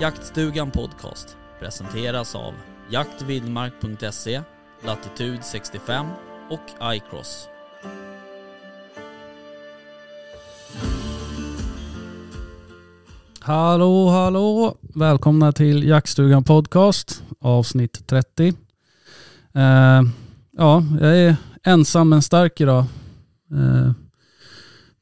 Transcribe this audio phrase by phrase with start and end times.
[0.00, 2.54] Jaktstugan Podcast presenteras av
[2.90, 4.42] jaktvildmark.se,
[4.84, 6.06] Latitude 65
[6.50, 7.48] och iCross.
[13.40, 14.76] Hallå, hallå!
[14.80, 18.48] Välkomna till Jaktstugan Podcast, avsnitt 30.
[18.48, 18.52] Uh,
[19.62, 20.02] eh,
[20.56, 22.84] ja, jag är ensam men stark idag.
[23.52, 23.92] Uh,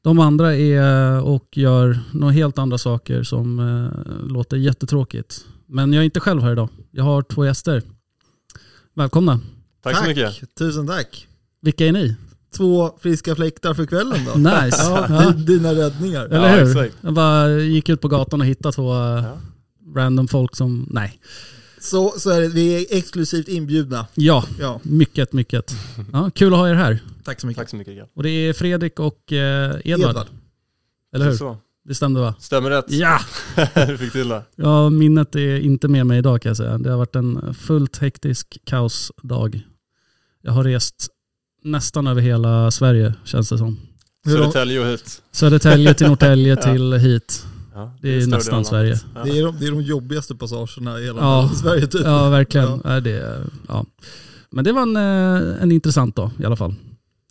[0.07, 5.45] de andra är och gör några helt andra saker som eh, låter jättetråkigt.
[5.65, 6.69] Men jag är inte själv här idag.
[6.91, 7.81] Jag har två gäster.
[8.95, 9.39] Välkomna.
[9.83, 10.55] Tack, så mycket.
[10.57, 11.27] Tusen tack.
[11.61, 12.15] Vilka är ni?
[12.57, 14.31] Två friska fläktar för kvällen då.
[14.39, 14.77] Nice.
[14.83, 15.31] Ja, Ja.
[15.31, 16.25] di- Dina räddningar.
[16.25, 16.71] Eller Ja, hur?
[16.71, 16.95] exakt.
[17.01, 19.37] Jag bara gick ut på gatan och hittade två eh, Ja.
[19.95, 21.19] random folk som, nej.
[21.87, 24.07] Så, så är det, vi är exklusivt inbjudna.
[24.13, 25.75] Ja, Ja, mycket, mycket.
[26.13, 26.99] Ja, kul att ha er här.
[27.23, 27.61] tack så mycket.
[27.61, 28.09] Tack så mycket.
[28.13, 30.09] Och det är Fredrik och eh, Edvard.
[30.09, 30.27] Edvard.
[31.15, 31.33] Eller hur?
[31.33, 31.57] Så.
[31.85, 32.35] Det stämde va?
[32.39, 32.85] Stämmer rätt.
[32.87, 33.19] Ja!
[33.87, 34.43] du fick till det.
[34.55, 34.89] ja!
[34.89, 36.77] Minnet är inte med mig idag kan jag säga.
[36.77, 39.61] Det har varit en fullt hektisk kaosdag.
[40.41, 41.07] Jag har rest
[41.63, 43.77] nästan över hela Sverige känns det som.
[44.25, 45.21] Södertälje och hit.
[45.31, 47.45] Södertälje till Norrtälje till hit.
[47.77, 48.99] Ja, Det är större nästan delen av Sverige.
[49.15, 49.23] Ja.
[49.23, 51.51] Det är, de, det är de jobbigaste passagerna i hela Ja.
[51.61, 52.01] Sverige typ.
[52.05, 52.81] Ja, verkligen.
[52.83, 52.99] Ja.
[52.99, 53.85] Det, ja.
[54.49, 56.75] Men det var en, eh, en intressant dag i alla fall.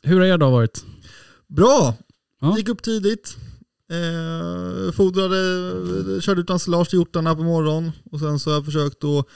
[0.03, 0.85] Hur har er dag varit?
[1.49, 1.95] Bra!
[2.41, 2.57] Ja.
[2.57, 3.37] Gick upp tidigt.
[3.91, 5.37] Eh, fodrade,
[6.21, 7.93] körde ut ensilage till hjortarna på morgonen.
[8.13, 9.27] Och sen så har jag försökt att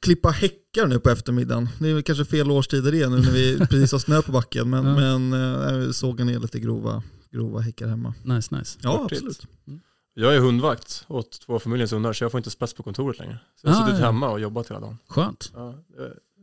[0.00, 1.68] klippa häckar nu på eftermiddagen.
[1.78, 4.32] Det är väl kanske fel årstider det är nu när vi precis har snö på
[4.32, 4.70] backen.
[4.70, 4.94] Men, Ja.
[4.94, 7.02] men eh, jag såg ner lite grova,
[7.32, 8.14] grova häckar hemma.
[8.24, 8.78] Nice, nice.
[8.82, 9.18] Ja, Hurtigt.
[9.18, 9.42] absolut.
[10.14, 13.38] Jag är hundvakt åt två familjens hundar så jag får inte spets på kontoret längre.
[13.60, 14.06] Så jag har Ah, suttit ja.
[14.06, 14.98] hemma och jobbat hela dagen.
[15.08, 15.52] Skönt.
[15.54, 15.74] Ja,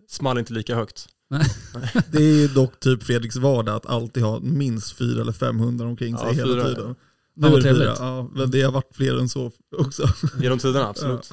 [0.09, 1.07] small inte lika högt.
[2.11, 5.85] Det är ju dock typ Fredriks vardag att alltid ha minst fyra eller fem hundar
[5.85, 6.63] omkring sig Ja, hela fyra.
[6.75, 6.95] tiden.
[7.35, 7.95] Nu är det fyra.
[7.99, 10.03] Ja, men det har varit fler än så också.
[10.41, 11.31] Genom tiderna, absolut.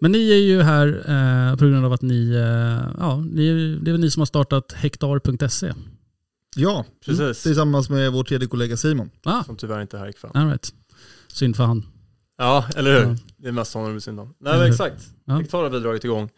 [0.00, 3.90] Men ni är ju här eh, på grund av att ni, eh, ja, ni, det
[3.90, 5.72] är väl ni som har startat hektar.se.
[6.56, 7.42] Ja, Precis.
[7.42, 9.10] tillsammans med vår tredje kollega Simon.
[9.24, 10.30] Ah, Som tyvärr inte är här ikväll.
[10.34, 10.74] all right.
[11.32, 11.86] Synd för han.
[12.38, 13.10] Ja, eller hur?
[13.10, 13.16] Ja.
[13.36, 14.34] Det är mest honom det blir synd om.
[14.40, 15.08] Nej men exakt.
[15.24, 15.34] Ja.
[15.34, 16.28] Hektar har vi dragit igång.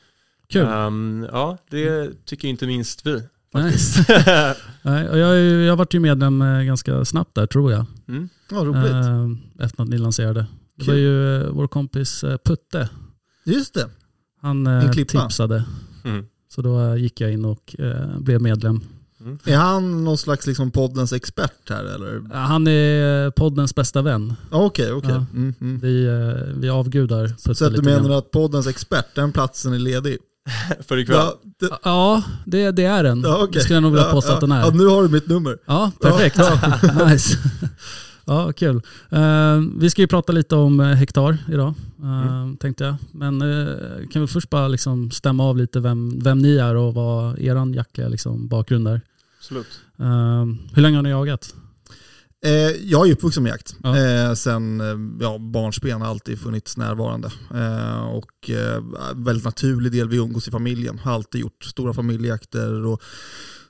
[0.48, 0.66] Kul.
[0.66, 3.12] Ehm, ja, det tycker inte minst vi.
[3.54, 3.62] Nej.
[3.62, 4.08] Faktiskt.
[4.82, 7.86] Nej, och jag, jag varit ju medlem eh, ganska snabbt där tror jag.
[8.08, 8.28] mm.
[8.50, 8.92] Ja, roligt.
[8.92, 10.46] Eh, efter att ni lanserade.
[10.76, 12.88] Det var ju eh, vår kompis eh, Putte.
[13.44, 13.90] Just det.
[14.40, 15.64] Han tipsade.
[16.04, 16.26] Mm.
[16.48, 17.76] Så då gick jag in och
[18.18, 18.80] blev medlem.
[19.24, 19.38] Mm.
[19.44, 22.34] Är han någon slags liksom poddens expert här eller?
[22.34, 24.34] Han är poddens bästa vän.
[24.50, 25.10] Okej, okej.
[25.10, 25.26] Ja.
[25.32, 25.80] Mm, mm.
[25.80, 28.12] Vi, eh, vi avgudar Så att du menar grann.
[28.12, 30.18] att poddens expert, den platsen är ledig?
[30.80, 31.16] För ikväll.
[31.16, 33.20] Ja, det, Ja, det, det är den.
[33.20, 33.48] ja, okej.
[33.52, 34.34] Det skulle jag nog vilja Ja, påstå ja.
[34.34, 34.60] att den är.
[34.60, 35.58] Ja, nu har du mitt nummer.
[35.66, 36.38] Ja, perfekt.
[37.06, 37.38] nice.
[38.26, 38.82] Ja, kul.
[39.10, 42.94] Eh, vi ska ju prata lite om eh, hektar idag, eh, tänkte jag.
[43.12, 46.94] Men uh, kan vi först bara liksom stämma av lite vem, vem ni är och
[46.94, 49.00] vad er jaktliga liksom, bakgrund är.
[49.44, 49.80] Absolut.
[49.98, 50.44] Eh,
[50.74, 51.54] hur länge har ni jagat?
[52.44, 52.50] Eh,
[52.90, 53.76] jag är uppvuxen med jakt.
[53.82, 53.98] Ja.
[53.98, 57.32] Eh, sen eh, ja, barnsben har alltid funnits närvarande.
[57.54, 58.82] Eh, och eh,
[59.14, 60.98] väldigt naturlig del, vi umgås i familjen.
[60.98, 62.86] Har alltid gjort stora familjejakter.
[62.86, 63.02] Och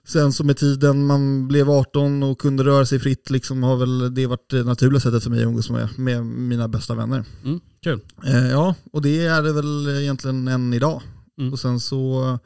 [0.07, 4.15] sen så med tiden man blev 18 och kunde röra sig fritt liksom, har väl
[4.15, 7.25] det varit det naturliga sättet för mig att umgås med, med mina bästa vänner.
[7.45, 8.01] Mm, kul.
[8.25, 11.03] Eh, ja, och det är det väl egentligen än idag.
[11.39, 11.53] Mm.
[11.53, 12.39] Och sen så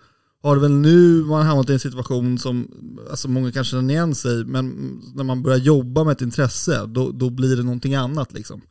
[0.43, 2.69] har det väl nu man hamnat i en situation som
[3.10, 7.10] alltså många kanske känner igen sig, men när man börjar jobba med ett intresse, då,
[7.10, 8.63] då blir det någonting annat liksom.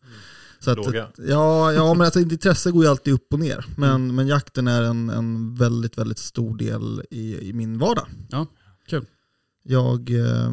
[0.59, 1.07] Så att, Låga.
[1.17, 3.65] ja, ja, men alltså, intresse går ju alltid upp och ner.
[3.77, 8.07] Men, men jakten är en, en väldigt, väldigt stor del i, i min vardag.
[8.29, 8.47] Ja,
[8.89, 9.05] kul.
[9.63, 10.51] Jag, eh,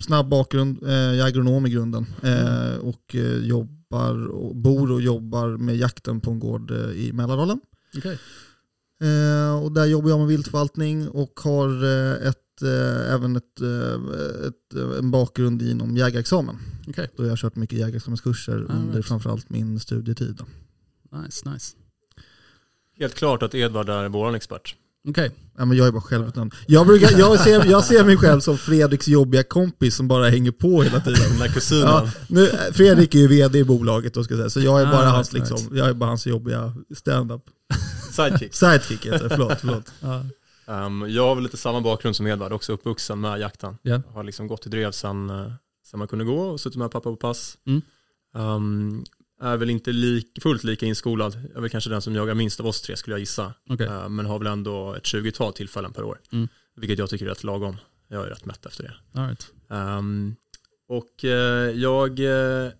[0.00, 5.02] snabb bakgrund, eh, jag är agronom i grunden eh, och eh, jobbar och bor och
[5.02, 7.60] jobbar med jakten på en gård eh, i Mälardalen.
[7.96, 8.16] Okay.
[9.00, 14.46] Eh, och där jobbar jag med viltförvaltning och har eh, ett, eh, även ett, eh,
[14.48, 16.56] ett, en bakgrund inom jägarexamen.
[16.86, 17.06] Okay.
[17.16, 19.06] Då jag har kört mycket jägarexamenskurser Ah, under right.
[19.06, 20.38] framförallt min studietid.
[20.38, 20.44] Då.
[21.18, 21.76] Nice, nice.
[22.98, 24.74] Helt klart att Edvard är vår expert.
[25.08, 25.30] Okej.
[25.58, 26.54] Ja, men jag är bara självutnämnd.
[26.66, 30.50] Jag, brukar, jag, ser, jag ser mig själv som Fredriks jobbiga kompis som bara hänger
[30.50, 31.20] på hela tiden.
[31.30, 31.82] Den där kusinen.
[31.82, 34.86] Ja, nu, Fredrik är ju vd i bolaget då ska jag säga, så jag är
[34.86, 37.42] Ah, bara, right, hans, liksom, jag är bara hans jobbiga stand-up.
[38.12, 38.54] Sidekick.
[38.54, 39.60] Sidekick heter det, förlåt.
[39.60, 39.92] förlåt.
[40.00, 40.24] Ja.
[40.86, 43.78] Um, jag har väl lite samma bakgrund som Edvard, också uppvuxen med jakten.
[43.82, 44.02] Ja.
[44.12, 45.52] Har liksom gått i drev sen, eh,
[45.86, 47.58] sen man kunde gå och suttit med pappa på pass.
[47.66, 47.82] Mm.
[48.34, 49.04] Um,
[49.40, 51.34] är väl inte lik, fullt lika inskolad.
[51.34, 53.54] Jag är väl kanske den som jagar minst av oss tre skulle jag gissa.
[53.70, 53.86] Okej.
[53.86, 56.20] Uh, men har väl ändå ett 20-tal tillfällen per år.
[56.32, 56.48] Mm.
[56.76, 57.76] Vilket jag tycker är rätt lagom.
[58.08, 59.20] Jag är rätt mätt efter det.
[59.20, 59.52] All right.
[59.68, 60.36] Um,
[60.88, 62.70] och eh, jag eh,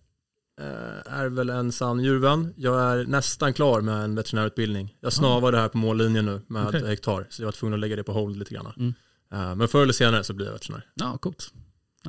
[1.06, 2.54] är väl en sann djurvän.
[2.56, 4.94] Jag är nästan klar med en veterinärutbildning.
[5.00, 6.86] Jag snavade här på mållinjen nu med Okej.
[6.86, 8.72] hektar, så jag var tvungen att lägga det på hold lite grann.
[8.76, 8.94] Mm.
[9.32, 10.86] Eh, men förr eller senare så blir jag veterinär.
[10.94, 11.52] Ja, coolt.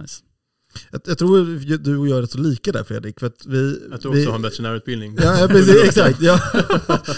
[0.02, 0.24] Nice.
[0.92, 3.20] Jag, jag tror du och jag är rätt så lika där Fredrik.
[3.20, 5.18] För att vi, Jag tror vi, också har en veterinärutbildning.
[5.22, 6.22] Ja, ja precis, exakt.
[6.22, 6.42] Ja,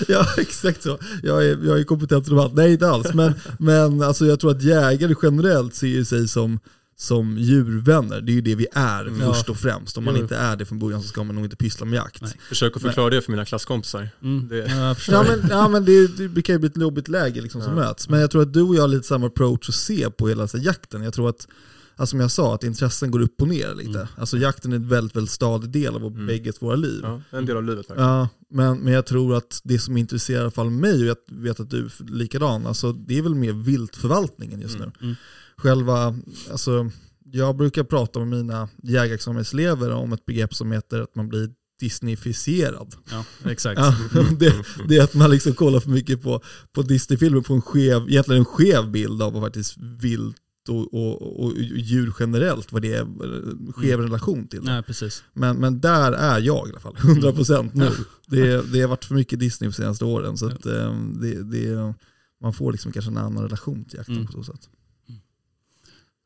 [0.07, 0.99] ja, exakt så.
[1.23, 2.53] Jag är, jag är kompetent som allt.
[2.53, 3.13] Nej, inte alls.
[3.13, 6.59] Men, men alltså, jag tror att jägare generellt ser sig som,
[7.01, 8.21] som djurvänner.
[8.21, 9.19] Det är ju det vi är Mm.
[9.19, 9.97] först och främst.
[9.97, 12.21] Om man inte är det från början så ska man nog inte pyssla med jakt.
[12.21, 12.31] Nej.
[12.49, 14.09] Försök att förklara det för mina klasskompisar.
[14.23, 14.47] Mm.
[14.47, 14.95] Det- Ja.
[15.07, 17.79] Ja men, ja, men det, det brukar ju bli ett jobbigt läge liksom, som Ja.
[17.79, 18.09] möts.
[18.09, 20.47] Men jag tror att du och jag har lite samma approach att se på hela
[20.47, 21.03] så här, jakten.
[21.03, 21.47] Jag tror att,
[21.95, 23.89] alltså, som jag sa, att intressen går upp och ner lite.
[23.99, 24.07] Mm.
[24.17, 26.27] Alltså jakten är en väldigt, väldigt stadig del av Mm.
[26.27, 26.99] bägges våra liv.
[27.03, 28.09] Ja, en del av livet verkligen.
[28.11, 31.35] Ja, men, men jag tror att det som intresserar i alla fall mig, och jag
[31.43, 34.91] vet att du är likadan, alltså, det är väl mer viltförvaltningen just Mm.
[34.99, 35.15] nu.
[35.63, 35.75] Mm.
[35.75, 36.15] Själva,
[36.51, 36.89] alltså,
[37.23, 41.49] jag brukar prata med mina jägarexamenselever om ett begrepp som heter att man blir
[41.79, 42.95] Disneyfierad.
[43.11, 43.79] Ja, exakt.
[43.79, 43.95] Ja,
[44.39, 44.53] det,
[44.87, 46.41] det är att man liksom kollar för mycket på,
[46.71, 50.37] på Disney-filmer på en skev, egentligen en skev bild av vad faktiskt vilt
[50.69, 54.65] och, och, och djur generellt, vad det är en skev relation till.
[54.65, 54.71] det.
[54.71, 55.23] Nej, precis.
[55.33, 57.89] Men, men där är jag i alla fall, 100% nu.
[58.27, 61.93] Det, det har varit för mycket Disney de senaste åren så att, eh, det, det,
[62.41, 64.27] man får liksom kanske en annan relation till jakten Mm.
[64.27, 64.69] på så sätt.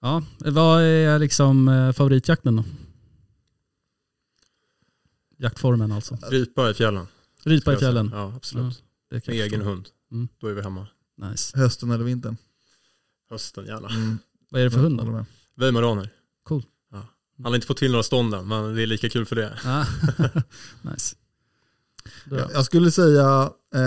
[0.05, 2.63] Ja, vad är liksom eh, favoritjakten då?
[5.37, 6.17] Jaktformen alltså.
[6.29, 7.07] Ripa i fjällen.
[7.43, 8.09] Ripa i jag fjällen.
[8.13, 8.83] Ja, absolut.
[9.09, 9.89] Det kan Med jag egen hund.
[10.11, 10.27] Mm.
[10.39, 10.87] Då är vi hemma.
[11.17, 11.57] Nice.
[11.57, 12.37] Hösten eller vintern.
[13.29, 13.89] Hösten gärna.
[13.89, 14.19] Mm.
[14.49, 15.25] Vad är det för hund då?
[15.55, 16.09] Weimaraner.
[16.43, 16.63] Cool.
[16.91, 17.07] Ja.
[17.37, 19.59] Han har inte fått till några stånd än, men det är lika kul för det.
[19.65, 19.85] Ah.
[20.91, 21.15] nice.
[22.29, 23.81] Jag, jag skulle säga, eh,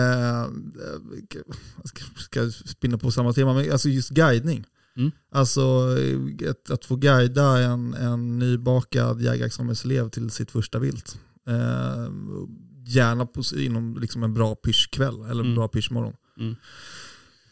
[1.77, 4.67] jag ska, ska spinna på samma tema, men alltså just guidning.
[4.99, 5.11] Mm.
[5.33, 5.61] Alltså
[5.99, 11.19] eh, att, få guida en, en nybakad jägarexamenselev till sitt första vilt.
[11.49, 12.13] Eh,
[12.87, 15.55] gärna på, inom liksom en bra pyrschkväll eller en Mm.
[15.55, 16.15] bra pyrschmorgon.
[16.39, 16.57] Mm.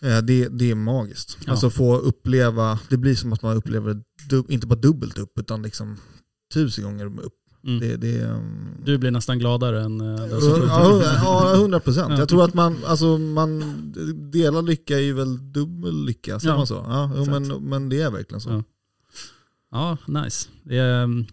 [0.01, 1.39] Eh, det, det är magiskt.
[1.45, 1.51] Ja.
[1.53, 4.03] Alltså få uppleva, det blir som att man upplever
[4.49, 5.97] inte bara dubbelt upp utan liksom
[6.55, 7.33] tusen gånger upp.
[7.67, 7.81] Mm.
[7.81, 12.11] Det, det, um, Du blir nästan gladare än eh, den som Ja, hundra procent.
[12.13, 12.19] Ja.
[12.19, 13.63] Jag tror att man, alltså, man
[14.33, 16.85] delar lycka är ju väl dubbel lycka, säger Ja, man så?
[16.89, 18.51] Ja, men, men det är verkligen så.
[18.51, 18.63] Ja.
[19.71, 20.49] Ja, nice.
[20.63, 21.27] Det är, mm,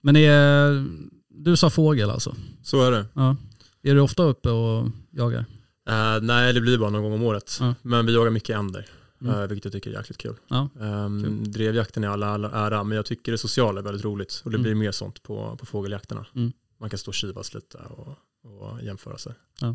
[0.00, 0.86] men det är,
[1.28, 2.34] du sa fågel alltså?
[2.62, 3.06] Så är det.
[3.14, 3.36] Ja.
[3.82, 5.44] Är du ofta uppe och jagar?
[5.88, 7.60] Eh, nej, det blir bara någon gång om året.
[7.82, 8.86] Men vi jagar mycket änder,
[9.20, 9.34] Mm.
[9.40, 10.36] eh, vilket jag tycker är jäkligt kul.
[10.48, 11.52] Ja, Um, kul.
[11.52, 14.42] drevjakten är all alla ära, men jag tycker det sociala är väldigt roligt.
[14.44, 14.62] Och det Mm.
[14.62, 16.26] blir mer sånt på, på fågeljakterna.
[16.34, 16.52] Mm.
[16.80, 19.32] Man kan stå och kivas lite och, och jämföra sig.
[19.60, 19.74] Ja,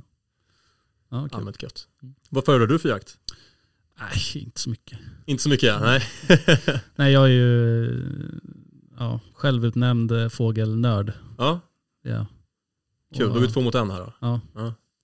[1.09, 1.29] kul.
[1.31, 1.87] Allmänt gött.
[2.03, 2.15] Mm.
[2.29, 3.17] Vad föredrar du för jakt?
[3.99, 4.99] Nej, inte så mycket.
[5.25, 6.01] Inte så mycket, nej.
[6.95, 8.29] Nej, jag är ju
[8.97, 11.13] ja, självutnämnd eh, fågelnörd.
[11.37, 11.59] ja,
[12.01, 12.25] Ja.
[13.15, 13.27] kul.
[13.27, 14.13] Och- Då är vi två mot en här då.
[14.19, 14.41] Ja.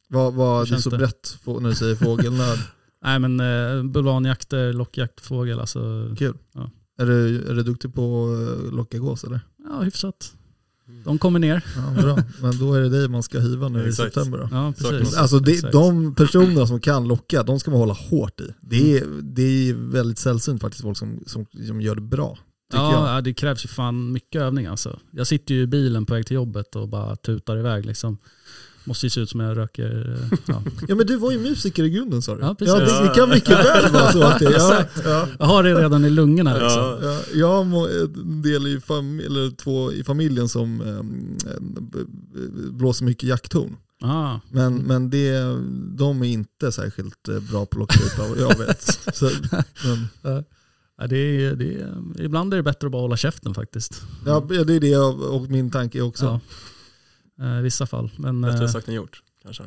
[0.08, 0.98] Vad, vad, Hur det är så det?
[0.98, 2.60] brett när du säger fågelnörd.
[3.04, 6.10] Nej men eh, bulvanjakter, lockjakt, fågel alltså.
[6.18, 6.38] Kul.
[6.54, 6.70] Ja.
[7.00, 8.36] Är, du, är du duktig på
[8.68, 9.40] att locka gås eller?
[9.70, 10.34] Ja hyfsat.
[11.06, 11.64] De kommer ner.
[11.76, 12.18] Ja, bra.
[12.42, 14.50] Men då är det dig man ska hiva nu i september då.
[14.52, 15.18] Ja precis.
[15.18, 18.54] Alltså det, de personerna som kan locka, de ska man hålla hårt i.
[18.62, 22.38] Det är, det är väldigt sällsynt faktiskt folk som, som, som gör det bra.
[22.74, 22.82] Jag.
[22.94, 25.00] Ja, ja, det krävs ju fan mycket övning alltså.
[25.12, 28.18] Jag sitter ju i bilen på väg till jobbet och bara tutar iväg liksom.
[28.84, 30.18] Måste ju se ut som jag röker.
[30.32, 30.62] eh, Ja.
[30.88, 32.42] Ja men du var ju musiker i grunden sa du.
[32.42, 32.74] Ja, precis.
[32.76, 35.28] det, det kan mycket väl vara så att det ja, ja.
[35.40, 36.82] Jag har det redan i lungorna liksom.
[36.82, 37.00] Ja.
[37.02, 38.74] Ja, jag har en del i
[39.26, 41.38] eller två i familjen som um,
[42.72, 43.76] blåser mycket jakttorn.
[44.04, 45.40] Ah, Men, men det,
[45.98, 48.82] de är inte särskilt eh, bra på att locka ut vad jag vet.
[49.14, 49.30] Så,
[49.84, 50.08] men,
[50.98, 54.02] ja, det är, det är, ibland är det bättre att bara hålla käften faktiskt.
[54.26, 56.26] ja, det är det jag, och min tanke också.
[56.26, 56.40] Ja.
[57.42, 58.12] Eh, I vissa fall.
[58.18, 59.64] Men Bättre eh, sagt än gjort, kanske.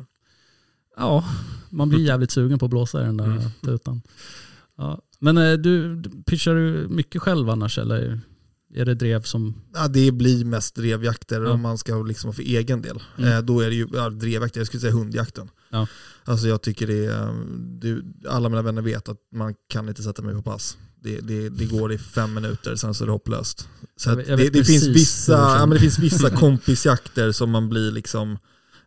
[0.97, 1.25] ja,
[1.69, 3.41] man blir jävligt sugen på att blåsa i den där Mm.
[3.61, 4.01] tutan.
[4.77, 5.01] Ja.
[5.19, 8.19] Men eh, du, pitchar du mycket själv annars eller
[8.73, 9.53] är det drev som...
[9.73, 11.51] Ja, det blir mest drevjakter Ja.
[11.51, 12.99] om man ska liksom för egen del.
[13.17, 13.45] Mm.
[13.45, 15.49] Då är det ju ja, drevjakter, jag skulle säga hundjakten.
[15.69, 15.87] Ja.
[16.23, 17.33] Alltså jag tycker det är,
[17.79, 20.77] du, alla mina vänner vet att man kan inte sätta mig på pass.
[21.05, 23.67] Det, det, det går i fem minuter, sen så är det hopplöst.
[23.97, 26.29] Så Jag att vet- jag det, vet det, finns vissa, ja, men det finns vissa
[26.35, 28.37] kompisjakter som man blir liksom,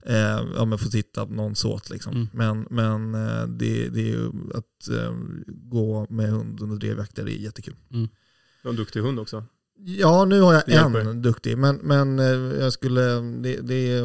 [0.07, 0.17] eh,
[0.57, 2.13] ja men får titta på någon såt liksom.
[2.15, 2.29] Mm.
[2.33, 5.15] Men, men eh, det, det är ju att eh,
[5.47, 7.75] gå med hund under drevjakter är jättekul.
[7.89, 8.09] Du
[8.63, 9.45] har en duktig hund också.
[9.85, 14.01] Ja, nu har jag Det en duktig, men, men eh, jag skulle, det, det,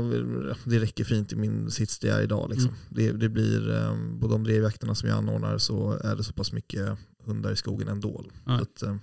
[0.63, 2.49] det räcker fint i min sits där jag är idag.
[2.49, 2.69] Liksom.
[2.69, 2.79] Mm.
[2.89, 6.51] Det, det blir, eh, på de drevjakterna som jag anordnar så är det så pass
[6.53, 6.89] mycket
[7.25, 8.25] hundar i skogen ändå.
[8.45, 8.57] Ja.
[8.57, 8.95] Så att, eh,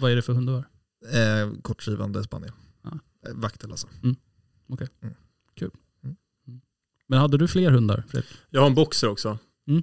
[0.00, 0.64] Vad är det för hund du har?
[1.12, 2.52] eh, kortdrivande spaniel.
[2.84, 2.90] Ja.
[3.28, 3.86] Eh, Vaktel alltså.
[7.06, 8.30] Men hade du fler hundar Fredrik?
[8.50, 9.38] Jag har en boxer också.
[9.68, 9.82] Mm.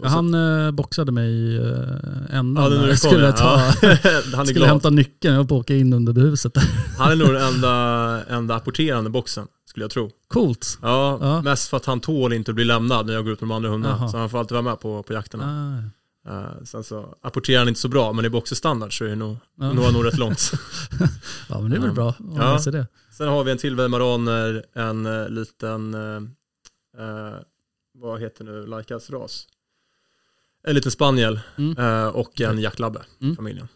[0.00, 1.86] Och Ja, han eh, boxade mig uh,
[2.30, 3.32] ändan Ja, när jag skulle, ja.
[3.32, 3.56] ta,
[4.36, 5.40] han är skulle hämta nyckeln.
[5.40, 6.52] Att åka in under huset.
[6.98, 10.10] Han är nog den enda, enda apporterande boxen, skulle jag tro.
[10.28, 10.78] Coolt.
[10.82, 11.42] Ja, Ja.
[11.42, 13.54] mest för att han tål inte att bli lämnad när jag går ut med de
[13.54, 14.08] andra hundarna.
[14.08, 15.44] Så han får alltid vara med på, på jakterna.
[15.44, 15.90] Ah,
[16.26, 19.36] Eh, sen så apporterar han inte så bra, men i boxerstandard så är det nog,
[19.54, 19.72] ja.
[19.72, 20.50] når han nog rätt långt.
[21.48, 21.94] ja men det är väl Ja.
[21.94, 22.08] bra
[22.56, 22.72] att Ja.
[22.72, 22.86] det.
[23.10, 26.16] Sen har vi en till weimaraner, en eh, liten, eh,
[27.02, 27.34] eh,
[27.94, 29.46] vad heter nu, Laikas ras?
[30.64, 31.78] En liten spaniel Mm.
[31.78, 33.36] eh, och en jaktlabbe, Mm.
[33.36, 33.68] familjen.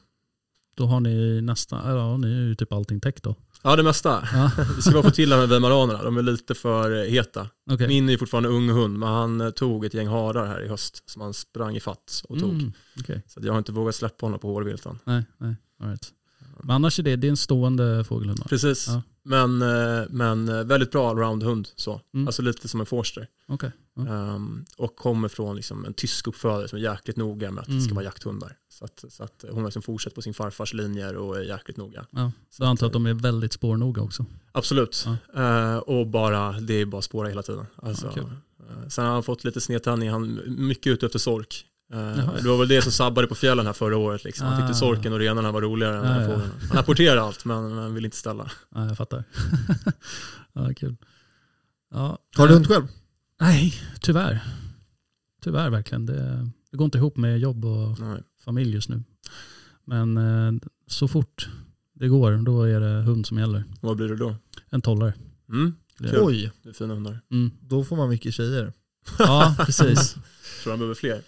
[0.75, 3.35] Då har ni nästan, ja ni är ju typ allting täckt då.
[3.63, 4.29] Ja, det mesta.
[4.33, 7.49] Ja, Vi ska bara få till det här med weimaranerna, de är lite för heta.
[7.71, 7.89] okej.
[7.89, 11.03] Min är fortfarande ung hund, men han eh, tog ett gäng harar här i höst
[11.11, 12.53] som han sprang i fatt och tog.
[12.53, 13.23] Mm, okej.
[13.27, 14.99] Så jag har inte vågat släppa honom på hårviltan.
[15.05, 15.57] Nej, nej.
[15.81, 16.13] All right.
[16.63, 18.45] Men annars är det, det är en stående fågelhund?
[18.49, 19.03] Precis, Ja.
[19.23, 21.69] men, eh, men eh, väldigt bra allround-hund.
[21.77, 22.01] Så.
[22.15, 22.27] Mm.
[22.27, 23.27] Alltså lite som en forster.
[23.49, 23.73] Okej.
[23.97, 24.03] Ja.
[24.09, 27.81] Ehm, och kommer från liksom en tysk uppfödare som är jäkligt noga med att det
[27.81, 27.95] ska Mm.
[27.95, 28.57] vara jakthundar.
[28.81, 32.07] Så att, så att hon liksom fortsätter på sin farfars linjer och är jäkligt noga.
[32.11, 32.33] Ja.
[32.51, 34.27] Så jag antar att de är väldigt spårnoga också.
[34.53, 35.07] Absolut.
[35.37, 37.67] Eh, och bara, det är bara spåra hela tiden.
[37.77, 41.67] Alltså, Ja, eh, sen har han fått lite snedtändning, han är mycket ute efter sork.
[41.93, 42.33] Eh, Jaha.
[42.43, 44.25] det var väl det som sabbade på fjällen här förra året.
[44.25, 44.47] Liksom.
[44.47, 44.75] Han tyckte Ah.
[44.75, 46.27] sorken och renarna var roligare än Ja, ja.
[46.29, 46.51] fågeln.
[46.69, 48.51] Han apporterar allt men han vill inte ställa.
[48.75, 49.25] Ja, jag fattar.
[50.53, 50.97] ja, kul.
[51.91, 52.85] Ja, Har du eh, hund själv?
[53.41, 54.41] Nej, tyvärr.
[55.43, 56.07] Tyvärr verkligen.
[56.07, 58.23] Det, det går inte ihop med jobb och Nej.
[58.45, 59.03] Familj just nu.
[59.85, 60.53] Men eh,
[60.87, 61.49] så fort
[61.95, 63.65] det går, då är det hund som gäller.
[63.81, 64.37] Vad blir det då?
[64.71, 65.13] En tollare.
[65.53, 66.19] Mm, Det- Kul.
[66.23, 67.21] Oj, det är fina hundar.
[67.33, 67.51] Mm.
[67.61, 68.73] då får man mycket tjejer.
[69.19, 70.17] Ja, precis.
[70.63, 71.23] Tror han behöver fler?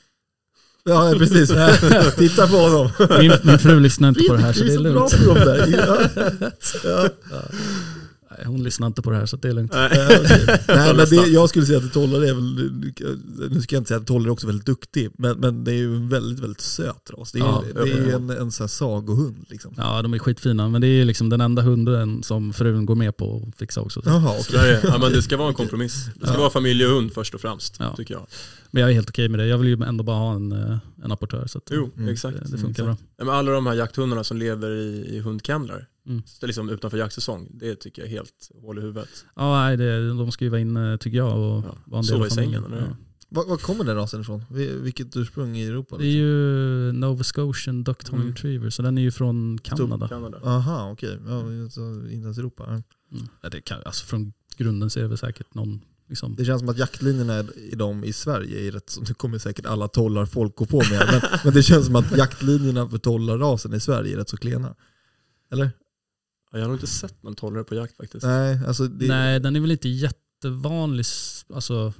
[0.85, 1.49] Ja, precis.
[2.17, 2.91] Titta på honom.
[3.21, 5.19] Min, min fru lyssnar inte på det här så det är så bra lugnt.
[5.19, 5.67] på dem där.
[6.85, 7.09] Ja.
[7.31, 7.43] Ja.
[8.39, 9.73] Nej, hon lyssnar inte på det här så det är lugnt.
[9.75, 10.47] Okej.
[10.69, 12.71] Nej, men det, jag skulle säga att Tollare är väl,
[13.51, 15.77] nu ska jag inte säga att Tollare är också väldigt duktig, men, men det är
[15.77, 17.33] ju en väldigt, väldigt söt ras.
[17.33, 19.75] Det är, Ja, ju, det är ju en, en sån här sagohund liksom.
[19.77, 20.69] Ja, de är skitfina.
[20.69, 24.03] Men det är liksom den enda hunden som frun går med på att fixa också.
[24.05, 24.81] Jaha, Så där är det.
[24.85, 26.07] Ja, men det ska vara en kompromiss.
[26.15, 26.41] Det ska Ja.
[26.41, 27.95] vara familjehund först och främst, Ja.
[27.97, 28.27] tycker jag.
[28.75, 29.47] Men jag är helt okej med det.
[29.47, 31.47] Jag vill ju ändå bara ha en, eh, en apportör.
[31.47, 32.09] Så att, Jo, Mm.
[32.09, 32.39] exakt.
[32.45, 32.97] det, det funkar bra.
[33.17, 36.23] Ja, men alla de här jakthundarna som lever i, i hundkennlar, Mm.
[36.27, 39.09] så liksom utanför jaktsäsong, det tycker jag är helt hål i huvudet.
[39.37, 41.77] Ja, nej, det, de ska ju vara inne tycker jag och Ja.
[41.85, 42.79] vara en del Sova i sängen, familjen.
[42.83, 42.91] eller?
[42.91, 42.97] Ja.
[43.29, 44.45] Var, var kommer den rasen ifrån?
[44.51, 45.97] Vi- Vilket ursprung i Europa?
[45.99, 46.19] Det är Liksom?
[46.21, 48.35] ju Nova Scotian Duck Tongue Mm.
[48.35, 50.09] Retriever, så den är ju från Kanada.
[50.09, 50.39] Kanada.
[50.45, 51.19] Aha, okej.
[51.27, 52.65] Ja, så Inlandseuropa.
[52.67, 52.73] Ja.
[53.17, 53.29] Mm.
[53.43, 55.81] Ja, det kan, alltså från grunden så är det väl säkert någon
[56.13, 59.39] liksom, Det känns som att jaktlinjerna i dem i Sverige är rätt så, nu kommer
[59.39, 62.99] säkert alla tollar folk gå på med, men, men det känns som att jaktlinjerna för
[62.99, 64.75] tollarrasen i Sverige är rätt så klena.
[65.53, 65.71] Eller?
[66.51, 68.27] Ja, Jag har nog inte sett någon tollare på jakt faktiskt.
[68.27, 71.07] Nej, alltså det, Nej, den är väl inte jättevanlig.
[71.55, 71.93] Alltså,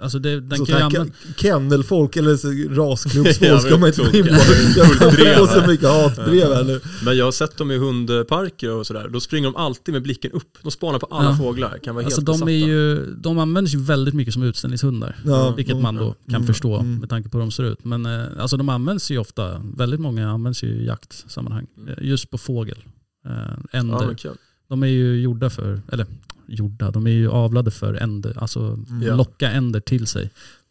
[0.00, 1.12] alltså det, den så kan här använda...
[1.36, 4.26] Kennelfolk eller rasklubbsfolk ska man inte fullt
[5.18, 6.80] Jag får så mycket hatbrev här nu.
[7.04, 9.08] Men jag har sett dem i hundparker och sådär.
[9.08, 10.58] Då springer de alltid med blicken upp.
[10.62, 11.36] De spanar på alla Ja.
[11.36, 11.78] fåglar.
[11.78, 12.50] Kan vara Alltså helt de, besatta.
[12.50, 15.16] är ju, de används ju väldigt mycket som utställningshundar.
[15.24, 16.98] Ja, Vilket man då kan mm, förstå mm.
[16.98, 17.84] med tanke på hur de ser ut.
[17.84, 21.66] Men eh, alltså de används ju ofta, väldigt många används ju i jaktsammanhang.
[21.76, 21.88] Mm.
[21.88, 22.78] Eh, Just på fågel.
[23.26, 24.16] Eh, änder.
[24.24, 24.30] Ja.
[24.68, 26.06] De är ju gjorda för, eller
[26.50, 29.02] gjorda, de är ju avlade för änder, alltså Mm.
[29.02, 29.14] Ja.
[29.16, 30.30] locka änder till sig.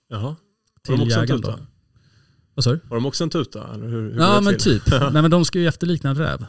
[0.10, 0.20] Jaha.
[0.22, 0.36] Har
[0.84, 1.52] Till de också en jägaren tuta?
[1.58, 1.64] då.
[2.56, 2.80] Vad sa du?
[2.90, 3.74] Har de också en tuta?
[3.74, 4.80] Eller hur, hur Ja det men till?
[4.82, 4.84] typ.
[5.14, 6.46] Nej men de ska ju efterlikna en räv.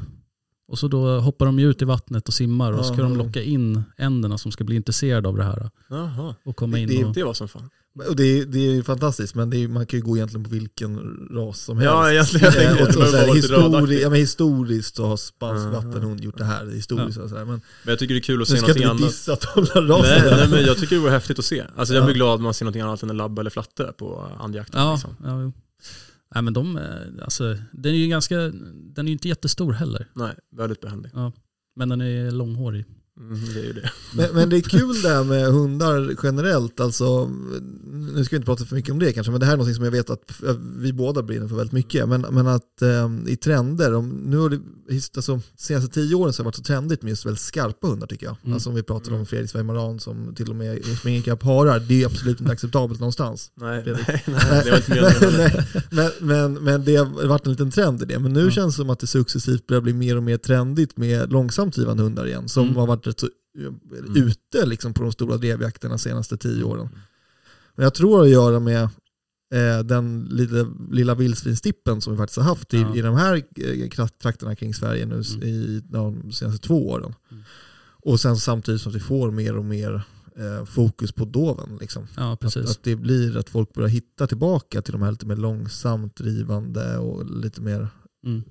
[0.69, 3.17] Och så då hoppar de ju ut i vattnet och simmar och så ska de
[3.17, 5.71] locka in änderna som ska bli intresserade av det här.
[5.89, 6.35] Jaha.
[6.45, 7.15] Och komma in Det- och...
[7.15, 7.71] Det var som fan.
[8.09, 10.45] Och det, är, det är ju fantastiskt, men det är, man kan ju gå egentligen
[10.45, 10.99] på vilken
[11.31, 11.91] ras som helst.
[11.91, 12.53] Ja, egentligen.
[12.55, 15.73] Jag Eh, tänkte och så, så histori ja, men historiskt så har spansk Mhm.
[15.75, 16.67] vattenhund gjort det här.
[16.67, 17.45] Historiskt och så här.
[17.45, 17.55] Men
[17.85, 19.11] Men jag tycker det är kul att nu se ska någonting inte vi annat.
[19.11, 20.23] dissa tollarrasen.
[20.25, 21.65] Nej, nej, men jag tycker det vore häftigt att se.
[21.77, 22.05] Alltså jag Ja.
[22.05, 24.81] blir glad om man ser någonting annat än en labbe eller flatte på andjakten.
[24.81, 25.17] Ja, Liksom.
[25.25, 25.53] ja jo.
[26.35, 26.83] Nej men de, eh,
[27.25, 28.37] alltså, den är ju ganska,
[28.75, 30.07] den är ju inte jättestor heller.
[30.15, 31.11] Nej, väldigt behändig.
[31.77, 32.85] Men den är långhårig.
[33.21, 33.91] Mm, det är ju det.
[34.15, 36.81] Men, men det är kul det här med hundar generellt.
[36.81, 37.31] Alltså,
[38.15, 39.75] nu ska vi inte prata för mycket om det kanske, men det här är något
[39.75, 40.33] som jag vet att
[40.77, 42.09] vi båda brinner för väldigt mycket.
[42.09, 44.61] Men, men att eh, i trender, om, nu har det
[45.17, 48.07] alltså, senaste tio åren så har det varit så trendigt med just väldigt skarpa hundar
[48.07, 48.37] tycker jag.
[48.43, 48.55] Mm.
[48.55, 52.03] Alltså om vi pratar om Fredrik Sveimaran som till och med springer ikapp harar, det
[52.03, 53.51] är absolut inte acceptabelt någonstans.
[53.55, 55.65] Nej, nej, nej, det var inte.
[55.91, 58.19] Nej, men, men, men det har varit en liten trend i det.
[58.19, 58.51] Men nu Ja.
[58.51, 62.03] känns det som att det successivt börjar bli mer och mer trendigt med långsamt drivande
[62.03, 62.49] hundar igen.
[62.49, 62.77] Som Mm.
[62.77, 63.27] har varit rätt så
[63.59, 66.89] eh, ute liksom, på de stora drevjakterna de senaste tio åren.
[67.75, 68.83] Men jag tror att göra med
[69.55, 72.97] eh, den lilla, lilla vildsvinstippen som vi faktiskt har haft i, Ja.
[72.97, 75.43] i de här eh, trakterna kring Sverige nu Mm.
[75.49, 77.15] i de senaste två åren.
[77.31, 77.43] Mm.
[78.03, 80.03] Och sen samtidigt som vi får mer och mer
[80.37, 81.77] eh, fokus på doven.
[81.81, 82.07] Liksom.
[82.17, 85.37] Ja, Att, att det blir att folk börjar hitta tillbaka till de här lite mer
[85.37, 87.89] långsamt drivande och lite mer
[88.25, 88.43] Mm.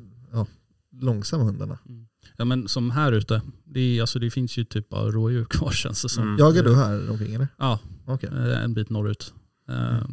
[1.01, 1.77] långsamma hundarna.
[2.39, 5.71] Ja men som här ute, det, är, alltså, det finns ju typ av rådjur kvar
[5.83, 6.23] känns det som.
[6.23, 6.37] Mm.
[6.37, 7.47] Jagar du här omkring eller?
[7.57, 8.29] Ja, Okej.
[8.33, 9.33] eh, en bit norrut.
[9.69, 10.07] Eh,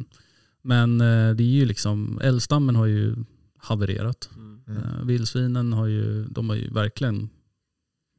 [0.61, 3.15] Men eh, det är ju liksom, älgstammen har ju
[3.57, 4.29] havererat.
[4.35, 4.61] Mm.
[4.67, 5.07] Mm.
[5.07, 7.29] Vildsvinen har ju, de har ju verkligen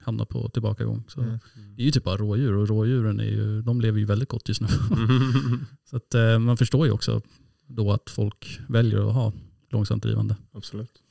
[0.00, 1.04] hamnat på tillbakagång.
[1.08, 1.38] Så Mm.
[1.76, 4.48] Det är ju typ bara rådjur och rådjuren är ju, de lever ju väldigt gott
[4.48, 4.68] just nu.
[4.96, 5.66] Mm.
[5.90, 7.22] Så att, man förstår ju också
[7.66, 9.32] då att folk väljer att ha
[9.70, 10.36] långsamt drivande.
[10.52, 11.02] Absolut.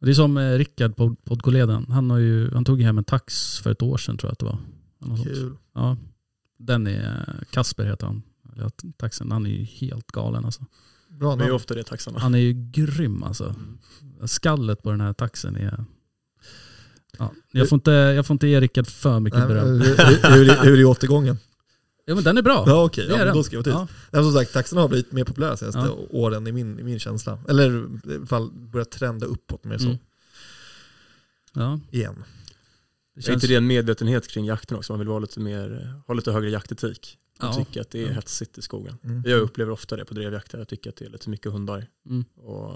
[0.00, 3.04] Det är som eh, Rickard, pod- poddkollegan, han, har ju, han tog ju hem en
[3.04, 4.58] tax för ett år sedan tror jag att det var.
[5.24, 5.56] Kul.
[5.74, 5.96] Ja,
[6.58, 8.22] den är, Kasper heter han.
[8.96, 10.64] Taxen, han är ju helt galen alltså.
[11.08, 11.56] Bra Det är ju namn.
[11.56, 12.18] ofta det taxarna.
[12.18, 13.54] Han är ju grym alltså.
[14.24, 15.84] Skallet på den här taxen är...
[17.18, 19.66] Ja, jag, får inte, jag får inte ge Rickard för mycket beröm.
[19.80, 21.38] hur, hur, hur är återgången?
[22.10, 22.64] Ja men den är bra.
[22.66, 23.94] Ja okej, det ja, är men då ska jag vara tyst.
[24.10, 24.22] Ja.
[24.22, 25.96] Som sagt, taxarna har blivit mer populära senaste Ja.
[26.10, 27.38] åren i min, i min känsla.
[27.48, 29.84] Eller i alla fall börjat trenda uppåt mer så.
[29.86, 29.98] Mm.
[31.54, 32.24] Ja, Igen.
[33.14, 34.92] det Är känns, inte det en medvetenhet kring jakten också?
[34.92, 37.18] Man vill vara lite mer, ha lite högre jaktetik.
[37.40, 37.64] Man Ja.
[37.64, 38.12] tycker att det är Ja.
[38.12, 38.98] hetsigt i skogen.
[39.04, 39.22] Mm.
[39.26, 40.58] Jag upplever ofta det på drevjakter.
[40.58, 41.86] Jag tycker att det är lite mycket hundar.
[42.06, 42.24] Mm.
[42.36, 42.72] Och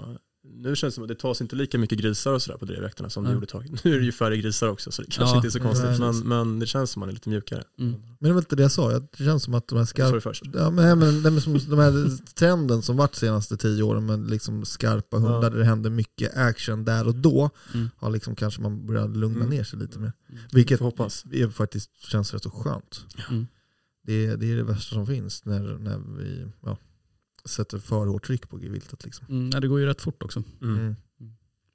[0.53, 3.09] nu känns det som att det tas inte lika mycket grisar och sådär på drevjakterna
[3.09, 3.33] som det Nej.
[3.33, 3.79] gjorde ett tag.
[3.83, 5.85] Nu är det ju färre grisar också så det kanske Ja, inte är så konstigt.
[5.87, 5.99] precis.
[5.99, 7.63] Men, men det känns som att man är lite mjukare.
[7.79, 7.91] Mm.
[8.19, 10.19] Men det var inte det jag sa, det känns som att de här Det skarpa
[10.21, 10.43] först.
[10.53, 14.65] Ja, men, men, men som, de här trenden som varit senaste tio åren med liksom
[14.65, 15.49] skarpa hundar Ja.
[15.49, 17.89] där det händer mycket action där och då Mm.
[17.97, 19.49] har liksom kanske man börjat lugna Mm.
[19.49, 20.13] ner sig lite mer.
[20.29, 20.41] Mm.
[20.51, 21.25] Vilket hoppas.
[21.31, 23.05] är faktiskt känns rätt så skönt.
[23.29, 23.47] Mm.
[24.07, 26.77] Det, är, det är det värsta som finns när, när vi ja,
[27.45, 29.03] sätter för hårt tryck på viltet.
[29.05, 29.25] Liksom.
[29.29, 30.43] Mm, ja, det går ju rätt fort också.
[30.61, 30.77] Mm.
[30.77, 30.95] Mm.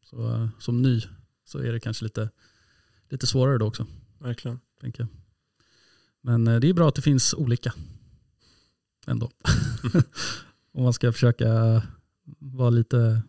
[0.02, 1.02] Så eh, som ny
[1.44, 2.30] så är det kanske lite,
[3.08, 3.86] lite svårare då också.
[4.18, 4.60] Verkligen.
[4.80, 5.08] Tänker jag.
[6.20, 7.74] Men eh, det är bra att det finns olika.
[9.06, 9.30] Ändå.
[10.72, 11.82] Om man ska försöka
[12.38, 13.22] vara lite,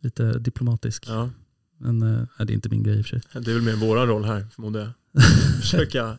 [0.00, 1.08] lite diplomatisk.
[1.08, 1.30] Ja.
[1.78, 3.30] Men eh, nej, det är inte min grej i och för sig.
[3.42, 5.22] Det är väl mer våran roll här förmodar jag.
[5.60, 6.18] Försöka.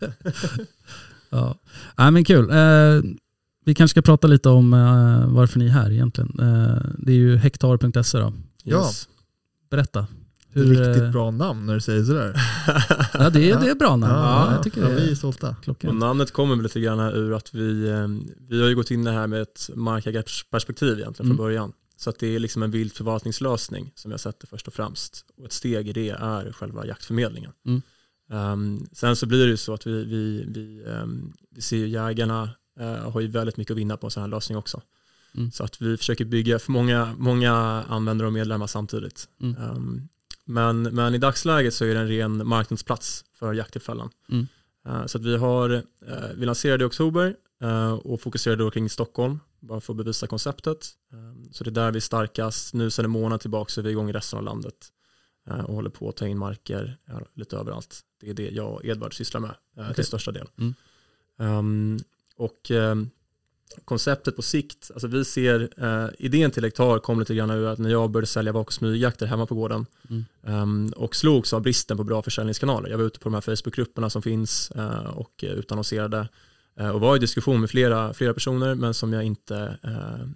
[1.30, 1.60] Ja.
[1.98, 2.50] Nej, men kul.
[3.68, 6.40] Vi kanske ska prata lite om eh, varför ni är här egentligen.
[6.40, 8.34] Eh, det är ju hektar.se då.
[8.64, 8.86] Ja.
[8.86, 9.08] Yes.
[9.70, 10.08] Berätta.
[10.54, 12.34] Det är Hur, riktigt eh, bra namn när du säger sådär.
[13.14, 14.14] Ja, det är, det är bra namn.
[14.14, 15.56] Ja, jag tycker ja, vi är stolta.
[15.68, 17.92] Och namnet kommer lite grann ur att vi,
[18.50, 21.38] vi har ju gått in det här med ett markägarperspektiv egentligen Mm.
[21.38, 21.72] från början.
[21.98, 25.26] Så att det är liksom en viltförvaltningslösning som jag sätter först och främst.
[25.38, 27.52] Och ett steg i det är själva jaktförmedlingen.
[27.66, 27.82] Mm.
[28.32, 31.88] Ehm, sen så blir det ju så att vi, vi, vi, ehm, vi ser ju
[31.88, 32.50] jägarna
[32.80, 34.82] eh, har ju väldigt mycket att vinna på en sån här lösning också.
[35.36, 35.52] Mm.
[35.52, 37.54] Så att vi försöker bygga för många, många
[37.90, 39.30] användare och medlemmar samtidigt.
[39.42, 39.56] Mm.
[39.62, 40.08] Ehm,
[40.46, 44.10] men, men i dagsläget så är det en ren marknadsplats för jakttillfällen.
[44.30, 44.48] Mm.
[44.86, 45.70] Eh, Så att vi har,
[46.08, 50.28] eh, vi lanserade i oktober eh, och fokuserade då kring Stockholm, bara för att bevisa
[50.28, 50.88] konceptet.
[51.12, 52.74] Eh, Så det är där vi är starkast.
[52.74, 54.92] Nu sedan en månad tillbaka så är vi igång i resten av landet
[55.68, 56.98] och håller på att ta in marker
[57.34, 58.02] lite överallt.
[58.22, 59.94] Det är det jag och Edvard sysslar med Okej.
[59.96, 60.48] till största del.
[61.40, 62.00] Mm.
[62.38, 63.10] Och ehm,
[63.86, 67.80] konceptet på sikt, alltså vi ser, eh, idén till hektar kom lite grann ur att
[67.80, 70.26] när jag började sälja vak och smygjakter hemma på gården Mm.
[70.44, 72.90] ehm, och slogs av bristen på bra försäljningskanaler.
[72.90, 76.28] Jag var ute på de här Facebookgrupperna som finns eh, och eh, utannonserade
[76.80, 80.28] eh, och var i diskussion med flera, flera personer men som jag inte eh,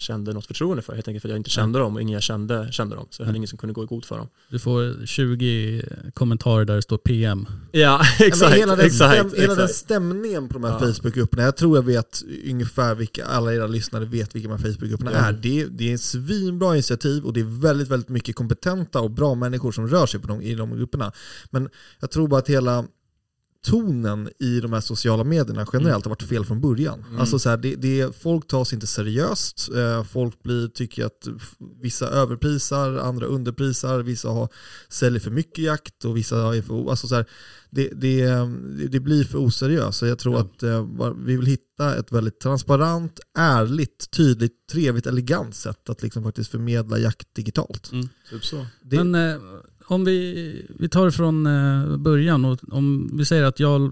[0.00, 2.22] kände något förtroende för, helt enkelt för att jag inte kände dem och ingen jag
[2.22, 3.06] kände kände dem.
[3.10, 3.36] Så jag hade Mm.
[3.36, 4.28] ingen som kunde gå i god för dem.
[4.48, 5.82] Du får 20
[6.14, 7.46] kommentarer där det står PM.
[7.72, 8.50] Ja, exakt.
[8.50, 9.78] men hela den, exakt, stäm, hela den exakt.
[9.78, 10.78] stämningen på de här Ja.
[10.92, 15.10] Facebookgrupperna, jag tror jag vet ungefär vilka, alla era lyssnare vet vilka de här Facebookgrupperna
[15.12, 15.18] Ja.
[15.18, 15.32] är.
[15.32, 15.66] Det, är.
[15.66, 19.72] det är en svinbra initiativ och det är väldigt, väldigt mycket kompetenta och bra människor
[19.72, 21.12] som rör sig på de, i de grupperna.
[21.50, 21.68] Men
[22.00, 22.84] jag tror bara att hela
[23.66, 27.04] tonen i de här sociala medierna generellt har varit fel från början.
[27.08, 27.20] Mm.
[27.20, 31.28] Alltså så här, det, det, folk tas inte seriöst, eh, folk blir, tycker att
[31.82, 34.48] vissa överprisar, andra underprisar, vissa har,
[34.88, 37.26] säljer för mycket jakt och vissa är för, alltså så här,
[37.70, 38.26] det, det,
[38.88, 39.98] det- blir för oseriöst.
[39.98, 40.40] Så jag tror Ja.
[40.40, 46.22] att eh, vi vill hitta ett väldigt transparent, ärligt, tydligt, trevligt, elegant sätt att liksom
[46.22, 47.92] faktiskt förmedla jakt digitalt.
[47.92, 48.08] Mm.
[48.30, 48.66] Typ så.
[48.82, 49.40] Det, Men eh,
[49.90, 53.82] om vi, vi tar det från eh, början och om vi säger att jag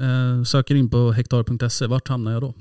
[0.00, 2.54] eh, söker in på hektar.se, vart hamnar jag då?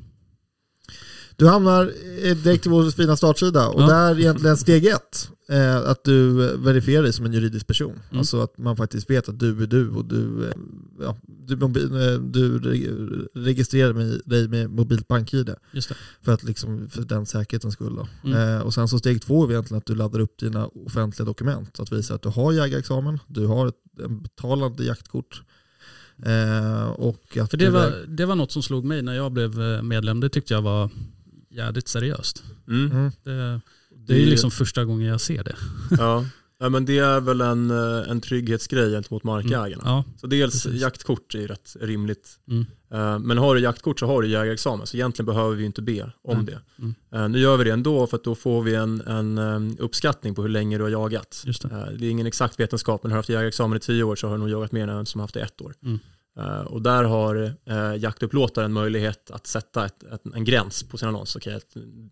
[1.36, 1.92] Du hamnar
[2.24, 3.88] eh, direkt till vår fina startsida och Ja.
[3.88, 5.30] där är egentligen steg ett.
[5.50, 7.92] Eh, att du verifierar dig som en juridisk person.
[7.92, 8.20] Mm.
[8.20, 10.56] Alltså att man faktiskt vet att du är du och du, eh,
[11.00, 15.56] ja, du, eh, du re- registrerar med, dig med mobilt bank-id.
[16.22, 17.96] För, att liksom, för den säkerhetens skull.
[17.96, 18.08] Då.
[18.30, 18.56] Mm.
[18.56, 21.80] Eh, och sen så steg två är egentligen att du laddar upp dina offentliga dokument.
[21.80, 25.42] Att visa att du har jägarexamen, du har ett en betalande jaktkort.
[26.26, 29.32] Eh, och att För det du var, det var något som slog mig när jag
[29.32, 30.20] blev eh, medlem.
[30.20, 30.90] Det tyckte jag var
[31.50, 32.44] jävligt seriöst.
[32.68, 32.92] Mm.
[32.92, 33.12] Mm.
[33.24, 33.62] Det,
[34.08, 35.56] det är ju liksom första gången jag ser det.
[35.98, 36.26] ja.
[36.60, 39.84] ja, men det är väl en, eh, en trygghetsgrej gentemot markägarna.
[39.86, 40.82] Ja, Så dels Precis.
[40.82, 42.30] jaktkort är ju rätt rimligt.
[42.50, 42.66] Mm.
[42.92, 46.12] Eh, Men har du jaktkort så har du jägarexamen, så egentligen behöver vi inte be
[46.24, 46.46] om Nej.
[46.46, 46.60] det.
[46.84, 46.96] Mm.
[47.14, 50.42] Eh, Nu gör vi det ändå för att då får vi en, en uppskattning på
[50.42, 51.44] hur länge du har jagat.
[51.46, 51.96] det.
[52.00, 54.34] Det är ingen exakt vetenskap, men har du haft jägarexamen i tio år så har
[54.36, 55.74] du nog jagat mer än en som har haft det i ett år.
[56.38, 56.50] Mm.
[56.52, 61.08] Eh, Och där har eh, jaktupplåtaren möjlighet att sätta ett, ett, en gräns på sin
[61.08, 61.36] annons.
[61.36, 61.44] Att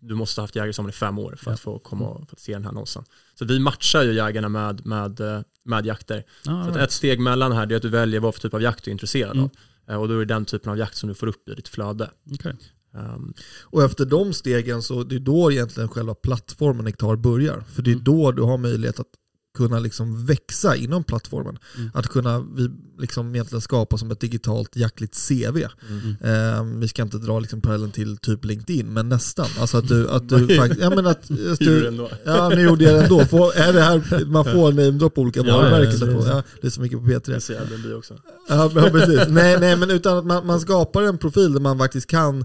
[0.00, 1.54] du måste ha haft jägarexamen i fem år för Ja.
[1.54, 3.04] att få komma och för att se den här annonsen.
[3.38, 6.24] Så vi matchar ju jägarna med, med, eh, med jakter.
[6.44, 8.62] Ja, Så att ett steg mellan här är att du väljer vad för typ av
[8.62, 9.44] jakt du är intresserad Mm.
[9.44, 9.50] av.
[9.88, 11.68] Eh, Och då är det den typen av jakt som du får upp i ditt
[11.68, 12.10] flöde.
[12.32, 12.54] okej.
[12.96, 13.34] Um,
[13.64, 17.60] Och efter de stegen så det är då egentligen själva plattformen Hektar börjar.
[17.60, 18.04] För det är Mm.
[18.04, 19.06] då du har möjlighet att
[19.54, 21.58] kunna liksom växa inom plattformen.
[21.76, 21.90] Mm.
[21.94, 25.56] Att kunna vi liksom egentligen skapa som ett digitalt jaktligt CV.
[25.88, 26.16] mm.
[26.20, 29.46] Eh, vi ska inte dra liksom parallellen till typ LinkedIn, men nästan.
[29.60, 32.94] Alltså att du, att du faktiskt, ja men att, att du, ja nu gjorde jag
[32.94, 33.24] det ändå.
[33.24, 36.10] Får, är det här, man får namedroppa olika Ja, varumärken.
[36.10, 37.20] ja, ja, det är så mycket på P3.
[37.26, 38.14] Det ser Airbnb också.
[38.48, 39.28] Ja, ja precis.
[39.28, 42.44] Nej, nej men utan att man, man skapar en profil där man faktiskt kan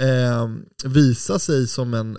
[0.00, 0.50] eh,
[0.84, 2.18] visa sig som en...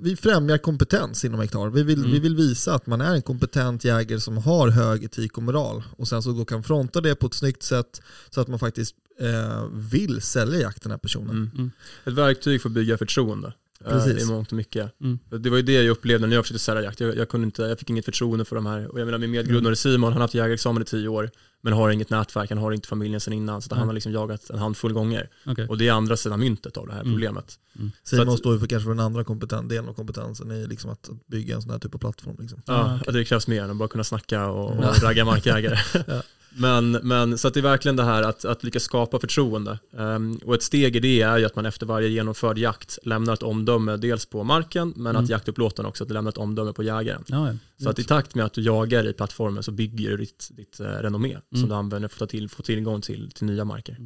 [0.00, 1.70] Vi främjar kompetens inom Hektar.
[1.70, 2.10] Vi vill, Mm.
[2.10, 5.82] vi vill visa att man är en kompetent jägare som har hög etik och moral.
[5.98, 8.94] Och sen så då kan fronta det på ett snyggt sätt så att man faktiskt
[9.20, 11.30] eh, vill sälja jakt den här personen.
[11.30, 11.50] Mm.
[11.54, 11.70] Mm.
[12.04, 13.52] Ett verktyg för att bygga förtroende.
[13.86, 14.22] Eh, Precis.
[14.22, 15.00] I mångt och mycket.
[15.00, 15.18] Mm.
[15.42, 17.00] Det var ju det jag upplevde när jag försökte sälja jakt.
[17.00, 18.86] Jag, jag, kunde inte, jag fick inget förtroende för de här.
[18.92, 21.30] Och jag menar min medgrundare Simon, han har haft jägarexamen i tio år.
[21.62, 23.62] Men har inget nätverk, han har inte familjen sedan innan.
[23.62, 25.28] Så att han har liksom jagat en handfull gånger.
[25.46, 25.66] Okej.
[25.68, 27.12] Och det är andra sidan myntet av det här Mm.
[27.12, 27.58] problemet.
[28.04, 30.66] Simon Så att- står ju för kanske för den andra kompeten- delen av kompetensen i
[30.66, 32.36] liksom att, att bygga en sån här typ av plattform.
[32.40, 32.62] Liksom.
[32.66, 33.04] Ja, Ah, okej.
[33.08, 35.78] att det krävs mer än att bara kunna snacka och, och ragga markägare.
[36.06, 36.22] Ja.
[36.56, 39.78] Men, men så att det är verkligen det här att, att lyckas skapa förtroende.
[39.98, 43.34] Ehm, och ett steg i det är ju att man efter varje genomförd jakt lämnar
[43.34, 45.24] ett omdöme dels på marken men Mm.
[45.24, 47.24] att jaktupplåtaren också lämnar ett omdöme på jägaren.
[47.28, 47.54] Ja.
[47.82, 50.80] Så att i takt med att du jagar i plattformen så bygger du ditt, ditt
[50.80, 51.42] eh, renommé Mm.
[51.60, 53.96] som du använder för att till, få tillgång till, till nya marker.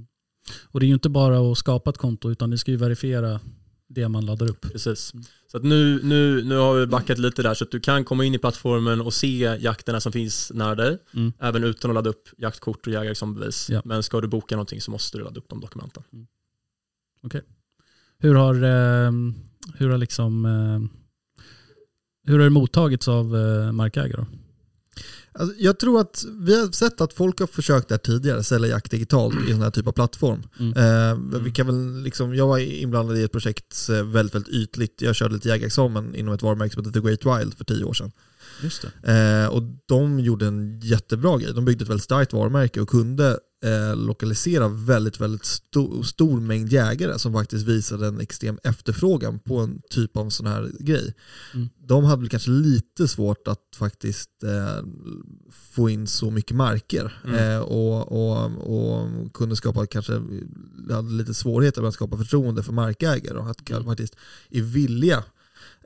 [0.65, 3.41] Och det är ju inte bara att skapa ett konto utan ni ska ju verifiera
[3.91, 4.61] det man laddar upp.
[4.73, 5.15] Precis.
[5.15, 5.25] Mm.
[5.47, 8.25] Så att nu, nu, nu har vi backat lite där så att du kan komma
[8.25, 10.99] in i plattformen och se jakterna som finns nära dig.
[11.15, 11.33] Mm.
[11.41, 13.71] Även utan att ladda upp jaktkort och jägarexamensbevis.
[13.71, 13.83] Ja.
[13.85, 16.03] Men ska du boka någonting så måste du ladda upp de dokumenten.
[18.19, 19.13] Hur har, eh,
[19.75, 20.99] hur har liksom eh,
[22.27, 24.17] hur har det mottagits av eh, markägare?
[24.17, 24.27] Då?
[25.33, 28.91] Alltså, jag tror att vi har sett att folk har försökt där tidigare, sälja jakt
[28.91, 30.43] digitalt i sån här typ av plattform.
[30.59, 30.77] Mm.
[30.77, 35.03] Eh, vi kan väl liksom, jag var inblandad i ett projekt eh, väldigt, väldigt ytligt.
[35.03, 37.95] Jag körde lite jägarexamen inom ett varumärke som heter The Great Wild för tio år
[37.95, 38.13] sedan.
[38.63, 39.13] Just det.
[39.13, 41.53] Eh, och de gjorde en jättebra grej.
[41.55, 46.73] De byggde ett väldigt starkt varumärke och kunde eh, lokalisera väldigt, väldigt sto- stor mängd
[46.73, 51.15] jägare som faktiskt visade en extrem efterfrågan på en typ av sån här grej.
[51.55, 51.69] Mm.
[51.87, 54.85] De hade väl kanske lite svårt att faktiskt eh,
[55.73, 57.37] få in så mycket marker Mm.
[57.55, 60.13] eh, och, och, och kunde skapa kanske,
[60.91, 63.85] hade lite svårigheter med att skapa förtroende för markägare och att Mm.
[63.85, 64.17] faktiskt
[64.51, 65.25] är villiga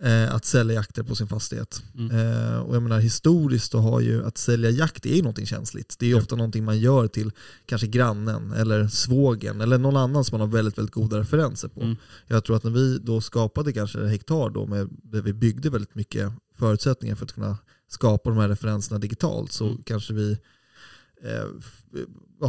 [0.03, 1.83] eh, att sälja jakter på sin fastighet.
[1.99, 2.11] Mm.
[2.19, 5.97] Eh, och jag menar historiskt så har ju att sälja jakt är ju någonting känsligt.
[5.99, 6.21] Det är ju Ja.
[6.21, 7.31] ofta någonting man gör till
[7.67, 11.81] kanske grannen eller svågen eller någon annan som man har väldigt, väldigt goda referenser på.
[11.81, 11.97] Mm.
[12.27, 15.95] Jag tror att när vi då skapade kanske hektar då med, där vi byggde väldigt
[15.95, 19.83] mycket förutsättningar för att kunna skapa de här referenserna digitalt så Mm.
[19.87, 20.39] kanske vi
[21.23, 21.45] eh,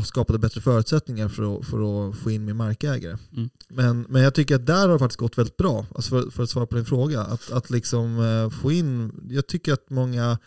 [0.06, 3.17] skapade bättre förutsättningar för att, för att få in mer markägare.
[3.36, 3.50] Mm.
[3.69, 6.43] Men, men jag tycker att där har det faktiskt gått väldigt bra, alltså för, för
[6.43, 7.21] att svara på din fråga.
[7.21, 10.38] Att, att liksom eh, få in, jag tycker att många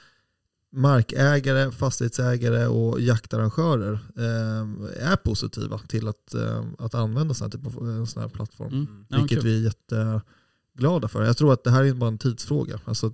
[0.73, 7.67] markägare, fastighetsägare och jaktarrangörer eh, är positiva till att, eh, att använda sån här, typ
[7.67, 8.69] av, en sån här plattform.
[8.69, 8.87] Mm.
[8.87, 9.05] Mm.
[9.09, 11.25] Ja, vilket vi är jätteglada för.
[11.25, 12.81] Jag tror att det här är bara en tidsfråga.
[12.85, 13.13] Alltså,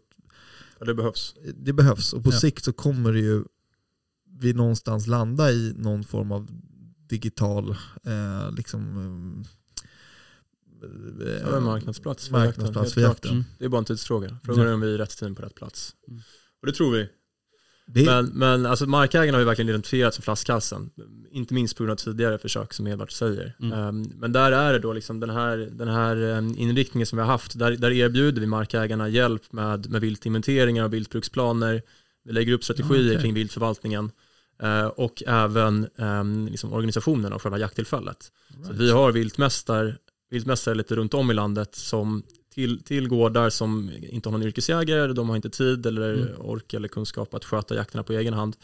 [0.78, 1.34] Ja, det behövs.
[1.54, 2.38] det behövs och på Ja.
[2.38, 3.44] sikt så kommer det ju
[4.40, 6.48] vi någonstans landa i någon form av
[7.08, 7.70] digital
[8.04, 9.44] eh, liksom,
[11.42, 12.28] eh, marknadsplats.
[12.28, 13.30] för marknadsplats jakten.
[13.30, 13.44] Mm.
[13.58, 14.38] Det är bara en tidsfråga.
[14.44, 15.94] Frågan är om vi är rätt team på rätt plats.
[16.08, 16.22] Mm.
[16.60, 17.08] Och det tror vi.
[17.86, 20.90] Det, Men, men alltså markägarna har ju verkligen identifierat som flaskhalsen.
[21.30, 23.56] Inte minst på grund av tidigare försök som Edvard säger.
[23.60, 23.78] Mm.
[23.78, 27.22] Ehm, men där är det då liksom den här, den här ehm, inriktningen som vi
[27.22, 27.58] har haft.
[27.58, 31.82] Där, där erbjuder vi markägarna hjälp med, med viltinventeringar och viltbruksplaner.
[32.24, 33.22] Vi lägger upp strategier okej.
[33.22, 34.10] kring viltförvaltningen.
[34.62, 38.32] Eh, och även um, liksom organisationen av själva jakttillfället.
[38.66, 39.98] Så vi har viltmästar,
[40.30, 42.22] viltmästare lite runt om i landet som
[42.54, 46.28] till, till gårdar som inte har någon yrkesjägare, de har inte tid eller Mm.
[46.40, 48.56] ork eller kunskap att sköta jakterna på egen hand.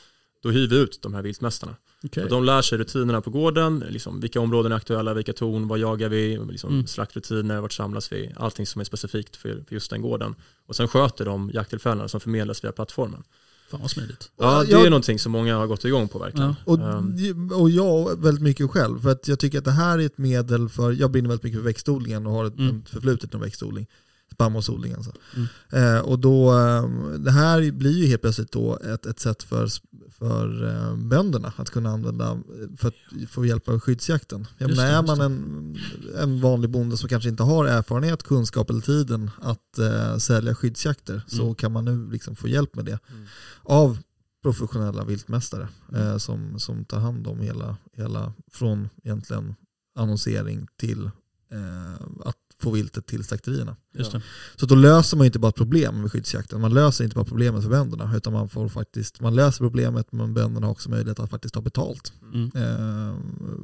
[0.42, 1.76] Då hyr vi ut de här viltmästarna.
[2.24, 5.78] Och de lär sig rutinerna på gården, liksom, vilka områden är aktuella, vilka torn, vad
[5.78, 6.86] jagar vi, liksom, Mm.
[6.86, 10.34] slaktrutiner, vart samlas vi, allting som är specifikt för, för just den gården.
[10.66, 13.22] Och sen sköter de jakttillfällena som förmedlas via plattformen.
[13.70, 14.30] Fan vad smidigt.
[14.38, 16.48] Ja, det jag- är någonting som många har gått igång på verkligen.
[16.66, 16.72] Ja.
[16.72, 17.50] Och, Ehm.
[17.52, 20.68] och jag väldigt mycket själv, för att jag tycker att det här är ett medel
[20.68, 22.82] för, jag brinner väldigt mycket för växtodlingen och har ett, Mm.
[22.86, 23.86] förflutet med växtodling.
[24.32, 25.12] Spannmålsodling alltså.
[25.36, 25.48] Mm.
[25.96, 26.88] Eh, och då, eh,
[27.18, 29.68] det här blir ju helt plötsligt då ett, ett sätt för,
[30.10, 32.38] för eh, bönderna att kunna använda
[32.76, 34.46] för att få hjälp av skyddsjakten.
[34.58, 35.76] Jag menar, är man en,
[36.18, 41.22] en vanlig bonde som kanske inte har erfarenhet, kunskap eller tiden att eh, sälja skyddsjakter
[41.26, 41.54] så Mm.
[41.54, 43.26] kan man nu liksom få hjälp med det Mm.
[43.62, 43.98] av
[44.42, 46.02] professionella viltmästare Mm.
[46.06, 49.54] eh, som, som tar hand om hela, hela från egentligen
[49.98, 51.04] annonsering till
[51.52, 53.76] eh, att få viltet till slakterierna.
[53.94, 54.22] Just det.
[54.56, 57.62] Så då löser man ju inte bara problem med skyddsjakten, man löser inte bara problemet
[57.62, 61.30] för bönderna utan man, får faktiskt, man löser problemet men bönderna har också möjlighet att
[61.30, 62.44] faktiskt ta betalt Mm.
[62.54, 63.14] eh,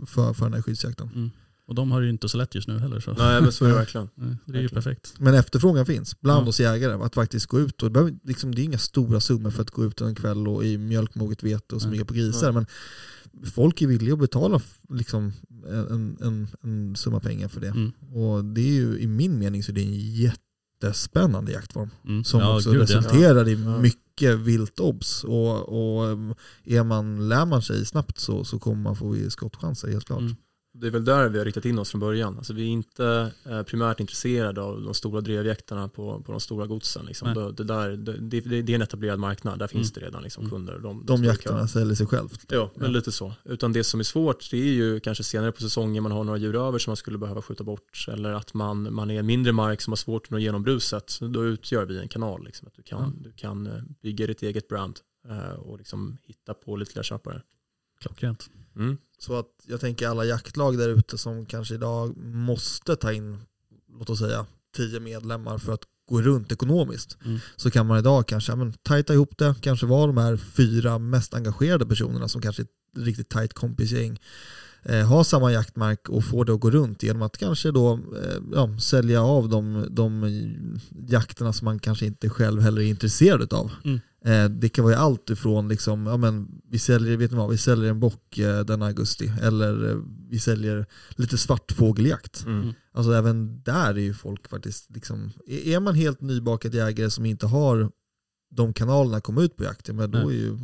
[0.06, 1.10] för, för den här skyddsjakten.
[1.14, 1.30] Mm.
[1.68, 3.00] Och de har ju inte så lätt just nu heller.
[3.00, 3.12] Så.
[3.12, 4.08] Nej men så är det verkligen.
[4.14, 4.82] Nej, Det är ju Verkligen.
[4.82, 5.14] perfekt.
[5.18, 6.48] Men efterfrågan finns bland Ja.
[6.48, 9.50] oss jägare att faktiskt gå ut och det, behöver, liksom, det är inga stora summor
[9.50, 12.66] för att gå ut en kväll och i mjölkmoget vete och smyga på grisar men
[13.44, 15.32] folk är villiga att betala liksom,
[15.66, 17.68] en, en, en summa pengar för det.
[17.68, 17.92] Mm.
[18.12, 22.24] Och det är ju i min mening så är det en jättespännande jaktform Mm.
[22.24, 22.82] som Ja, också gud, ja.
[22.82, 23.78] resulterar i Ja.
[23.80, 28.96] mycket viltobs och, och um, är man, lär man sig snabbt så, så kommer man
[28.96, 30.20] få skottchanser helt klart.
[30.20, 30.36] Mm.
[30.80, 32.36] Det är väl där vi har riktat in oss från början.
[32.36, 36.66] Alltså vi är inte eh, primärt intresserade av de stora drevjakterna på, på de stora
[36.66, 37.06] godsen.
[37.06, 37.34] Liksom.
[37.34, 40.00] Det, det, där, det, det, det är en etablerad marknad, där finns Mm.
[40.00, 40.50] det redan liksom Mm.
[40.50, 40.78] kunder.
[40.78, 41.66] De, De kö.
[41.66, 42.44] säljer sig självt.
[42.48, 42.90] Ja, men Ja.
[42.92, 43.32] lite så.
[43.44, 46.38] Utan det som är svårt det är ju kanske senare på säsongen man har några
[46.38, 48.06] djur över som man skulle behöva skjuta bort.
[48.08, 51.18] Eller att man, man är en mindre mark som har svårt att nå igenom bruset.
[51.20, 52.44] Då utgör vi en kanal.
[52.44, 53.12] Liksom, att du, kan, Ja.
[53.24, 57.42] du kan eh, bygga ditt eget brand eh, och liksom hitta på lite fler köpare.
[58.00, 58.50] Klockrent.
[58.76, 58.98] Mm.
[59.18, 63.38] Så att jag tänker alla jaktlag där ute som kanske idag måste ta in,
[63.98, 67.18] låt oss säga, tio medlemmar för att gå runt ekonomiskt.
[67.24, 67.38] Mm.
[67.56, 70.98] Så kan man idag kanske ja, men, tajta ihop det, kanske vara de här fyra
[70.98, 74.18] mest engagerade personerna som kanske är ett riktigt tajt kompisgäng.
[74.82, 78.42] Eh, ha samma jaktmark och få det att gå runt genom att kanske då eh,
[78.52, 80.40] ja, sälja av de, de
[81.08, 83.72] jakterna som man kanske inte själv heller är intresserad av.
[83.84, 84.00] Mm.
[84.26, 87.50] Eh, det kan vara ju allt ifrån liksom, ja men vi säljer, vet ni vad,
[87.50, 89.96] vi säljer en bock eh, den augusti eller eh,
[90.28, 92.44] vi säljer lite svartfågeljakt.
[92.46, 92.72] Mm.
[92.92, 97.26] Alltså även där är ju folk faktiskt liksom, är är man helt nybakad jägare som
[97.26, 97.90] inte har
[98.50, 100.58] de kanalerna att komma ut på jakt, ja, men då är ju,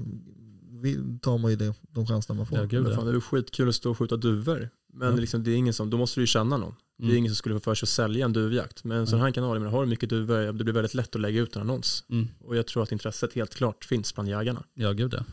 [1.23, 2.59] tar man ju det, de chanserna man får.
[2.59, 4.69] Ja, gud fan, det är skitkul att stå och skjuta duvor.
[4.95, 5.17] Men Ja.
[5.17, 6.75] liksom, det är ingen som, då måste du ju känna någon.
[6.99, 7.17] Det är Mm.
[7.19, 8.85] ingen som skulle få för sig att sälja en duvjakt.
[8.85, 11.41] Men en sån här kanal, har du mycket duvor, det blir väldigt lätt att lägga
[11.41, 12.05] ut en annons.
[12.11, 12.29] Mm.
[12.41, 14.65] Och jag tror att intresset helt klart finns bland jägarna.
[14.75, 15.25] Ja, gud ja.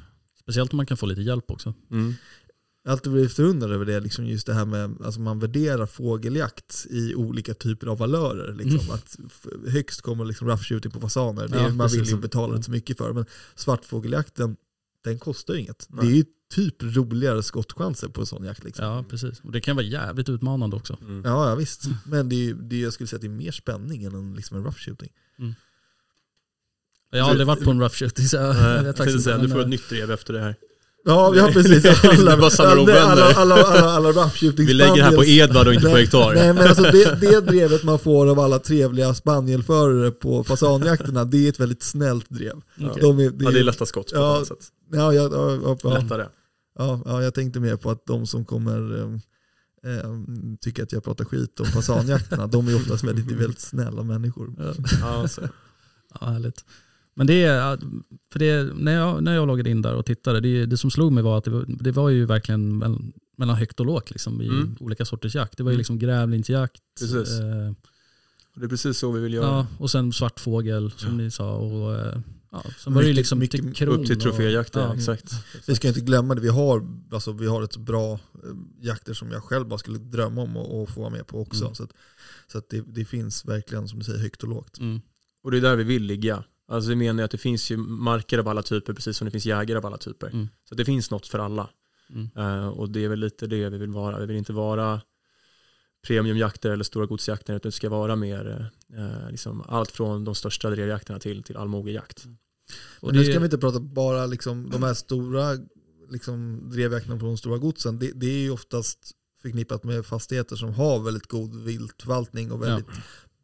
[0.41, 1.73] Speciellt om man kan få lite hjälp också.
[1.91, 2.13] Mm.
[2.83, 5.85] Jag har alltid blivit förundrad över det, liksom just det här med alltså man värderar
[5.85, 8.53] fågeljakt i olika typer av valörer.
[8.53, 8.79] Liksom.
[8.79, 8.91] Mm.
[8.91, 9.17] Att
[9.67, 12.13] högst kommer liksom rough shooting på fasaner, det är, Ja, man vill precis.
[12.13, 13.13] ju betala inte så mycket för.
[13.13, 14.55] Men svartfågeljakten,
[15.03, 15.87] den kostar ju inget.
[15.89, 16.05] Nej.
[16.05, 18.63] Det är ju typ roligare skottchanser på en sån jakt.
[18.63, 18.85] Liksom.
[18.85, 19.39] Ja, precis.
[19.39, 20.97] Och det kan vara jävligt utmanande också.
[21.01, 21.21] Mm.
[21.25, 21.83] Ja, ja visst.
[22.05, 24.15] Men det är, ju- det är, jag skulle säga att det är mer spänning än
[24.15, 25.09] en, liksom en rough shooting.
[27.11, 29.27] Jag har aldrig varit på en rough shooting så jag, Nej, jag jag vet faktiskt
[29.27, 29.37] inte.
[29.41, 30.55] du får ett men, nytt drev efter det här.
[31.05, 31.85] Ja, ja precis.
[31.85, 35.25] Är bara samlar alla, alla, alla, alla, alla shooting Vi lägger det här på.
[35.25, 36.33] Edvard och inte på Hektar.
[36.35, 41.45] Nej men alltså det, det drevet man får av alla trevliga spanielförare på fasanjakterna, det
[41.45, 42.53] är ett väldigt snällt drev.
[42.81, 43.01] Okej.
[43.01, 44.31] De är, det Ja, det är lätta skott på Ja.
[44.31, 44.67] ett annat sätt.
[44.91, 46.25] Ja, ja, ja, ja, ja, Lättare.
[46.77, 49.01] ja, ja, jag tänkte mer på att de som kommer
[49.85, 50.09] eh,
[50.61, 54.53] tycker att jag pratar skit om fasanjakterna, de är oftast väldigt, väldigt snälla människor.
[54.57, 55.41] Ja, Ja, så.
[56.21, 56.65] ja, härligt.
[57.19, 57.77] Men det är,
[58.31, 61.11] för det, när, jag, när jag loggade in där och tittade, det, det som slog
[61.11, 64.41] mig var att det var, det var ju verkligen mellan, mellan högt och lågt liksom,
[64.41, 64.75] i Mm.
[64.79, 65.57] olika sorters jakt.
[65.57, 65.77] Det var ju Mm.
[65.79, 67.39] liksom grävlinsjakt, Precis.
[67.39, 67.69] eh,
[68.53, 69.45] Och det är precis så vi vill göra.
[69.45, 71.17] ja, och sen svartfågel som Ja.
[71.17, 71.55] ni sa.
[71.55, 72.19] Och, eh,
[72.51, 75.33] ja, sen var det ju Mycket- liksom mycket till kron Upp till troféjakten, ja, exakt.
[75.67, 78.19] Vi ska inte glömma det, vi har, alltså, vi har ett bra eh,
[78.81, 81.63] jakter som jag själv bara skulle drömma om att att få vara med på också.
[81.63, 81.75] Mm.
[81.75, 81.91] Så, att,
[82.51, 84.79] så att det, det finns verkligen som du säger högt och lågt.
[84.79, 85.01] Mm.
[85.43, 86.43] Och det är där vi vill ligga.
[86.69, 89.31] Alltså vi menar ju att det finns ju marker av alla typer precis som det
[89.31, 90.27] finns jägare av alla typer.
[90.27, 90.47] Mm.
[90.69, 91.69] Så det finns något för alla.
[92.09, 92.29] Mm.
[92.37, 94.19] Eh, och det är väl lite det vi vill vara.
[94.19, 95.01] Vi vill inte vara
[96.07, 100.69] premiumjakter eller stora godsjakter utan det ska vara mer eh, liksom allt från de största
[100.69, 102.25] drevjakterna till, till allmogejakt.
[102.99, 105.57] Och Och nu ska vi inte prata bara liksom, de här stora
[106.09, 107.99] liksom, drevjakterna på de stora godsen.
[107.99, 112.87] Det, det är ju oftast förknippat med fastigheter som har väldigt god viltförvaltning och väldigt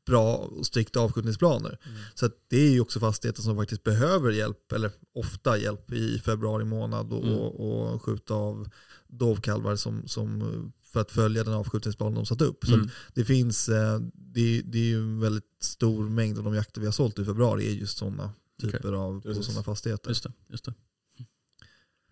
[0.06, 1.80] bra och strikta avskjutningsplaner.
[1.86, 1.98] Mm.
[2.15, 6.20] Så att det är ju också fastigheter som faktiskt behöver hjälp, eller ofta hjälp i
[6.20, 7.38] februari månad och, Mm.
[7.38, 8.70] och, och skjuta av
[9.08, 12.65] dovkalvar som, som, för att följa den avskjutningsplan de satt upp.
[12.65, 12.86] Så Mm.
[12.86, 16.82] att det finns, eh, det, det är ju en väldigt stor mängd av de jakter
[16.82, 19.46] vi har sålt i februari är just sådana typer av på Precis.
[19.46, 20.10] sådana fastigheter.
[20.10, 20.74] Just det, just det.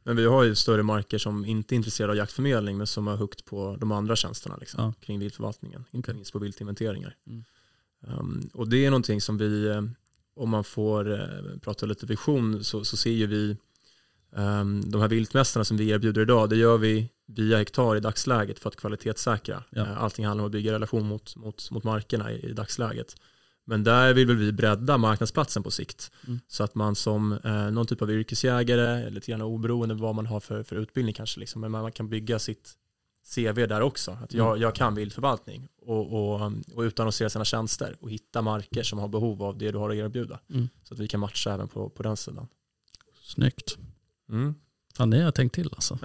[0.06, 3.18] Men vi har ju större marker som inte är intresserade av jaktförmedling men som har
[3.18, 4.94] hukt på de andra tjänsterna liksom, Ja.
[5.02, 5.86] kring viltförvaltningen.
[5.92, 7.16] Inte minst på viltinventeringar.
[7.28, 7.44] Mm.
[8.08, 9.82] Um, och det är någonting som vi, eh,
[10.36, 13.58] om man får eh, prata lite vision, så, så ser ju vi
[14.32, 18.60] um, de här viltmästarna som vi erbjuder idag, det gör vi via hektar i dagsläget
[18.60, 19.64] för att kvalitetssäkra.
[19.70, 19.82] Ja.
[19.82, 23.16] Eh, Allting handlar om att bygga relation mot, mot, mot markerna i, i dagsläget.
[23.66, 26.12] Men där vill väl vi bredda marknadsplatsen på sikt.
[26.28, 26.40] Mm.
[26.48, 30.40] Så att man som eh, någon typ av yrkesjägare, lite grann oberoende vad man har
[30.40, 32.74] för, för utbildning kanske, liksom, men man kan bygga sitt
[33.36, 34.18] CV där också.
[34.24, 34.62] Att jag, Mm.
[34.62, 39.44] jag kan viltförvaltning och, och, och utannonsera sina tjänster och hitta marker som har behov
[39.44, 40.40] av det du har att erbjuda.
[40.50, 40.70] Mm.
[40.84, 42.48] Så att vi kan matcha även på, på den sidan.
[43.24, 43.78] Snyggt.
[44.30, 44.56] Mm.
[44.98, 46.00] Fan, ni har tänkt till alltså.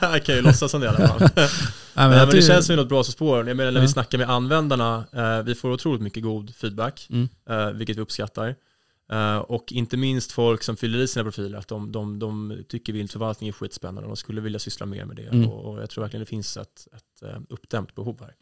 [0.00, 1.20] jag kan ju låtsas som det i alla fall.
[1.36, 1.48] Nej,
[1.94, 3.48] men men jag det tycker- känns som något bra spår.
[3.48, 3.92] Jag menar när vi Ja.
[3.92, 7.28] snackar med användarna, eh, vi får otroligt mycket god feedback, Mm.
[7.50, 8.54] eh, vilket vi uppskattar.
[9.12, 12.92] Eh, och inte minst folk som fyller i sina profiler, att de, de, de tycker
[12.92, 15.22] viltförvaltning är skitspännande och de skulle vilja syssla mer med det.
[15.22, 15.48] Mm.
[15.48, 18.34] Och, och jag tror verkligen det finns ett, ett eh, uppdämt behov här.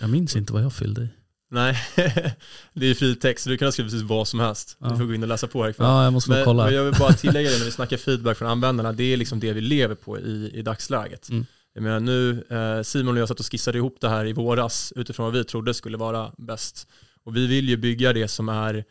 [0.00, 1.08] Jag minns inte vad jag fyllde i.
[1.50, 1.76] Nej,
[2.72, 4.76] det är fri text, så du kan ha skrivit precis vad som helst.
[4.80, 4.88] Ja.
[4.88, 5.86] Du får gå in och läsa på här ikväll.
[5.86, 6.64] Ja, jag måste Men, kolla.
[6.64, 9.40] men jag vill bara tillägga det när vi snackar feedback från användarna, det är liksom
[9.40, 11.28] det vi lever på i, i dagsläget.
[11.28, 11.46] Mm.
[11.74, 14.92] Jag menar nu, eh, Simon och jag satt och skissade ihop det här i våras
[14.96, 16.88] utifrån vad vi trodde skulle vara bäst.
[17.24, 18.84] Och vi vill ju bygga det som är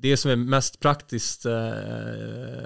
[0.00, 1.52] det som är mest praktiskt eh,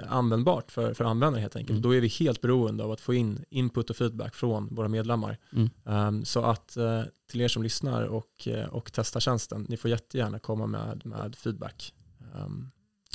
[0.07, 1.69] användbart för, för användare helt enkelt.
[1.69, 1.81] Mm.
[1.81, 5.37] Då är vi helt beroende av att få in input och feedback från våra medlemmar.
[5.53, 5.69] Mm.
[5.85, 9.91] Ehm, så att eh, till er som lyssnar och, eh, och testar tjänsten, ni får
[9.91, 11.93] jättegärna komma med, med feedback.
[12.35, 12.71] Ehm,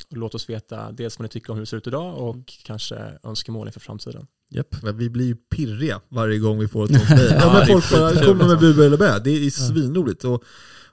[0.09, 2.33] och låt oss veta dels vad ni tycker om hur det ser ut idag och
[2.35, 2.43] Mm.
[2.63, 4.27] kanske önskemål inför framtiden.
[4.49, 4.83] Japp.
[4.83, 7.31] Men vi blir ju pirriga varje gång vi får ett sånt mejl.
[7.31, 8.73] Ja, ja, folk bara kommer med alltså.
[8.73, 9.19] bu eller bä.
[9.19, 10.23] Det är svinroligt.
[10.23, 10.43] Och,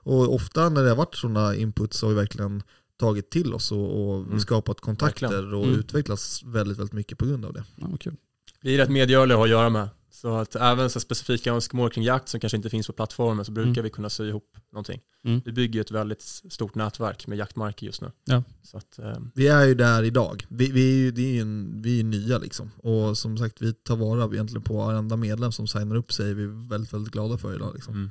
[0.05, 2.63] och ofta när det har varit sådana input så har vi verkligen
[2.99, 4.39] tagit till oss och, och Mm.
[4.39, 5.79] skapat kontakter och Mm.
[5.79, 7.63] utvecklats väldigt, väldigt mycket på grund av det.
[7.75, 8.15] Ja, vad kul.
[8.61, 9.89] Vi är rätt medgörliga att ha att göra med.
[10.11, 13.51] Så att även så specifika önskemål kring jakt som kanske inte finns på plattformen så
[13.51, 13.83] brukar Mm.
[13.83, 15.01] vi kunna sy ihop någonting.
[15.25, 15.41] Mm.
[15.45, 18.11] Vi bygger ju ett väldigt stort nätverk med jaktmarker just nu.
[18.25, 18.43] Ja.
[18.63, 20.45] Så att, ehm, Vi är ju där idag.
[20.49, 22.71] Vi, vi är ju, det är ju en, vi är nya liksom.
[22.77, 26.33] Och som sagt, vi tar vara egentligen på varenda medlem som signar upp sig.
[26.33, 27.71] Vi är väldigt, väldigt glada för idag.
[27.75, 27.93] Liksom.
[27.93, 28.09] mm.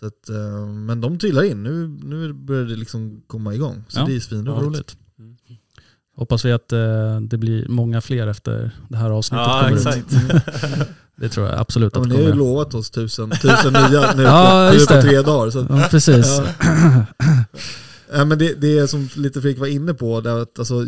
[0.00, 1.62] Så att, eh, men de trillar in.
[1.62, 3.84] Nu, nu börjar det liksom komma igång.
[3.88, 4.04] Så Ja.
[4.06, 4.62] det är svinroligt.
[4.66, 4.96] roligt.
[5.18, 5.36] Mm.
[6.16, 10.12] Hoppas vi att eh, det blir många fler efter det här avsnittet Ja, kommer exakt.
[10.12, 10.86] ut.
[11.18, 12.44] Det tror jag absolut Ja, att det ni har ju kommer.
[12.44, 15.50] lovat oss tusen, tusen nya nu, Ja, på, nu på tre dagar.
[15.50, 16.26] Så Ja, precis.
[16.60, 17.04] Ja.
[18.12, 20.86] Ja, men det, det är som lite Fredrik var inne på, det är att alltså,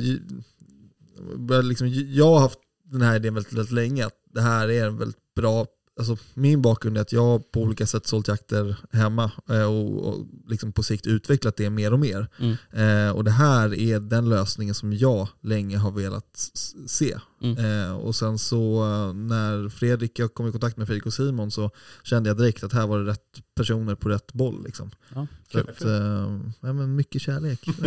[1.63, 4.99] liksom, jag har haft den här idén väldigt, väldigt länge, att det här är en
[4.99, 5.67] väldigt bra,
[5.99, 10.27] alltså min bakgrund är att jag på olika sätt sålt jakter hemma eh, och, och
[10.49, 12.29] liksom på sikt utvecklat det mer och mer.
[12.39, 12.57] Mm.
[12.73, 16.51] Eh, och det här är den lösningen som jag länge har velat
[16.87, 17.19] se.
[17.43, 17.59] Mm.
[17.65, 21.51] Eh, och sen så eh, när Fredrik, jag kom i kontakt med Fredrik och Simon
[21.51, 21.71] så
[22.03, 24.65] kände jag direkt att här var det rätt personer på rätt boll.
[24.65, 24.91] Liksom.
[25.15, 27.61] Ja, Så att, eh, ja, men mycket kärlek.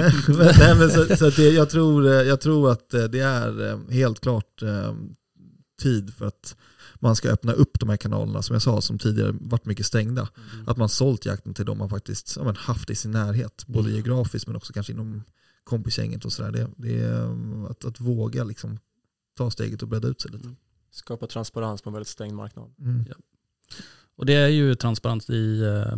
[0.60, 4.20] Nej, men så, så att det, jag, tror, eh, jag tror att det är helt
[4.20, 4.64] klart
[5.82, 6.56] tid för att
[7.02, 10.30] man ska öppna upp de här kanalerna som jag sa, som tidigare varit mycket stängda.
[10.68, 13.90] Att man sålt jakten till de man faktiskt ja, men haft i sin närhet, både
[13.90, 13.94] Mm.
[13.94, 15.24] geografiskt men också kanske inom
[15.64, 16.52] kompisgänget och sådär.
[16.52, 18.80] Det, det är eh, att, att våga liksom
[19.38, 20.56] ta steget och bredda ut sig lite.
[20.92, 22.70] Skapa transparens på en väldigt stängd marknad.
[22.80, 23.06] Mm.
[24.16, 25.98] Och det är ju transparent i, eh,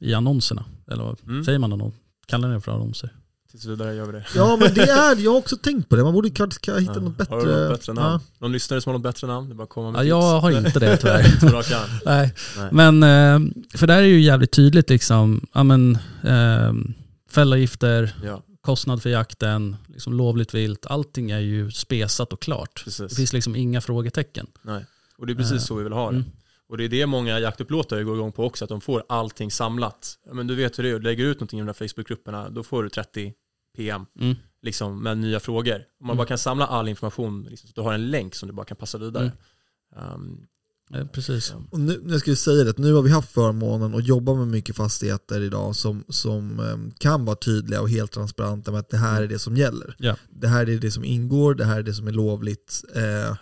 [0.00, 0.64] i annonserna.
[0.86, 1.44] Eller vad Mm.
[1.44, 1.94] säger man annons?
[2.26, 3.16] Kallar ni det för annonser?
[3.54, 4.24] Tills vidare gör vi det.
[4.34, 6.92] Ja men det är, jag har också tänkt på det, man borde kanske kan hitta
[6.94, 7.00] Ja.
[7.00, 7.34] något bättre.
[7.34, 8.06] Har du något bättre namn?
[8.12, 8.20] Ja.
[8.38, 9.48] Någon lyssnare som har något bättre namn?
[9.48, 10.26] Det bara komma med Ja, tips.
[10.32, 12.04] jag har inte det tyvärr.
[12.04, 12.34] Nej.
[12.58, 12.68] Nej.
[12.72, 16.72] Men, eh, för där är ju jävligt tydligt liksom, ja men, eh,
[17.30, 22.70] fällavgifter, Ja, kostnad för jakten, liksom lovligt vilt, allting är ju spesat och klart.
[22.74, 23.16] Det precis.
[23.16, 24.46] finns liksom inga frågetecken.
[24.62, 24.84] Nej.
[25.18, 26.16] Och det är precis Eh, så vi vill ha det.
[26.16, 26.30] Mm.
[26.68, 30.14] Och det är det många jaktupplåtare går igång på också, att de får allting samlat.
[30.32, 32.62] Men du vet hur det är, du lägger ut någonting i de där Facebookgrupperna, då
[32.62, 33.32] får du 30
[33.76, 34.36] PM Mm.
[34.62, 35.74] liksom, med nya frågor.
[35.74, 36.16] Om man Mm.
[36.16, 38.76] bara kan samla all information, liksom, så du har en länk som du bara kan
[38.76, 39.32] passa vidare.
[40.14, 40.46] Um,
[40.94, 41.54] Eh, precis.
[41.70, 44.76] Och nu, jag skulle säga det, nu har vi haft förmånen att jobba med mycket
[44.76, 49.22] fastigheter idag som, som eh, kan vara tydliga och helt transparenta med att det här
[49.22, 49.96] är det som gäller.
[49.98, 50.16] Ja.
[50.30, 52.82] Det här är det som ingår, det här är det som är lovligt.
[52.94, 53.36] Eh,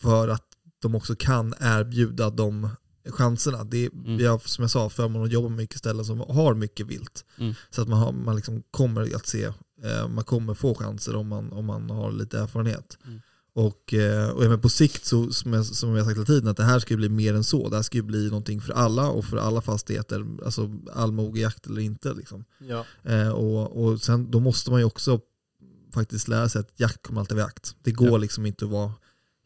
[0.00, 0.44] för att
[0.82, 2.68] de också kan erbjuda de
[3.10, 3.64] chanserna.
[3.64, 4.16] Det är, Mm.
[4.16, 7.24] Vi har som jag sa förmånen att jobba med mycket ställen som har mycket vilt.
[7.38, 7.54] Mm.
[7.70, 9.44] Så att man, har, man liksom kommer att se,
[9.84, 12.98] eh, man kommer få chanser om man, om man har lite erfarenhet.
[13.06, 13.20] Mm.
[13.54, 16.56] Och, eh, och ja, på sikt, så, som, jag, som jag sagt hela tiden, att
[16.56, 17.68] det här ska ju bli mer än så.
[17.68, 21.80] Det här ska ju bli någonting för alla och för alla fastigheter, alltså allmogejakt eller
[21.80, 22.12] inte.
[22.14, 22.44] Liksom.
[22.58, 22.84] ja.
[23.04, 25.20] Eh, och, och sen, då måste man ju också
[25.94, 27.76] faktiskt lära sig att jakt kommer alltid vara jakt.
[27.82, 28.16] Det går Ja.
[28.16, 28.92] liksom inte att vara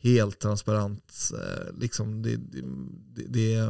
[0.03, 1.31] helt transparent.
[1.33, 2.63] Eh, liksom det, det,
[3.17, 3.69] det, det,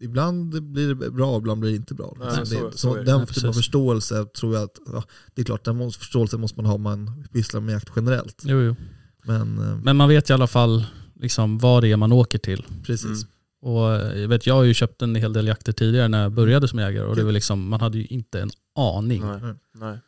[0.00, 2.16] ibland blir det bra, ibland blir det inte bra.
[2.18, 5.04] Nej, Liksom så- det, så så den typen av förståelse tror jag att, ja,
[5.34, 8.42] det är klart, den måste, förståelse måste man ha om man pysslar med jakt generellt.
[8.44, 8.76] Jo, jo.
[9.24, 10.84] Men eh, Men man vet i alla fall
[11.14, 12.64] liksom vad det är man åker till.
[12.86, 13.04] precis.
[13.04, 13.28] Mm.
[13.62, 16.32] Och eh, jag, vet, jag har ju köpt en hel del jakter tidigare när jag
[16.32, 19.22] började som jägare och det var liksom, man hade ju inte en aning.
[19.26, 19.54] Nej.
[19.74, 19.98] Nej.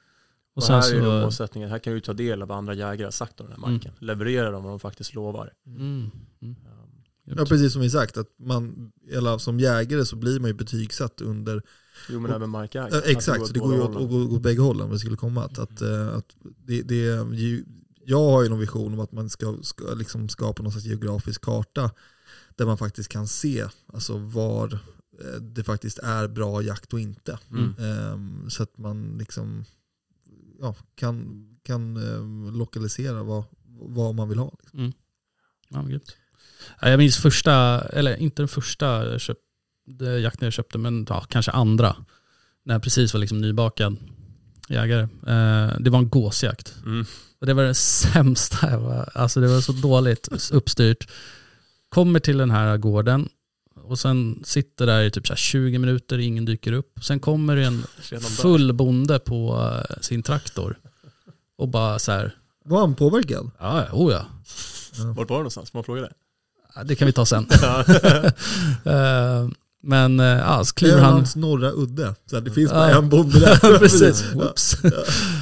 [0.54, 1.20] Och Och sen här är ju så...
[1.20, 3.70] målsättningen, här kan du ta del av vad andra jägare har sagt om den här
[3.72, 3.92] marken.
[3.98, 5.52] Leverera dem vad de faktiskt lovar.
[5.66, 5.80] Mm.
[5.82, 6.10] Mm.
[6.42, 6.56] Um,
[7.24, 11.20] Ja, precis som vi sagt, att man, eller som jägare så blir man ju betygsatt
[11.20, 11.62] under
[12.08, 12.98] Jo men Och- även markägare.
[12.98, 15.44] Att exakt, så det går ju åt, åt, åt bägge hållen om det skulle komma.
[15.44, 16.36] Att, att, eh, att
[16.66, 17.62] det, det, är
[18.04, 21.40] jag har ju någon vision om att man ska, ska liksom skapa någon slags geografisk
[21.40, 21.90] karta
[22.56, 24.72] där man faktiskt kan se alltså var
[25.20, 27.38] eh, det faktiskt är bra jakt och inte.
[27.50, 27.74] Mm.
[27.78, 29.64] Ehm, så att man liksom
[30.62, 34.54] ja, kan, kan eh, lokalisera vad, vad man vill ha.
[34.62, 34.78] Liksom.
[34.78, 34.92] Mm.
[35.68, 36.16] Ja, grymt.
[36.80, 39.38] Ja, Jag minns första, eller inte den första köp,
[39.86, 41.96] det jakten jag köpte, men ja, kanske andra.
[42.64, 43.96] När jag precis var liksom nybakad
[44.68, 45.02] jägare.
[45.02, 46.74] Eh, det var en gåsjakt.
[46.84, 47.06] Mm.
[47.40, 49.10] Och det var det sämsta jag var.
[49.14, 51.10] Alltså det var så dåligt uppstyrt.
[51.88, 53.28] Kommer till den här gården
[53.84, 56.98] och sen sitter där i typ så här 20 minuter, ingen dyker upp.
[57.02, 57.84] Sen kommer det en
[58.20, 60.78] full bonde på eh, sin traktor
[61.58, 63.50] och bara så här, Var han påverkad?
[63.60, 64.26] ja, oh ja,
[65.04, 65.70] Vart var det någonstans?
[65.70, 66.12] Får man fråga det?
[66.84, 67.46] Det kan vi ta sen.
[68.84, 69.48] Eh,
[69.84, 71.12] Men eh, ja, så kliver han...
[71.12, 72.14] hans norra udde.
[72.30, 72.98] Så det finns bara Ja.
[72.98, 73.78] en bonde där.
[73.78, 74.24] Precis.
[74.34, 74.76] Whoops.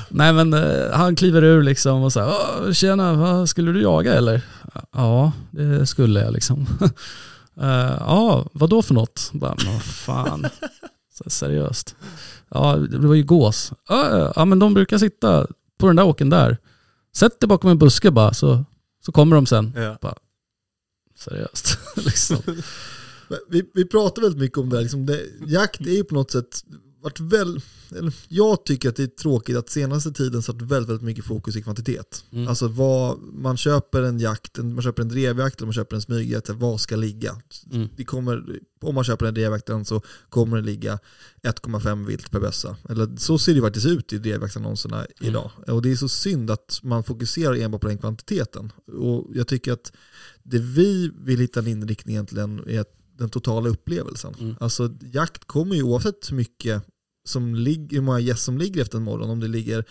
[0.08, 0.52] Nej men
[0.92, 4.42] han kliver ur liksom och säger "Åh, tjena, skulle du jaga eller?
[4.92, 6.66] Ja, det skulle jag liksom.
[7.60, 9.30] Eh, Ja, vad då för något?
[9.32, 10.46] Bara, vad fan.
[11.14, 11.96] Så, seriöst.
[12.48, 13.72] Ja, det var ju gås.
[13.88, 15.46] Ja, ja, men de brukar sitta
[15.78, 16.58] på den där åken där.
[17.16, 18.64] Sätt dig bakom en buske bara så,
[19.04, 19.72] så kommer de sen.
[19.76, 20.14] Ja.
[21.18, 21.78] Seriöst.
[21.96, 22.36] liksom.
[23.48, 24.82] Vi, vi pratar väldigt mycket om det här.
[24.82, 26.64] Liksom det, jakt är ju på något sätt
[27.02, 27.60] varit väl,
[27.96, 31.56] eller jag tycker att det är tråkigt att senaste tiden det väldigt, väldigt mycket fokus
[31.56, 32.24] i kvantitet.
[32.32, 32.48] Mm.
[32.48, 36.02] Alltså vad, man köper en jakt, en- man köper en drevjakt eller man köper en
[36.02, 37.36] smygjakt, vad ska ligga?
[37.72, 37.88] Mm.
[37.96, 40.98] Det kommer, om man köper den drevjakten så kommer det ligga
[41.42, 42.76] 1,5 vilt per bössa.
[42.88, 45.08] Eller så ser det faktiskt ut i drevjaktsannonserna Mm.
[45.20, 45.50] idag.
[45.66, 48.72] Och det är så synd att man fokuserar enbart på den kvantiteten.
[48.98, 49.92] Och jag tycker att
[50.42, 54.34] det vi vill hitta en inriktning egentligen är att den totala upplevelsen.
[54.40, 54.54] Mm.
[54.60, 56.82] Alltså jakt kommer ju oavsett hur mycket
[57.28, 59.84] som ligger, hur många gäss som ligger efter en morgon, om det ligger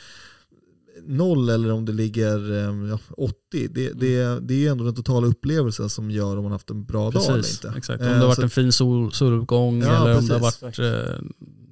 [1.06, 3.36] noll eller om det ligger eh, ja, 80.
[3.52, 6.86] Det, det, det är ju ändå den totala upplevelsen som gör om man haft en
[6.86, 7.78] bra dag eller Precis, inte.
[7.78, 8.02] exakt.
[8.02, 10.40] Eh, Om det har varit så- en fin sol, soluppgång Ja, eller om det har
[10.40, 10.62] precis.
[10.62, 11.16] varit eh,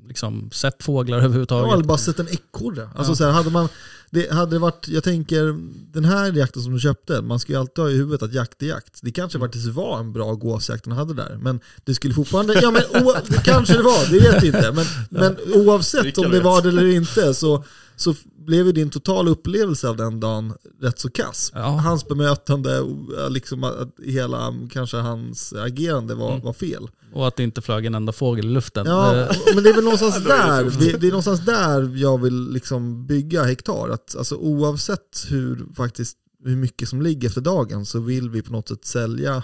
[0.08, 1.74] liksom, sett fåglar överhuvudtaget.
[1.74, 2.90] eller bara sett en ekorre.
[2.96, 3.16] Alltså Ja.
[3.16, 3.70] så här, hade man,
[4.12, 5.60] det hade det varit, jag tänker,
[5.94, 8.62] den här jakten som du köpte, man ska ju alltid ha i huvudet att jakt
[8.62, 9.00] är jakt.
[9.02, 9.48] Det kanske Mm.
[9.48, 13.14] faktiskt var en bra gåsjakt den hade där, men det skulle fortfarande, ja men o,
[13.28, 14.72] det kanske det var, det vet vi inte.
[14.72, 17.64] Men, men oavsett om det var det eller inte så,
[17.96, 21.52] så blev ju din totala upplevelse av den dagen rätt så kass.
[21.56, 21.62] Ja.
[21.68, 22.82] Hans bemötande,
[23.30, 26.46] liksom att hela, kanske hans agerande var, Mm.
[26.46, 26.88] var fel.
[27.18, 28.86] Och att det inte flög en enda fågel i luften.
[28.86, 32.50] Ja, Eh, men det är väl någonstans där, det, det är någonstans där jag vill
[32.50, 33.90] liksom bygga hektar.
[33.90, 38.52] Att, alltså, oavsett hur, faktiskt, hur mycket som ligger efter dagen så vill vi på
[38.52, 39.44] något sätt sälja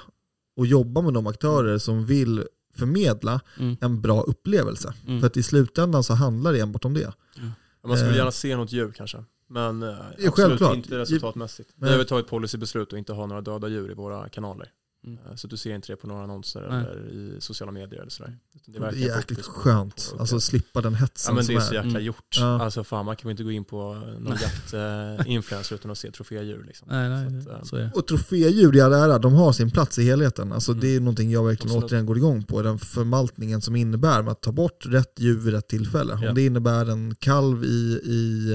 [0.58, 2.44] och jobba med de aktörer som vill
[2.76, 3.78] förmedla Mm.
[3.82, 4.94] en bra upplevelse.
[5.08, 5.20] Mm.
[5.20, 7.14] För att i slutändan så handlar det enbart om det.
[7.36, 7.42] Ja.
[7.88, 8.18] Man skulle Eh.
[8.18, 9.24] gärna se något djur kanske.
[9.50, 10.76] Men eh, absolut självklart.
[10.76, 11.70] inte resultatmässigt.
[11.76, 14.68] Men- Vi har tagit policybeslut att inte ha några döda djur i våra kanaler.
[15.06, 15.18] Mm.
[15.30, 16.80] Eh, Så du ser inte det på några annonser Nej.
[16.86, 18.38] eller i sociala medier eller sådär.
[18.68, 20.12] Utan Det är jäkligt skönt.
[20.16, 21.76] på- Alltså slippa den hetsen Ja men det är så är.
[21.76, 22.04] jäkla Mm.
[22.04, 22.38] gjort.
[22.40, 22.62] Ja.
[22.62, 26.64] Alltså fan man kan ju inte gå in på någon jaktinfluencer utan att se trofédjur
[26.68, 26.88] liksom.
[26.92, 27.92] Nej, nej, Så att, eh, så är.
[27.96, 30.52] Och trofédjur i all ära, de har sin plats i helheten.
[30.52, 30.82] Alltså Mm.
[30.82, 31.92] Det är någonting jag verkligen Absolut.
[31.92, 32.62] återigen går igång på.
[32.62, 36.18] Den förmaltningen som innebär med att ta bort rätt djur vid rätt tillfälle.
[36.22, 36.30] Ja.
[36.30, 38.54] Om det innebär en kalv i, i,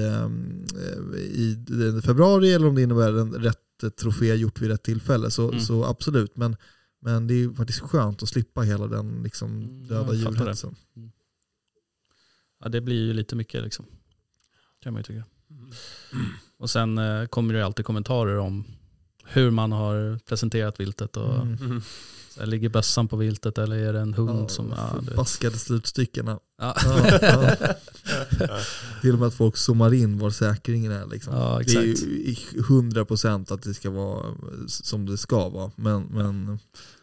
[1.25, 1.57] i,
[1.97, 3.57] i februari eller om det innebär en rätt
[3.97, 5.59] trofé gjort vid rätt tillfälle så, Mm.
[5.59, 6.35] så absolut.
[6.35, 6.55] Men,
[7.01, 10.31] men det är ju faktiskt skönt att slippa hela den liksom, Mm, döda jag fattar
[10.31, 10.39] det.
[10.41, 10.75] djurhetsen.
[12.63, 13.85] Ja, det blir ju lite mycket liksom.
[14.83, 15.23] Kan man ju tycka.
[15.49, 15.71] mm.
[16.57, 18.65] Och sen eh, kommer det ju alltid kommentarer om
[19.25, 21.17] hur man har presenterat viltet.
[21.17, 21.53] Och Mm.
[21.61, 21.81] Mm.
[22.29, 24.69] så här, Ligger bössan på viltet eller är det en hund Ja, som...
[24.77, 26.39] Ja, förbaskade slutstyckena.
[26.57, 26.75] Ja.
[26.85, 27.55] Ja, ja.
[29.01, 31.05] Till och med att folk zoomar in var säkringen är.
[31.07, 31.33] Liksom.
[31.33, 31.91] Ja, det är ju
[32.23, 32.37] i
[32.69, 34.25] 100% att det ska vara
[34.67, 35.71] som det ska vara.
[35.75, 36.59] Men, men,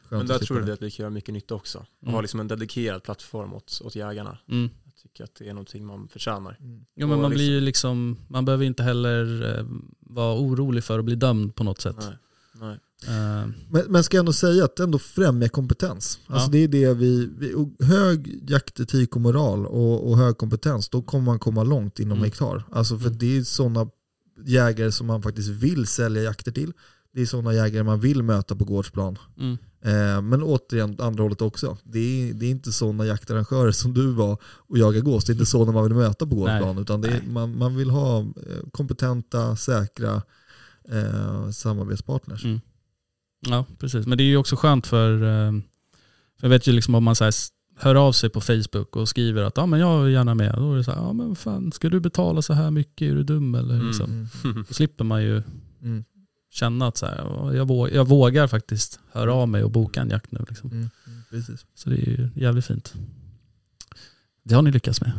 [0.09, 1.79] Men där tror jag att vi kan göra mycket nytta också.
[1.79, 2.14] Och Mm.
[2.14, 4.39] ha liksom en dedikerad plattform åt, åt jägarna.
[4.51, 4.70] Mm.
[4.85, 6.57] Jag tycker att det är någonting man förtjänar.
[6.61, 6.85] Mm.
[6.97, 9.66] Jo, men man blir liksom- ju liksom, man behöver inte heller eh,
[10.01, 11.97] vara orolig för att bli dömd på något sätt.
[11.99, 12.16] Nej.
[12.61, 12.79] Nej.
[13.09, 16.18] Eh, Men, men ska jag ändå säga att det ändå främjar kompetens.
[16.26, 16.52] Alltså Ja.
[16.52, 17.54] det är det vi, vi
[17.84, 22.24] hög jaktetik och moral och, och hög kompetens, då kommer man komma långt inom Mm.
[22.24, 22.64] hektar.
[22.72, 23.18] Alltså för Mm.
[23.18, 23.86] det är sådana
[24.46, 26.72] jägare som man faktiskt vill sälja jakter till.
[27.14, 29.18] Det är sådana jägare man vill möta på gårdsplan.
[29.38, 29.59] mm.
[29.84, 31.76] Eh, men återigen, andra hållet också.
[31.84, 35.24] Det är, det är inte sådana jaktarrangörer som du var och jaga gås.
[35.24, 36.78] Det är inte sådana man vill möta på gårdsplan.
[36.78, 37.28] Utan det är, Nej.
[37.28, 38.26] man, man vill ha eh,
[38.72, 40.22] kompetenta, säkra
[40.88, 42.44] eh, samarbetspartners.
[42.44, 42.61] Mm.
[43.49, 44.07] Ja, precis.
[44.07, 45.53] Men det är ju också skönt för, eh,
[46.40, 47.30] för jag vet ju liksom om man så
[47.78, 50.55] hör av sig på Facebook och skriver att ja, men jag är gärna med.
[50.55, 53.11] Då är det så här, ja men fan, ska du betala så här mycket?
[53.11, 53.74] Är du dum eller?
[53.74, 53.86] Mm.
[53.86, 54.28] Liksom.
[54.44, 54.64] Mm.
[54.68, 55.42] Då slipper man ju
[55.82, 56.05] Mm.
[56.51, 60.01] känna att så här, ja, jag, vågar, jag vågar faktiskt höra av mig och boka
[60.01, 60.44] en jakt nu.
[60.49, 60.70] Liksom.
[60.70, 60.90] Mm.
[61.32, 61.44] Mm.
[61.74, 62.94] Så det är ju jävligt fint.
[64.42, 65.12] Det har ni lyckats med.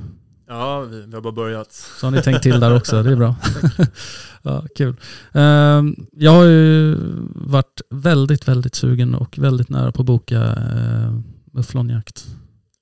[0.47, 1.71] Ja, vi, vi har bara börjat.
[1.73, 3.35] Så har ni tänkt till där också, det är bra.
[4.41, 4.95] ja, kul.
[5.33, 6.95] Ehm, Jag har ju
[7.35, 11.19] varit väldigt, väldigt sugen och väldigt nära på att boka uh,
[11.53, 12.25] mufflonjakt.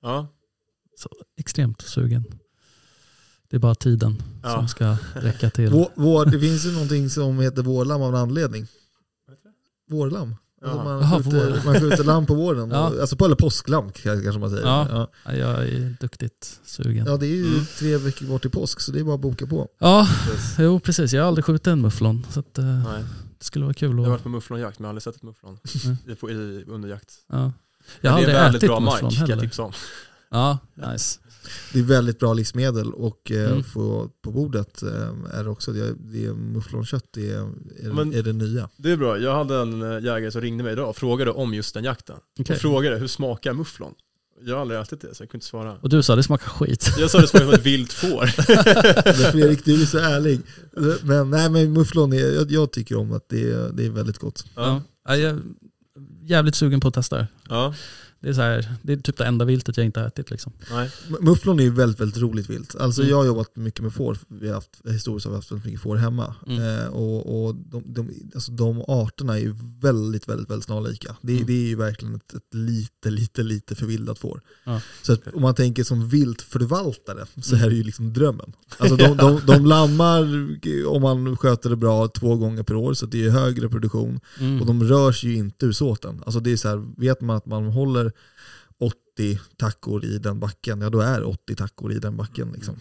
[0.02, 0.28] Ja,
[0.96, 1.08] Så
[1.38, 2.24] extremt sugen.
[3.50, 4.52] Det är bara tiden Ja.
[4.54, 5.70] som ska räcka till.
[5.70, 8.66] Vår, vår, det finns ju någonting som heter vårlamm av en anledning.
[9.90, 10.34] Vårlamm.
[10.62, 12.70] Alltså man, skjuter, man skjuter lamm på våren.
[12.74, 12.92] Ja.
[13.00, 14.66] Alltså på, eller påsklamm kanske man säger.
[14.66, 14.86] Ja.
[14.90, 15.08] Ja.
[15.24, 17.06] Ja, Jag är duktigt sugen.
[17.06, 17.66] Ja, det är ju Mm.
[17.78, 19.68] tre veckor bort till påsk så det är bara att boka på.
[19.78, 20.56] Ja, precis.
[20.58, 21.12] jo precis.
[21.12, 22.26] Jag har aldrig skjutit en mufflon.
[22.30, 23.04] Så att, eh, Nej.
[23.38, 24.08] det skulle vara kul Jag har att...
[24.10, 25.96] varit på mufflonjakt men jag har aldrig sett ett mufflon Mm.
[26.08, 27.12] i, på, i, under jakt.
[27.32, 27.52] Ja.
[28.00, 29.42] Jag har aldrig det är väldigt ätit bra mark mufflon kan jag heller.
[29.42, 29.72] tipsa om.
[30.30, 30.58] Ja,
[30.92, 31.20] nice.
[31.72, 33.64] Det är väldigt bra livsmedel och eh, Mm.
[33.64, 35.72] få på bordet eh, är också.
[35.72, 37.38] Det, det är mufflonskött det är,
[37.82, 38.68] är, Men- är det nya.
[38.76, 41.54] Det är bra, jag hade en eh, jägare som ringde mig idag och frågade om
[41.54, 42.16] just den jakten.
[42.40, 42.54] Okej.
[42.54, 43.94] Och frågade hur smakar mufflon?
[44.44, 45.76] Jag har aldrig ätit det så jag kunde inte svara.
[45.82, 46.90] Och du sa det smakar skit.
[46.98, 48.30] Jag sa det smakar som ett vilt får.
[49.22, 50.40] Men Fredrik, du är så ärlig.
[51.02, 54.18] Men, nej, men mufflon, är, jag, jag tycker om att det är, det är väldigt
[54.18, 54.44] gott.
[54.56, 54.82] Ja.
[55.08, 55.40] Ja, jag är
[56.22, 57.26] jävligt sugen på att testa det.
[57.48, 57.74] ja.
[58.26, 60.30] Det är, så här, det är typ det enda viltet jag inte har ätit.
[60.30, 60.52] Liksom.
[60.70, 60.90] Nej.
[61.20, 62.76] Mufflon är ju väldigt, väldigt roligt vilt.
[62.76, 63.10] Alltså Mm.
[63.10, 65.80] jag har jobbat mycket med får, vi har haft, historiskt har vi haft väldigt mycket
[65.80, 66.34] får hemma.
[66.46, 66.78] Mm.
[66.78, 71.16] Eh, och och de, de, alltså de arterna är ju väldigt, väldigt, väldigt snarlika.
[71.20, 71.46] Det, Mm.
[71.46, 74.40] det är ju verkligen ett, ett lite, lite, lite förvildat får.
[74.64, 74.80] Ja.
[75.02, 77.66] Så att om man tänker som viltförvaltare så Mm.
[77.66, 78.52] är det ju liksom drömmen.
[78.78, 80.22] Alltså de, de, de lammar,
[80.86, 84.20] om man sköter det bra, två gånger per år, så det är högre produktion.
[84.40, 84.60] Mm.
[84.60, 86.22] Och de rör sig ju inte ur såten.
[86.26, 88.12] Alltså det är så här, vet man att man håller
[89.16, 92.52] 80 tackor i den backen, ja då är 80 tackor i den backen.
[92.54, 92.74] Liksom.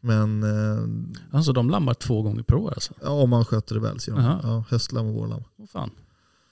[0.00, 2.92] Men eh, Alltså de lammar två gånger per år alltså?
[3.02, 4.12] ja, om man sköter det väl så.
[4.16, 4.40] Aha.
[4.42, 5.42] ja, höstlamm och vårlamm.
[5.58, 5.90] Åh fan,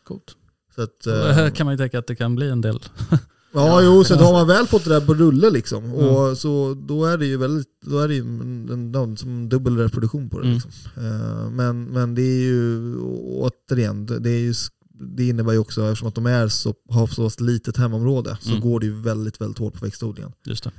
[0.08, 0.36] coolt.
[0.74, 2.78] Så att, Så eh, här kan man ju tänka att det kan bli en del.
[3.52, 5.94] ja, jo, så att har man väl fått det där på rulle liksom, Mm.
[5.96, 9.76] och så, då är det ju väldigt, då är det en, en, en, som dubbel
[9.78, 10.44] reproduktion på det.
[10.46, 10.54] Mm.
[10.54, 10.70] Liksom.
[10.96, 14.54] Eh, men, men det är ju, återigen, det, är ju,
[15.02, 18.48] det innebär ju också, eftersom att de är så, har så pass litet hemområde, så
[18.50, 18.60] Mm.
[18.60, 20.32] går det ju väldigt, väldigt hårt på växtodlingen.
[20.44, 20.72] Just det.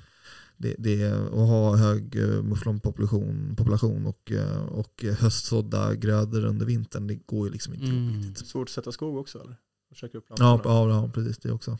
[0.58, 7.08] det, det att ha hög uh, mufflonpopulation population och, eh, och höstsådda grödor under vintern,
[7.08, 7.86] det går ju liksom inte.
[7.86, 8.36] Mm.
[8.36, 9.56] Svårt att sätta skog också eller?
[9.92, 11.78] Och käka upp Ja, ja, ja, precis det också.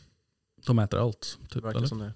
[0.66, 1.88] De äter allt, Det typ, verkar eller?
[1.88, 2.14] som det.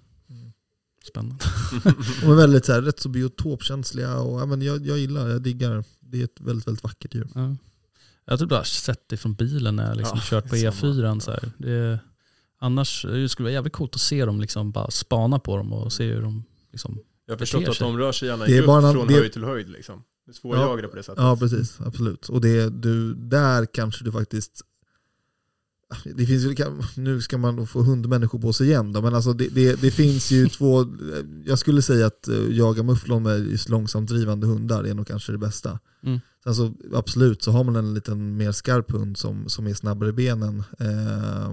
[1.08, 1.44] Spännande.
[2.22, 5.42] De är väldigt så här, rätt så biotopkänsliga och ja, men jag, jag gillar, jag
[5.42, 5.84] diggar.
[6.00, 7.28] Det är ett väldigt, väldigt vackert djur.
[7.34, 7.56] Ja.
[8.28, 10.70] Jag har typ bara sett det från bilen när jag liksom Ja, kört på samma.
[10.70, 11.20] E4.
[11.20, 11.52] Så här.
[11.58, 11.98] Det är,
[12.60, 15.92] annars det skulle vara jävligt coolt att se dem liksom bara spana på dem och
[15.92, 18.58] se hur de liksom Jag har förstått att de rör sig gärna Det i är
[18.58, 20.02] grupp bara från det- höjd till höjd liksom.
[20.26, 21.22] Det är svårjagade på det sättet.
[21.22, 21.80] Ja, precis.
[21.80, 22.28] Absolut.
[22.28, 24.62] Och det, du, där kanske du faktiskt...
[26.04, 26.54] Det finns ju,
[26.96, 30.30] nu ska man få hundmänniskor på sig igen då, men alltså det, det, det finns
[30.30, 30.84] ju två...
[31.46, 35.32] Jag skulle säga att eh, jaga mufflon med just långsamt drivande hundar är nog kanske
[35.32, 35.78] det bästa.
[36.02, 36.20] Mm.
[36.48, 40.08] Sen så absolut, så har man en liten mer skarp hund som, som är snabbare
[40.08, 41.52] i benen eh,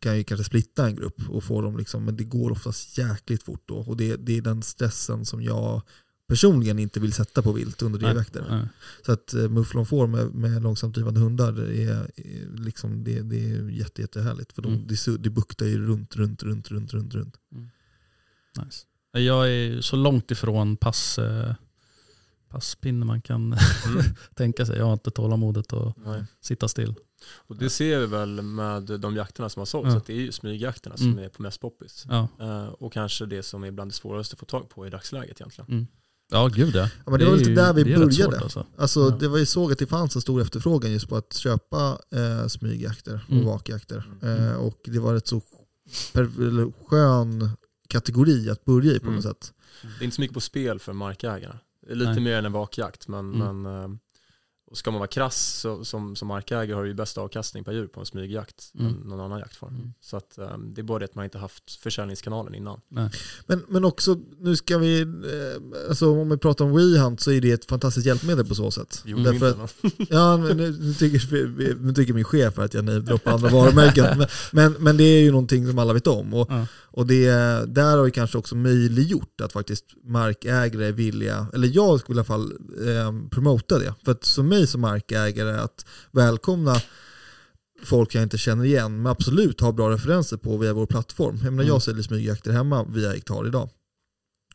[0.00, 3.42] kan ju kanske splitta en grupp och få dem liksom, men det går oftast jäkligt
[3.42, 3.76] fort då.
[3.76, 5.82] Och det, det är den stressen som jag
[6.28, 8.44] personligen inte vill sätta på vilt under drevjakter.
[8.50, 8.68] Nej.
[9.06, 13.50] Så att eh, mufflon får med, med långsamt drivande hundar är, är liksom, det, det
[13.50, 14.52] är jätte, jättehärligt.
[14.52, 14.86] För de, Mm.
[14.86, 17.36] det, det buktar ju runt, runt, runt, runt, runt, runt.
[18.64, 18.86] Nice.
[19.12, 21.54] Jag är så långt ifrån pass, eh,
[22.50, 23.52] passpinne man kan
[23.86, 24.02] Mm.
[24.34, 24.78] tänka sig.
[24.78, 26.24] Jag har inte tålamodet att Nej.
[26.40, 26.94] sitta still.
[27.46, 29.96] Och det ser vi väl med de jakterna som har sålts, Ja.
[29.96, 31.24] att det är ju smygjakterna som Mm.
[31.24, 32.06] är på mest poppis.
[32.08, 34.90] Ja, Eh, och kanske det som är bland det svåraste att få tag på i
[34.90, 35.70] dagsläget egentligen.
[35.70, 35.86] mm.
[36.32, 36.88] ja gud ja.
[37.04, 38.12] Ja, men det var lite där vi det började.
[38.12, 38.66] Svårt, alltså.
[38.76, 39.16] Alltså, Ja.
[39.20, 42.46] det var ju såg att det fanns en stor efterfrågan just på att köpa eh,
[42.48, 43.46] smygjakter och Mm.
[43.46, 44.10] vakjakter.
[44.22, 44.46] Mm.
[44.48, 45.42] Eh, och det var ett så
[46.88, 47.50] skön
[47.88, 49.22] kategori att börja i på något Mm.
[49.22, 49.52] sätt.
[49.82, 51.58] Det är inte så mycket på spel för markägarna.
[51.90, 52.20] Det är lite Nej.
[52.20, 53.62] mer än en vakjakt, men, Mm.
[53.62, 53.88] men eh,
[54.70, 57.72] och ska man vara krass så, som, som markägare har du ju bäst avkastning per
[57.72, 58.86] djur på en smygjakt Mm.
[58.86, 59.74] än någon annan jaktform.
[59.76, 59.92] Mm.
[60.00, 62.80] Så att, eh, det är bara det att man inte haft försäljningskanalen innan.
[63.46, 65.08] Men, men också, nu ska vi, eh,
[65.88, 69.02] alltså om vi pratar om WeHunt så är det ett fantastiskt hjälpmedel på så sätt.
[69.04, 71.48] Jo, Därför att, men- ja, men nu, nu, tycker,
[71.84, 74.18] nu tycker min chef att jag namedroppar andra varumärken.
[74.18, 76.34] Men, men, men det är ju någonting som alla vet om.
[76.34, 76.66] Och, Ja.
[76.92, 77.26] Och det,
[77.74, 82.18] där har vi kanske också möjliggjort att faktiskt markägare är villiga, eller jag skulle i
[82.18, 82.52] alla fall
[82.86, 83.94] eh, promota det.
[84.04, 86.76] För att som mig som markägare, att välkomna
[87.84, 91.34] folk jag inte känner igen, men absolut ha bra referenser på via vår plattform.
[91.36, 91.66] Jag, menar, Mm.
[91.66, 93.68] jag säljer smygjakter hemma via Hektar idag.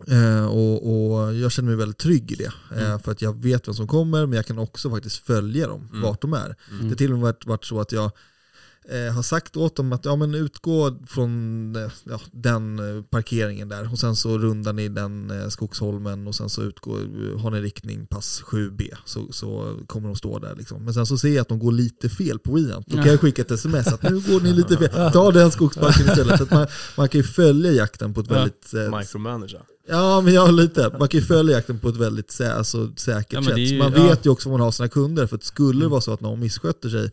[0.08, 2.52] Eh, och, och jag känner mig väldigt trygg i det.
[2.76, 3.00] Eh, Mm.
[3.00, 6.02] för att jag vet vem som kommer, men jag kan också faktiskt följa dem, Mm.
[6.02, 6.56] vart de är.
[6.72, 6.82] Mm.
[6.84, 8.12] Det har till och med varit, varit så att jag
[8.90, 13.70] eh, har sagt åt dem att ja, men utgå från eh, ja, den eh, parkeringen
[13.70, 17.00] där och sen så rundar ni den eh, skogsholmen och sen så utgår,
[17.40, 20.56] har ni riktning pass 7B så, så kommer de stå där.
[20.56, 20.84] Liksom.
[20.86, 22.88] Men sen så ser jag att de går lite fel på Iant.
[22.88, 23.12] Då kan Ja.
[23.12, 25.12] jag skicka ett sms att nu går ni lite fel.
[25.12, 26.38] Ta den skogsparken istället.
[26.38, 26.68] Så att man,
[26.98, 28.34] man kan ju följa jakten på ett Ja.
[28.36, 29.62] väldigt eh, Micromanager.
[29.88, 30.96] Ja, men jag lite.
[31.00, 33.58] Man kan ju följa jakten på ett väldigt sä alltså, säkert Ja, sätt.
[33.58, 34.04] ju- man ja.
[34.08, 35.28] vet ju också vad man har sina kunder.
[35.28, 35.90] För att skulle det Mm.
[35.92, 37.12] vara så att någon missköter sig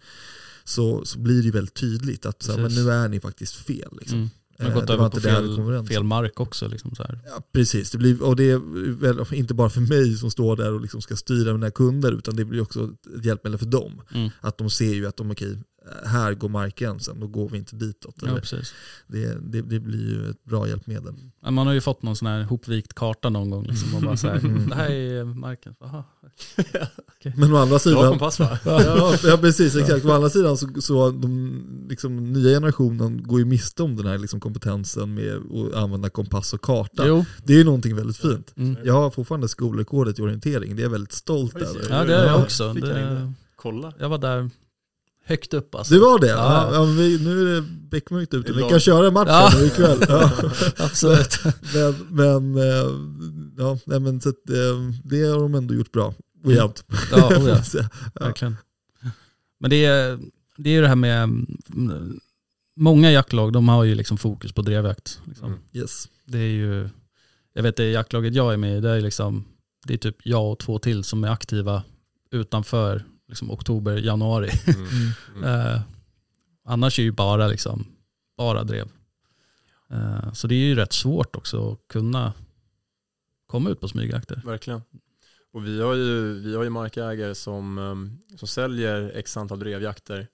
[0.64, 3.54] så, så blir det ju väldigt tydligt att så här, men nu är ni faktiskt
[3.54, 3.88] fel.
[4.00, 4.18] Liksom.
[4.18, 4.30] Mm.
[4.58, 6.68] Eh, har gått det var över på fel, fel mark också.
[6.68, 7.20] Liksom så här.
[7.26, 8.58] Ja, precis, det blir, och det är
[9.00, 12.36] väl inte bara för mig som står där och liksom ska styra mina kunder utan
[12.36, 14.02] det blir också ett hjälpmedel för dem.
[14.14, 14.30] Mm.
[14.40, 15.58] Att de ser ju att de, okej,
[16.06, 18.14] här går markgränsen, då går vi inte ditåt.
[18.22, 18.38] Ja,
[19.06, 21.14] det, det, det blir ju ett bra hjälpmedel.
[21.50, 23.64] Man har ju fått någon sån här hopvikt karta någon gång.
[23.64, 24.68] Liksom, och bara så här, Mm.
[24.68, 25.74] Det här är marken.
[25.80, 26.04] Aha.
[27.36, 28.58] Men å andra sidan, kompass va?
[28.64, 30.04] Ja, ja precis, exakt.
[30.04, 34.18] Å andra sidan så, så de liksom, nya generationen går ju miste om den här
[34.18, 37.06] liksom, kompetensen med att använda kompass och karta.
[37.06, 37.24] Jo.
[37.44, 38.52] Det är ju någonting väldigt fint.
[38.56, 38.76] Mm.
[38.84, 41.86] Jag har fortfarande skolrekordet i orientering, det är jag väldigt stolt över.
[41.90, 42.72] Ja det är jag Ja, också.
[42.72, 43.32] Det, det.
[43.56, 43.92] Kolla.
[43.98, 44.50] jag var där
[45.24, 45.94] högt upp alltså.
[45.94, 46.26] Det var det?
[46.28, 46.70] Ja.
[46.74, 46.84] Ja.
[46.84, 49.50] Vi, nu är det beckmörkt ute, vi kan köra matchen Ja.
[49.58, 49.98] nu ikväll.
[50.08, 50.30] Ja.
[50.78, 51.38] Absolut.
[51.74, 52.90] Men, men, eh,
[53.58, 56.14] ja, nej, men så att, eh, det har de ändå gjort bra.
[56.44, 56.84] Och jämt.
[57.12, 57.62] Ja, oh ja.
[57.74, 57.88] Ja.
[58.26, 58.56] Verkligen.
[59.60, 60.18] Men det är,
[60.56, 62.20] det är ju det här med, mm,
[62.76, 65.20] många jaktlag de har ju liksom fokus på drevjakt.
[65.24, 65.46] Liksom.
[65.46, 65.58] Mm.
[65.72, 66.08] Yes.
[66.26, 66.88] Det är ju,
[67.54, 69.44] jag vet det jaktlaget jag är med i, det är liksom,
[69.86, 71.82] det är typ jag och två till som är aktiva
[72.30, 74.50] utanför liksom oktober, januari.
[74.66, 74.86] Mm.
[75.36, 75.44] Mm.
[75.74, 75.80] Eh,
[76.64, 77.86] annars är ju bara liksom,
[78.36, 78.88] bara drev.
[79.90, 82.32] Eh, så det är ju rätt svårt också att kunna
[83.46, 84.42] komma ut på smygjakter.
[84.44, 84.82] Verkligen.
[85.52, 90.28] Och vi har ju, vi har ju markägare som, um, som säljer x antal drevjakter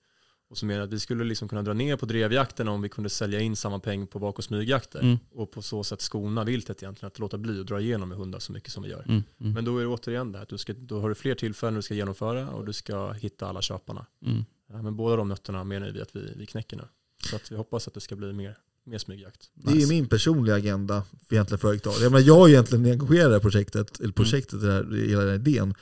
[0.51, 3.11] och som menar att vi skulle liksom kunna dra ner på drevjakterna om vi kunde
[3.11, 6.83] sälja in samma peng på vak och smygjakter Mm, och på så sätt skona viltet
[6.83, 9.05] egentligen, att låta bli att dra igenom med hundar så mycket som vi gör.
[9.09, 11.35] mm, mm, Men då är det återigen det, att du ska, då har du fler
[11.35, 14.07] tillfällen du ska genomföra och du ska hitta alla köparna.
[14.27, 14.45] mm.
[14.73, 16.83] Ja, men båda de nötterna menar vi att vi, vi knäcker nu.
[17.31, 19.51] Så att vi hoppas att det ska bli mer, mer smygjakt.
[19.55, 19.89] Det är Nice.
[19.93, 21.93] min personliga agenda för egentligen för hektar.
[22.03, 25.09] Jag, menar, jag är egentligen engagerad i det här projektet, eller projektet, det här, i
[25.09, 25.75] hela den här idén,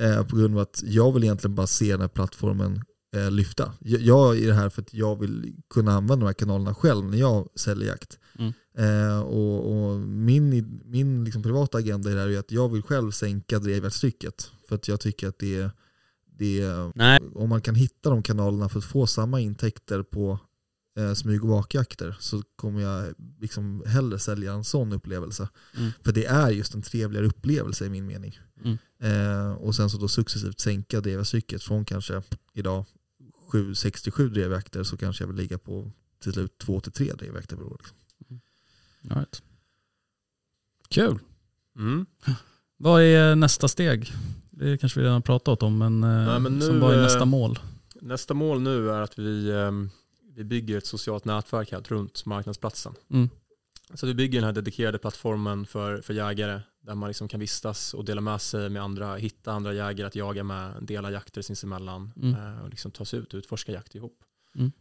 [0.00, 3.72] eh, på grund av att jag vill egentligen bara se den här plattformen eh, lyfta.
[3.80, 7.04] Jag, jag är det här för att jag vill kunna använda de här kanalerna själv
[7.04, 8.18] när jag säljer jakt.
[8.38, 8.52] Mm.
[8.78, 12.82] Eh, och, och min min liksom privata agenda i det här är att jag vill
[12.82, 14.50] själv sänka drevjaktstrycket.
[14.68, 15.70] För att jag tycker att det är,
[16.38, 16.92] det är
[17.34, 20.38] om man kan hitta de kanalerna för att få samma intäkter på
[20.98, 25.48] eh, smyg och vakjakter så kommer jag liksom hellre sälja en sån upplevelse.
[25.76, 25.90] Mm.
[26.04, 28.38] För det är just en trevligare upplevelse i min mening.
[28.64, 28.78] Mm.
[29.02, 32.84] Eh, och sen så då successivt sänka drevjaktscykeln från kanske idag
[33.46, 35.92] 767 drevjakter så kanske jag vill ligga på
[36.22, 37.80] till slut 2-3 drevjakter per år.
[38.18, 38.40] Liksom.
[39.10, 39.42] All right.
[40.88, 41.18] Kul.
[41.76, 42.06] Mm.
[42.76, 44.12] Vad är nästa steg?
[44.50, 47.02] Det kanske vi redan pratat om, men, eh, Nej, men nu, som vad är eh,
[47.02, 47.58] nästa mål?
[48.00, 49.90] Nästa mål nu är att vi, ehm,
[50.34, 52.94] vi bygger ett socialt nätverk helt runt marknadsplatsen.
[53.10, 53.28] Mm.
[53.94, 57.94] Så vi bygger den här dedikerade plattformen för, för jägare där man liksom kan vistas
[57.94, 62.12] och dela med sig med andra, hitta andra jägare att jaga med, dela jakter sinsemellan
[62.16, 62.34] Mm.
[62.34, 64.18] eh, och liksom ta sig ut och utforska jakt ihop.
[64.54, 64.72] Mm.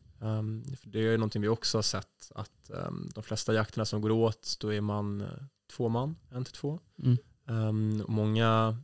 [0.78, 4.10] För det är någonting vi också har sett att ehm, de flesta jakterna som går
[4.12, 5.28] åt då är man eh,
[5.72, 6.80] två man, en till två.
[7.04, 8.02] Mm.
[8.02, 8.78] Och många,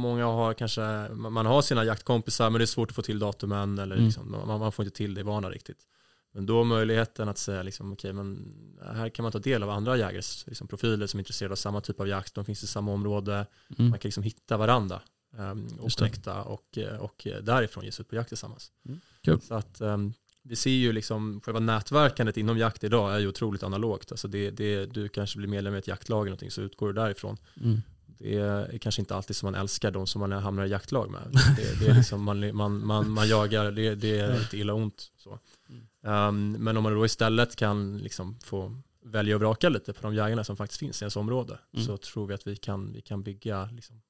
[0.00, 3.78] många har kanske, man har sina jaktkompisar men det är svårt att få till datumen
[3.78, 4.06] eller Mm.
[4.06, 5.78] liksom, man, man får inte till det i vana riktigt.
[6.34, 8.54] Men då möjligheten att säga liksom, okej men
[8.94, 11.80] här kan man ta del av andra jägares liksom, profiler som är intresserade av samma
[11.80, 13.46] typ av jakt, de finns i samma område,
[13.78, 13.90] Mm.
[13.90, 15.00] man kan liksom hitta varandra
[15.38, 18.72] um, och connecta och, eh, och därifrån ge sig ut på jakt tillsammans.
[18.86, 19.00] Mm.
[19.24, 19.40] Kul.
[19.40, 20.12] Så att ehm,
[20.42, 24.12] vi ser ju liksom själva nätverkandet inom jakt idag är ju otroligt analogt.
[24.12, 26.92] Alltså det, det, du kanske blir medlem i ett jaktlag eller någonting så utgår du
[26.92, 27.36] därifrån.
[27.62, 27.82] Mm.
[28.18, 31.22] Det är kanske inte alltid som man älskar de som man hamnar i jaktlag med.
[31.56, 35.10] Det, det är liksom man, man, man, man jagar, det, det är inte illa ont.
[35.16, 35.38] Så.
[36.06, 40.14] Um, men om man då istället kan liksom få välja och vraka lite på de
[40.14, 41.86] jägarna som faktiskt finns i ens område Mm.
[41.86, 44.02] så tror vi att vi kan, vi kan bygga liksom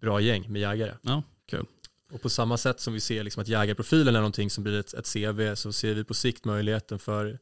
[0.00, 0.94] bra gäng med jägare.
[1.02, 1.66] Ja, kul.
[2.12, 4.94] Och på samma sätt som vi ser liksom att jägarprofilen är någonting som blir ett,
[4.94, 7.38] ett CV så ser vi på sikt möjligheten för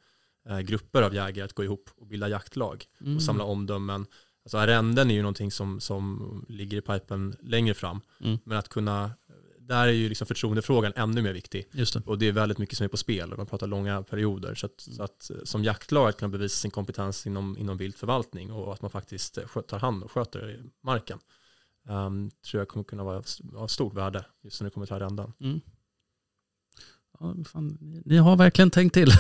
[0.49, 3.17] eh, grupper av jägare att gå ihop och bilda jaktlag Mm.
[3.17, 4.07] och samla omdömen.
[4.45, 8.01] Alltså arrenden är ju någonting som, som ligger i pipen längre fram.
[8.21, 8.39] Mm.
[8.45, 9.11] Men att kunna,
[9.69, 11.69] där är ju liksom förtroendefrågan ännu mer viktig.
[11.73, 12.03] Just det.
[12.07, 14.55] Och det är väldigt mycket som är på spel och man pratar långa perioder.
[14.55, 18.53] Så att, så att eh, som jaktlag att kunna bevisa sin kompetens inom, inom viltförvaltning
[18.53, 21.19] och att man faktiskt eh, tar hand och sköter marken.
[21.89, 23.23] Um, tror jag kommer kunna vara
[23.57, 25.33] av stort värde just när det kommer till arrenden.
[25.41, 25.61] Mm.
[27.21, 29.09] Ja, fan, ni- har verkligen tänkt till.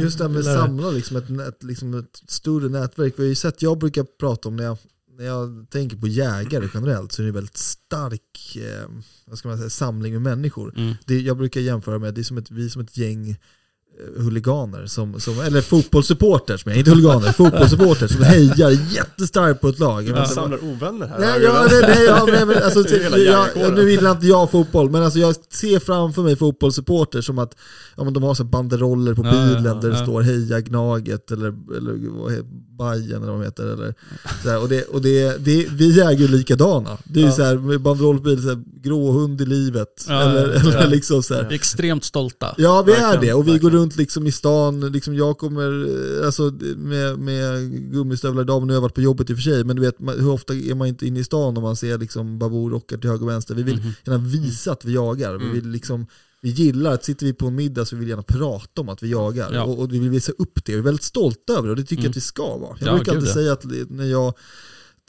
[0.00, 3.14] Just det här med att samla liksom ett, nät, liksom ett större nätverk.
[3.16, 4.78] Vi har ju sett, jag brukar prata om när jag,
[5.18, 8.88] när jag tänker på jägare generellt så är det en väldigt stark eh,
[9.26, 10.74] vad ska man säga, samling med människor.
[10.76, 10.94] Mm.
[11.06, 14.22] Det, jag brukar jämföra med, det är som ett, vi är som ett gäng eh,
[14.22, 20.08] huliganer, som, som, eller fotbollssupporters, men inte huliganer, fotbollssupporters som hejar jättestarkt på ett lag.
[20.08, 21.18] Jag vet inte vad- ovänner här.
[21.18, 25.02] Nej, ja, nej, nej, ja, nej, men alltså, jag, nu gillar inte jag fotboll, men
[25.02, 27.56] alltså, jag ser framför mig fotbollssupporter som att
[27.96, 30.02] ja, men de har så banderoller på Ja, ja, bilen ja, där det ja.
[30.04, 32.46] står heja Gnaget eller, eller vad heter,
[32.78, 33.66] Bajen eller vad de heter.
[33.66, 33.94] Eller,
[34.42, 36.98] så här, och det, och det, det, vi äger ju likadana.
[37.04, 37.32] Det är Ja.
[37.32, 40.04] så här, med banderoll på bilen, så här, gråhund i livet.
[40.08, 41.42] Ja, eller, ja, eller liksom så här.
[41.44, 42.54] Är extremt stolta.
[42.58, 43.76] Ja vi är Verkligen, det och vi går verkligen.
[43.76, 45.86] runt liksom i stan, liksom jag kommer
[46.20, 46.42] eh, alltså,
[46.76, 49.64] med, med gummistövlar idag, men nu har jag varit på jobbet i och för sig,
[49.64, 52.38] men du vet hur ofta är man inte inne i stan om man ser liksom
[52.38, 53.54] Babor rockar till höger och vänster.
[53.54, 53.92] Vi vill Mhm.
[54.04, 55.54] gärna visa att vi jagar, vi Mm.
[55.54, 56.06] vill liksom
[56.40, 59.02] vi gillar att sitter vi på en middag så vill vi gärna prata om att
[59.02, 59.62] vi jagar Ja.
[59.64, 61.82] och, och vi vill visa upp det, vi är väldigt stolta över det och det
[61.82, 62.04] tycker Mm.
[62.04, 62.76] jag att vi ska vara.
[62.80, 64.34] Jag Ja, brukar alltid säga att när jag,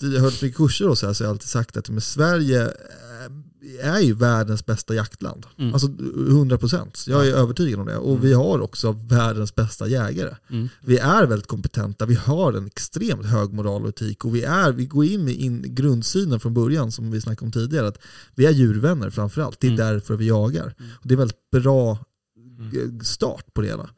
[0.02, 2.04] jag har hört mycket kurser och så här så har jag alltid sagt att med
[2.04, 2.72] Sverige eh,
[3.78, 5.46] är ju världens bästa jaktland.
[5.58, 5.74] Mm.
[5.74, 7.10] Alltså 100%.
[7.10, 7.98] Jag är övertygad om det.
[7.98, 10.36] Och vi har också världens bästa jägare.
[10.50, 10.70] Mm.
[10.82, 14.72] Vi är väldigt kompetenta, vi har en extremt hög moral och etik och vi, är,
[14.72, 17.88] vi går in med in grundsynen från början som vi snackade om tidigare.
[17.88, 18.00] Att
[18.36, 19.86] vi är djurvänner framförallt, det är Mm.
[19.94, 20.76] därför vi jagar.
[20.80, 20.92] Mm.
[20.96, 21.98] Och det är väldigt bra
[22.60, 22.98] Mm.
[22.98, 23.90] eh, start på det hela.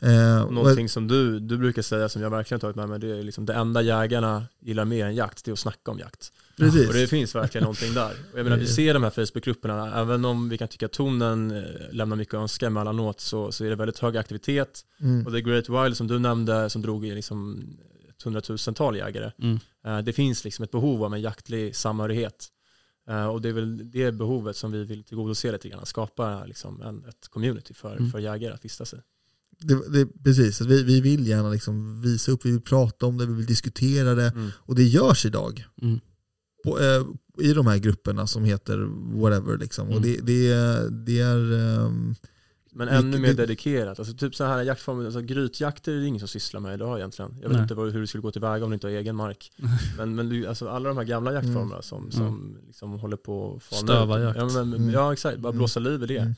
[0.00, 3.18] Eh, och- någonting som du, du brukar säga som jag verkligen tagit med mig, det
[3.18, 6.32] är liksom det enda jägarna gillar mer än jakt, det är att snacka om jakt.
[6.64, 6.88] Precis.
[6.88, 8.12] Och det finns verkligen någonting där.
[8.32, 11.50] Och jag menar, vi ser de här Facebookgrupperna, även om vi kan tycka att tonen
[11.50, 14.80] eh, lämnar mycket att önska emellanåt så, så är det väldigt hög aktivitet.
[15.00, 15.26] Mm.
[15.26, 17.62] Och The Great Wild som du nämnde, som drog i liksom
[18.10, 19.58] ett hundratusental jägare, Mm.
[19.86, 22.48] eh, det finns liksom ett behov av en jaktlig samhörighet.
[23.08, 26.82] Eh, Och det är väl det behovet som vi vill tillgodose lite grann, skapa liksom
[26.82, 28.10] en, ett community för, Mm.
[28.10, 28.96] för jägare att vistas i.
[29.64, 33.26] Det, det, precis, vi, vi vill gärna liksom visa upp, vi vill prata om det,
[33.26, 34.28] vi vill diskutera det.
[34.28, 34.50] Mm.
[34.56, 35.64] Och det görs idag.
[35.82, 36.00] Mm.
[36.64, 37.04] På, eh,
[37.38, 38.78] I de här grupperna som heter
[39.20, 39.58] whatever.
[39.58, 39.88] Liksom.
[39.88, 40.02] Och Mm.
[40.02, 41.52] det, det, är- det är...
[41.86, 42.14] ehm,
[42.74, 43.98] Men Det- ännu mer det- dedikerat.
[43.98, 47.30] Alltså typ så här jaktformer, alltså grytjakter är det ingen som sysslar med idag egentligen.
[47.42, 47.62] Jag vet Nej.
[47.62, 49.52] inte hur du skulle gå tillväga om du inte har egen mark.
[49.96, 53.76] men men du, alltså alla de här gamla jaktformerna som, som liksom håller på att
[53.78, 54.38] Stöva jakt.
[54.38, 54.90] Ja, men, Mm.
[54.90, 55.58] ja exakt, bara Mm.
[55.58, 56.18] blåsa liv i det.
[56.18, 56.34] Mm.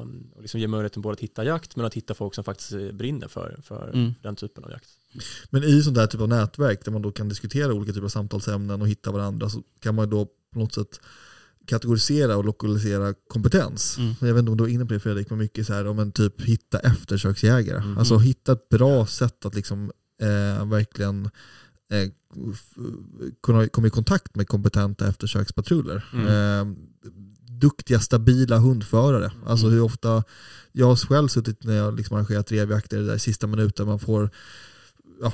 [0.00, 2.92] Um, och liksom ge möjligheten både att hitta jakt men att hitta folk som faktiskt
[2.92, 4.12] brinner för, för Mm.
[4.22, 4.88] den typen av jakt.
[5.50, 8.08] Men i sånt där typ av nätverk där man då kan diskutera olika typer av
[8.08, 11.00] samtalsämnen och hitta varandra så kan man då på något sätt
[11.66, 13.98] kategorisera och lokalisera kompetens.
[13.98, 14.14] Mm.
[14.20, 15.98] Jag vet inte om du var inne på det Fredrik, men mycket så här om
[15.98, 17.80] en typ hitta eftersöksjägare.
[17.80, 17.98] Mhm.
[17.98, 19.92] Alltså hitta ett bra sätt att liksom
[20.22, 21.30] eh, verkligen
[21.90, 22.10] eh,
[23.42, 26.04] kunna komma i kontakt med kompetenta eftersökspatruller.
[26.12, 26.26] Mm.
[26.26, 26.76] Eh,
[27.48, 29.32] duktiga, stabila hundförare.
[29.46, 29.78] Alltså Mm.
[29.78, 30.24] hur ofta,
[30.72, 34.30] jag har själv suttit när jag liksom arrangerat revjakter där i sista minuten, man får
[35.22, 35.32] ja,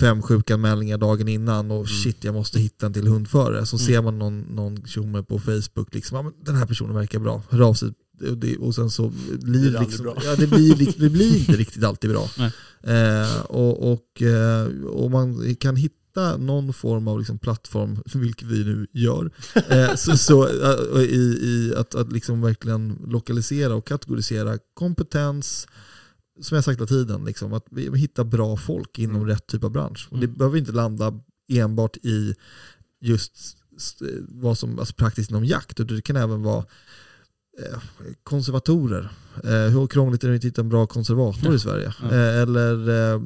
[0.00, 3.66] fem sjukanmälningar dagen innan och shit jag måste hitta en till hundförare.
[3.66, 3.86] Så Mm.
[3.86, 7.60] ser man någon, någon tjomme på Facebook, liksom, ja, den här personen verkar bra, hör
[7.60, 7.88] av sig.
[8.30, 9.12] Och, det, och sen så
[9.42, 10.16] blir Det liksom, bra.
[10.24, 12.30] ja, det, blir, li- det blir inte riktigt alltid bra.
[12.82, 18.64] Eh, och, och, eh, och man kan hitta någon form av liksom plattform, vilket vi
[18.64, 19.30] nu gör,
[19.68, 25.66] eh, så, så, eh, i, i att, att liksom verkligen lokalisera och kategorisera kompetens,
[26.40, 29.28] som jag sagt hela tiden, liksom, att vi hitta bra folk inom Mm.
[29.28, 30.08] rätt typ av bransch.
[30.10, 30.38] Och det Mm.
[30.38, 31.20] behöver inte landa
[31.52, 32.34] enbart i
[33.00, 33.32] just
[33.76, 36.64] st- vad som alltså praktiskt inom jakt, utan det kan även vara
[37.58, 37.78] eh,
[38.22, 39.10] konservatorer.
[39.44, 41.54] Eh, hur krångligt är det att hitta en bra konservator Ja.
[41.54, 41.92] i Sverige?
[42.02, 42.08] Ja.
[42.16, 43.20] Eh, eller eh,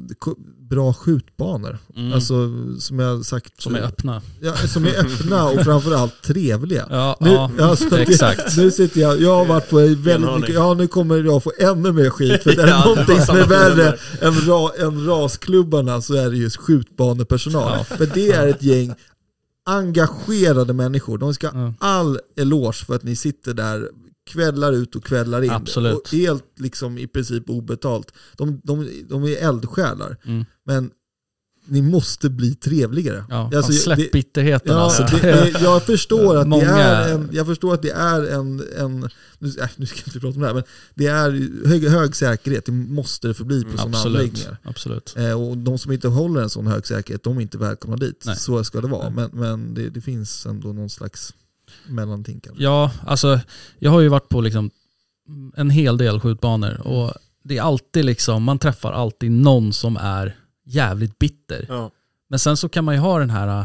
[0.69, 1.77] bra skjutbanor.
[1.95, 2.13] Mm.
[2.13, 2.33] Alltså
[2.79, 3.61] som jag sagt.
[3.61, 4.21] som är öppna.
[4.41, 6.87] Ja, som är öppna och framförallt trevliga.
[6.89, 8.57] Ja, Nu, ja alltså, exakt.
[8.57, 11.91] Nu sitter jag, jag har varit på väldigt mycket, ja nu kommer jag få ännu
[11.91, 12.43] mer skit.
[12.43, 16.37] För det är Ja, någonting som är värre än, ra, än rasklubbarna så är det
[16.37, 17.77] just skjutbanepersonal.
[17.89, 17.95] Ja.
[17.97, 18.93] För det är ett gäng
[19.65, 21.17] engagerade människor.
[21.17, 21.73] De ska Ja.
[21.79, 23.89] all eloge för att ni sitter där
[24.25, 25.49] kvällar ut och kvällar in.
[25.51, 25.95] Absolut.
[25.95, 28.11] Och helt liksom i princip obetalt.
[28.37, 30.17] De, de, de är eldsjälar.
[30.25, 30.45] Mm.
[30.65, 30.91] Men
[31.65, 33.25] ni måste bli trevligare.
[33.29, 35.03] Ja, Alltså, släpp det- bitterheten Ja, alltså.
[35.03, 38.63] det, det, jag, förstår att Många- det är en, jag förstår att det är en,
[38.77, 39.09] en
[39.39, 40.63] nu, äh, nu ska jag inte prata om det här, men
[40.95, 44.17] det är hög, hög säkerhet, det måste det förbli på Mm, sådana Absolut.
[44.19, 44.57] anläggningar.
[44.63, 45.13] Absolut.
[45.17, 48.23] Eh, och de som inte håller en sån hög säkerhet, de är inte välkomna dit.
[48.25, 48.35] Nej.
[48.35, 49.09] Så ska det vara.
[49.09, 49.27] Nej.
[49.33, 51.33] Men, men det, det finns ändå någon slags
[51.87, 52.63] mellanting kanske.
[52.63, 53.39] Ja, alltså
[53.79, 54.71] jag har ju varit på liksom
[55.55, 57.13] en hel del skjutbanor och
[57.43, 61.65] det är alltid liksom, man träffar alltid någon som är jävligt bitter.
[61.69, 61.91] Ja.
[62.29, 63.59] Men sen så kan man ju ha den här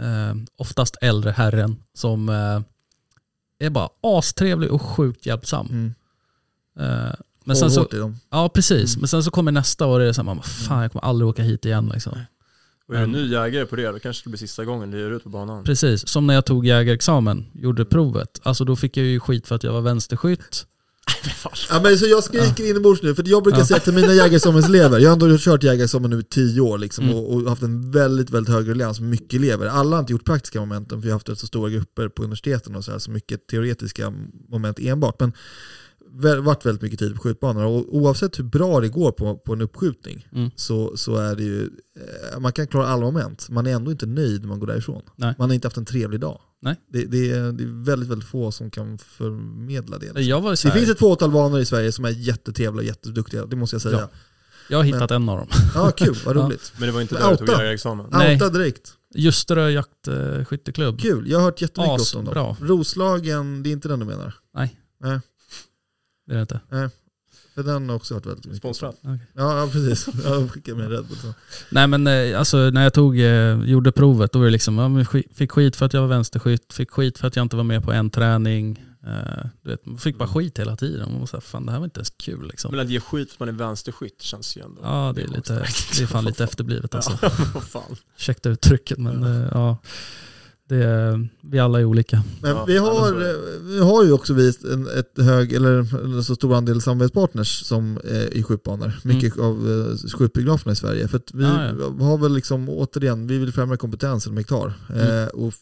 [0.00, 2.60] eh, oftast äldre herren som eh,
[3.66, 5.66] är bara astrevlig och sjukt hjälpsam.
[5.66, 5.94] Mm.
[6.78, 7.88] Eh, men sen så,
[8.30, 9.00] ja precis, Mm.
[9.00, 10.92] men sen så kommer nästa år och det är så här, man bara, fan jag
[10.92, 12.18] kommer aldrig åka hit igen liksom.
[12.88, 14.98] Och är du Men- ny jägare på det, då kanske det blir sista gången du
[14.98, 15.64] ger ut på banan.
[15.64, 18.40] Precis, som när jag tog jägarexamen, gjorde provet.
[18.42, 20.66] Alltså då fick jag ju skit för att jag var vänsterskytt.
[21.70, 23.66] Ja, men så jag skriker inombords nu, för jag brukar Ja.
[23.66, 27.16] säga till mina jägarexamenselever, jag har ändå kört jägarexamen nu i tio år liksom, Mm.
[27.16, 29.66] och, och haft en väldigt, väldigt hög relians, mycket elever.
[29.66, 32.22] Alla har inte gjort praktiska momenten, för vi har haft rätt så stora grupper på
[32.22, 34.12] universiteten och så här, så mycket teoretiska
[34.48, 35.20] moment enbart.
[35.20, 35.32] Men
[36.42, 39.60] varit väldigt mycket tid på skjutbanor och oavsett hur bra det går på, på en
[39.60, 40.50] uppskjutning Mm.
[40.56, 41.62] så, så är det ju,
[42.32, 45.02] eh, man kan klara alla moment, man är ändå inte nöjd när man går därifrån.
[45.16, 45.34] Nej.
[45.38, 46.40] Man har inte haft en trevlig dag.
[46.62, 46.76] Nej.
[46.92, 50.06] Det, det, är, det är väldigt, väldigt få som kan förmedla det.
[50.06, 50.22] liksom.
[50.24, 53.56] Jag, var Det finns ett fåtal banor i Sverige som är jättetrevliga och jätteduktiga, det
[53.56, 53.98] måste jag säga.
[54.00, 54.08] Ja.
[54.70, 55.48] jag har hittat en av dem.
[55.74, 56.42] Ja, kul, vad Ja.
[56.42, 56.72] roligt.
[56.78, 58.06] Men det var inte Men där du tog jägarexamen?
[58.12, 58.34] Nej.
[58.34, 58.92] Outa direkt.
[59.14, 61.00] Ljusterö jaktskytteklubb.
[61.00, 62.34] Kul, jag har hört jättemycket As, gott om dem.
[62.34, 62.56] bra.
[62.60, 64.34] Roslagen, det är inte den du menar?
[66.26, 66.60] Det är inte.
[67.54, 68.58] För den har också hört väldigt mycket.
[68.58, 68.94] Sponsrad?
[69.02, 70.08] Ja, ja precis.
[70.24, 71.16] Jag skickade med Red Bull.
[71.18, 71.34] Så.
[71.70, 74.88] Nej men eh, alltså när jag tog, eh, gjorde provet då var det liksom, ja,
[74.88, 77.64] sk- fick skit för att jag var vänsterskytt, fick skit för att jag inte var
[77.64, 78.84] med på en träning.
[79.06, 81.10] Eh, du vet, man fick bara skit hela tiden.
[81.10, 82.70] Man var så här, fan det här var inte ens kul liksom.
[82.70, 84.80] Men att ge skit för att man är vänsterskytt känns ju ändå...
[84.84, 85.52] Ja det är, lite,
[85.96, 87.18] det är fan lite efterblivet alltså.
[87.22, 87.96] Ja, fan.
[88.16, 89.78] Ursäkta uttrycket men eh, ja.
[90.68, 92.22] Det är, vi alla är olika.
[92.42, 93.12] Men vi, har,
[93.68, 97.98] vi har ju också vi en, ett hög, eller en så stor andel samarbetspartners som
[98.04, 98.92] eh, i skjutbanor.
[99.02, 101.08] Mycket av eh, skjutbiograferna i Sverige.
[101.08, 101.80] För att vi Mm.
[101.98, 104.72] Ja, har väl liksom, återigen, vi vill främja kompetensen inom hektar.
[104.90, 105.22] Mm.
[105.22, 105.54] Eh, och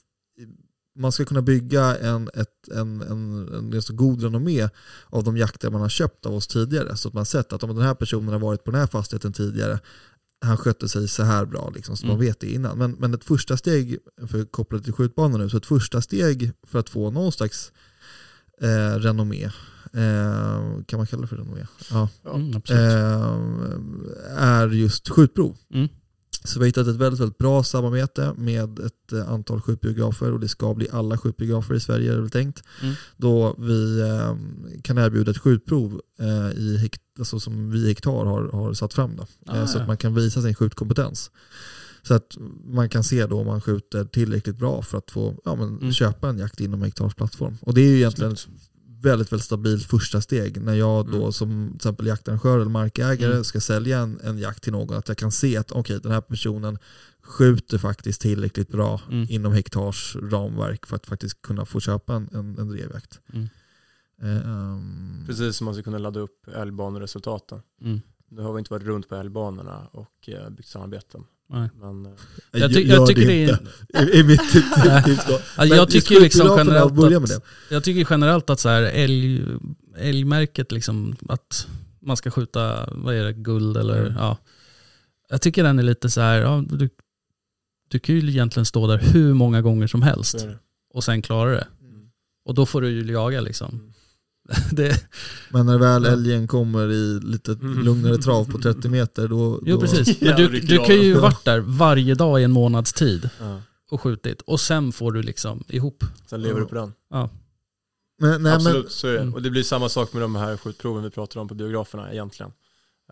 [0.99, 4.69] man ska kunna bygga en, ett, en, en, en ganska god renommé
[5.07, 6.97] av de jakter man har köpt av oss tidigare.
[6.97, 9.33] Så att man sett att om den här personen har varit på den här fastigheten
[9.33, 9.79] tidigare,
[10.43, 12.17] han skötte sig så här bra, liksom, så Mm.
[12.17, 12.79] man vet det innan.
[12.79, 16.79] Men, men ett första steg, för kopplat till skjutbanor nu, så ett första steg för
[16.79, 17.73] att få någon slags
[18.61, 19.45] eh, renommé,
[19.93, 21.67] eh, kan man kalla det för renommé?
[21.91, 22.09] Ja.
[22.35, 22.63] Mm.
[22.71, 25.57] Eh, är just skjutprov.
[25.75, 25.89] Mm.
[26.45, 30.41] Så vi har hittat ett väldigt, väldigt bra samarbete med ett eh, antal skjutbiografer och
[30.41, 32.63] det ska bli alla skjutbiografer i Sverige är det väl tänkt.
[32.83, 32.95] Mm.
[33.17, 34.37] Då vi eh,
[34.83, 38.95] kan erbjuda ett skjutprov eh, i hekt, alltså som vi i Hektar har, har satt
[38.95, 39.17] fram.
[39.17, 39.27] Då.
[39.47, 39.83] Ah, eh, så ja.
[39.83, 41.31] att man kan visa sin skjutkompetens.
[42.03, 45.55] Så att man kan se då om man skjuter tillräckligt bra för att få ja,
[45.55, 45.93] men, Mm.
[45.93, 47.59] köpa en jakt inom Hektars plattform.
[47.61, 48.37] Och det är ju egentligen
[49.03, 50.63] väldigt, väldigt stabilt första steg.
[50.63, 51.33] När jag då Mm.
[51.33, 53.45] som till exempel jaktarrangör eller markägare Mm.
[53.45, 56.21] ska sälja en, en jakt till någon, att jag kan se att okej, den här
[56.21, 56.79] personen
[57.23, 59.27] skjuter faktiskt tillräckligt bra Mm.
[59.31, 63.21] inom hektars ramverk för att faktiskt kunna få köpa en, en, en drevjakt.
[63.33, 63.49] Mm.
[64.23, 67.63] Ehm, Precis som man ska kunna ladda upp älgbaneresultaten.
[67.81, 68.01] Mm.
[68.29, 71.25] Nu har vi inte varit runt på älgbanorna och eh, byggt samarbeten.
[71.53, 71.69] Nej.
[71.81, 72.13] Men eh,
[72.51, 73.59] Jag, ty- jag tycker det inte.
[73.95, 74.15] är...
[74.15, 75.39] I, i mitt tips då.
[75.57, 77.41] Alltså, jag tycker liksom generellt att, det.
[77.71, 79.43] jag tycker generellt att så här älg,
[79.99, 81.67] älgmärket liksom, att
[82.01, 84.15] man ska skjuta, vad är det, guld eller Mm.
[84.19, 84.39] ja.
[85.29, 86.89] Jag tycker den är lite så här, ja, du,
[87.91, 90.59] du kan ju egentligen stå där hur många gånger som helst det.
[90.95, 91.67] och sen klara det.
[91.81, 92.11] Mm.
[92.45, 93.69] Och då får du ju jaga liksom.
[93.75, 93.93] Mm.
[94.73, 95.07] det,
[95.51, 96.11] Men när väl Ja.
[96.11, 97.79] älgen kommer i lite Mm.
[97.85, 99.61] lugnare trav på 30 meter då...
[99.67, 100.21] jo då precis.
[100.21, 103.61] Men Ja, du, du kan ju varit där varje dag i en månads tid Ja.
[103.91, 104.41] och skjutit.
[104.43, 106.05] Och sen får du liksom ihop.
[106.27, 106.93] Sen lever du på den.
[108.21, 109.21] Men, nej, Absolut, men, så är det.
[109.21, 109.35] Mm.
[109.35, 112.53] Och det blir samma sak med de här skjutproven vi pratar om på biograferna egentligen.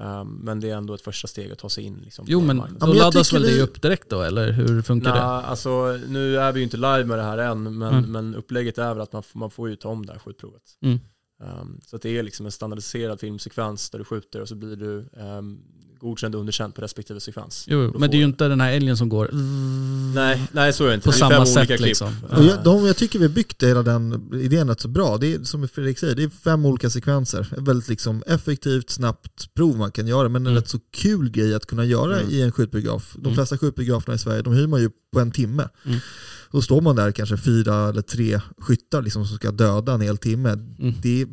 [0.01, 1.99] Um, men det är ändå ett första steg att ta sig in.
[2.05, 2.57] Liksom, Jo men.
[2.57, 5.21] Ja, då men jag laddas väl det vi- upp direkt då eller hur funkar det?
[5.21, 8.13] Nah, alltså, nu är vi ju inte live med det här än, men, Mm.
[8.13, 10.63] men upplägget är väl att man, man får ju ta om det här skjutprovet.
[10.83, 10.99] Mm.
[11.43, 14.77] Um, så att det är liksom en standardiserad filmsekvens där du skjuter och så blir
[14.77, 15.63] du um,
[16.01, 17.65] godkänd och underkänd på respektive sekvens.
[17.69, 19.31] Jo, men det är ju inte den här älgen som går
[20.15, 21.05] Nej, nej så är det inte.
[21.05, 21.87] på det är samma fem sätt olika klipp.
[21.89, 22.09] liksom.
[22.31, 22.43] och Ja.
[22.45, 25.17] jag, de, jag tycker vi har byggt hela den idén rätt så bra.
[25.19, 27.41] Det är som Fredrik säger, det är fem olika sekvenser.
[27.41, 30.63] Ett väldigt liksom effektivt, snabbt prov man kan göra, men en Mm.
[30.63, 32.31] rätt så kul grej att kunna göra Mm.
[32.33, 33.13] i en skjutbiograf.
[33.15, 33.35] De Mm.
[33.35, 35.69] flesta skjutbiograferna i Sverige, de hyr man ju på en timme.
[35.87, 35.99] Mm.
[36.53, 40.17] Då står man där kanske fyra eller tre skyttar liksom, som ska döda en hel
[40.19, 40.49] timme.
[40.51, 40.95] Mm.
[41.03, 41.27] Det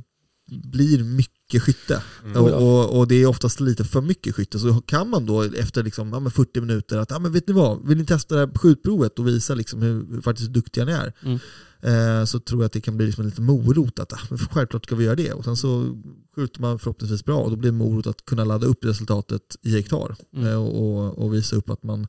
[0.47, 2.03] blir mycket skytte.
[2.25, 2.43] Mm.
[2.43, 4.59] Och, och, och det är oftast lite för mycket skytte.
[4.59, 7.53] Så kan man då efter liksom, ja, men 40 minuter att, ja, men vet ni
[7.53, 10.91] vad, vill ni testa det här skjutprovet och visa liksom hur, hur faktiskt duktiga ni
[10.91, 11.13] är?
[11.21, 11.39] Mm.
[11.81, 14.85] Eh, så tror jag att det kan bli liksom en liten morot att, men självklart
[14.85, 15.33] ska vi göra det.
[15.33, 16.01] Och sen så
[16.35, 19.71] skjuter man förhoppningsvis bra och då blir det morot att kunna ladda upp resultatet i
[19.71, 20.15] hektar.
[20.35, 20.47] Mm.
[20.47, 22.07] Eh, och, och visa upp att man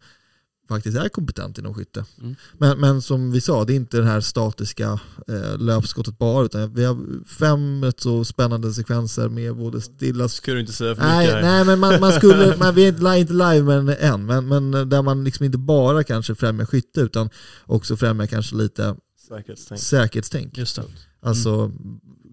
[0.68, 2.04] faktiskt är kompetent inom skytte.
[2.20, 2.36] Mm.
[2.58, 6.74] Men, men som vi sa, det är inte det här statiska eh, löpskottet bara, utan
[6.74, 11.02] vi har fem rätt så spännande sekvenser med både stilla Ska du inte säga för
[11.02, 11.42] Nej, mycket här.
[11.42, 14.48] nej men man, man skulle, man, vi är inte inte live med den än, men,
[14.70, 17.30] men där man liksom inte bara kanske främjar skytte utan
[17.66, 18.96] också främjar kanske lite
[19.28, 19.80] Säkerhetstänk.
[19.80, 20.58] säkerhetstänk.
[20.58, 20.82] Just det.
[21.22, 21.72] Alltså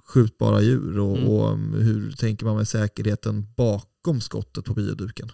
[0.08, 1.30] skjutbara djur och, Mm.
[1.30, 5.32] och um, hur tänker man med säkerheten bakom skottet på bioduken.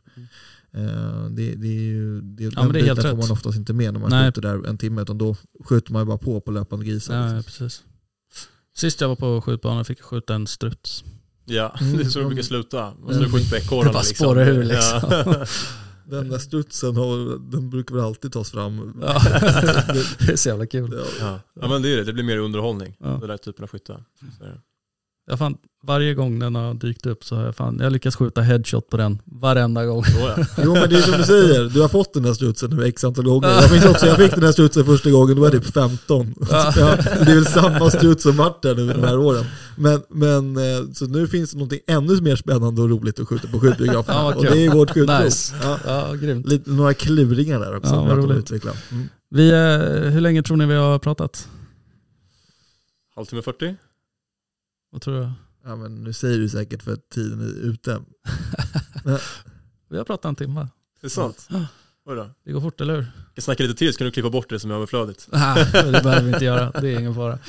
[0.74, 0.88] Mm.
[0.88, 3.32] Eh, det, det är ju, det, Ja, den men det är helt biten får man
[3.32, 4.26] oftast inte med när man Nej.
[4.26, 7.16] skjuter där en timme utan då skjuter man ju bara på på löpande grisar.
[7.16, 7.36] Ja, liksom.
[7.38, 7.84] ja, precis.
[8.76, 11.04] Sist jag var på skjutbanan fick jag skjuta en struts.
[11.46, 12.94] Ja, Mm, det är så det de- brukar sluta.
[13.00, 13.30] Man Mm.
[13.30, 14.26] slår skjuta ekorrarna Det bara liksom.
[14.26, 15.00] spårar ur, liksom.
[15.12, 15.46] Ja.
[16.06, 18.98] Den där strutsen har, den brukar väl alltid tas fram.
[19.02, 19.22] Ja.
[20.20, 20.94] det är så jävla kul.
[20.94, 21.06] Ja.
[21.20, 21.40] Ja.
[21.62, 22.96] ja men det är det, det blir mer underhållning.
[23.00, 23.08] Ja.
[23.08, 24.04] Den där typen av skytte.
[25.28, 28.42] Jag fan, varje gång den har dykt upp så har jag fan, jag lyckats skjuta
[28.42, 30.04] headshot på den varenda gång.
[30.04, 30.46] Så ja.
[30.64, 33.04] Jo men det är som du säger, du har fått den där strutsen nu x
[33.04, 33.50] antal gånger.
[33.50, 36.34] Jag minns också, jag fick den där strutsen första gången, då var jag typ 15.
[36.50, 36.74] Ja.
[36.78, 39.46] Ja, det är väl samma struts som varit där nu de här åren.
[39.76, 43.48] Men, men eh, så nu finns det någonting ännu mer spännande och roligt att skjuta
[43.48, 44.18] på skjutbiograferna.
[44.18, 45.24] Ja, och det är vårt skjutprov.
[45.24, 45.56] Nice.
[45.64, 46.48] Ja, Ja, grymt.
[46.48, 47.94] lite, några kluringar där också.
[47.94, 48.52] Ja, vad roligt.
[48.52, 49.10] Mm.
[49.30, 51.48] Vi, eh, hur länge tror ni vi har pratat?
[53.16, 53.76] Halvtimme 40?
[54.92, 55.32] Vad tror du?
[55.64, 58.02] Ja, men nu säger du säkert för att tiden är ute.
[59.90, 60.68] Vi har pratat en timme.
[61.02, 61.48] Det är sant?
[61.50, 61.66] Ja.
[62.06, 62.30] Oj då.
[62.44, 63.06] Det går fort, eller hur?
[63.36, 65.28] Jag snackar lite till så kan du klippa bort det som är överflödigt.
[65.32, 66.72] Nej, det behöver vi inte göra.
[66.82, 67.40] Det är ingen fara.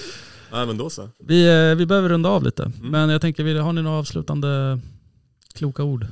[0.52, 1.08] Nej men då så.
[1.18, 2.62] Vi, eh, vi behöver runda av lite.
[2.62, 2.90] Mm.
[2.90, 4.80] Men jag tänker, har ni några avslutande
[5.54, 6.06] kloka ord?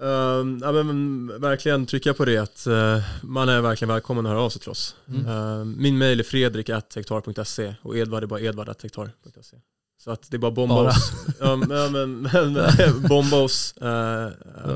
[0.00, 4.42] Um, ja, men, verkligen trycka på det att eh, man är verkligen välkommen att höra
[4.42, 4.96] av sig till oss.
[5.08, 5.26] Mm.
[5.26, 9.56] Ehm, min mail är fredrik.hektar.se och Edvard är bara edvard.hektar.se.
[9.98, 10.88] Så att det är bara bomba Bara.
[10.88, 11.12] oss.
[11.40, 12.54] Ja, men, men, men,
[13.08, 14.30] bomba oss eh,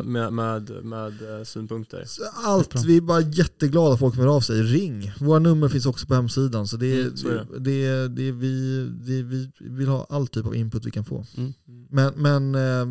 [0.04, 2.04] med, med, med eh, synpunkter.
[2.06, 4.62] Så Allt, vi är bara jätteglada att folk hör av sig.
[4.62, 5.12] Ring.
[5.20, 6.66] Våra nummer finns också på hemsidan.
[6.66, 7.58] Så det är, Mm, så är det.
[7.58, 11.24] Det, det, vi, det, vi vill ha all typ av input vi kan få.
[11.36, 11.52] Mm.
[11.90, 12.86] Men, men eh,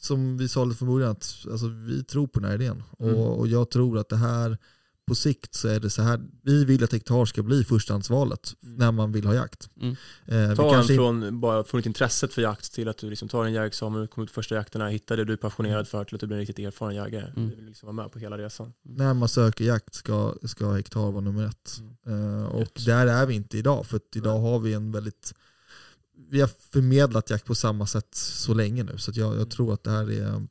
[0.00, 2.82] som vi sa lite från början, att, alltså, vi tror på den här idén.
[3.00, 3.14] Mm.
[3.14, 4.58] Och, och jag tror att det här,
[5.06, 8.76] på sikt så är det så här, vi vill att hektar ska bli förstahandsvalet Mm.
[8.76, 9.68] när man vill ha jakt.
[9.80, 9.96] Mm.
[10.26, 13.52] Eh, Ta en från bara funnit intresset för jakt till att du liksom tar en
[13.52, 16.26] jägarexamen, kommer ut på första jakterna, hittar det du är passionerad för till att du
[16.26, 17.26] blir en riktigt erfaren jägare.
[17.36, 17.48] Mm.
[17.50, 18.72] Du vill liksom vara med på hela resan.
[18.82, 21.80] när man söker jakt ska, ska hektar vara nummer ett.
[22.06, 22.84] Eh, och Rätt.
[22.86, 25.34] där är vi inte idag, för att idag har vi en väldigt
[26.30, 29.74] vi har förmedlat jakt på samma sätt så länge nu, så att jag, jag tror
[29.74, 30.46] att det här är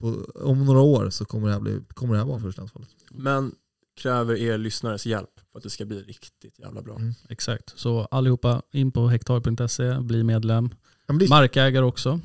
[0.00, 2.88] på, om några år så kommer det här, bli, kommer det här vara förstahandsvalet.
[3.10, 3.52] Men
[3.98, 6.96] kräver er lyssnares hjälp för att det ska bli riktigt jävla bra.
[6.96, 7.14] Mm.
[7.28, 7.72] Exakt.
[7.76, 10.70] Så allihopa in på hektar.se, bli medlem.
[11.06, 12.20] Ja, det, Markägare också.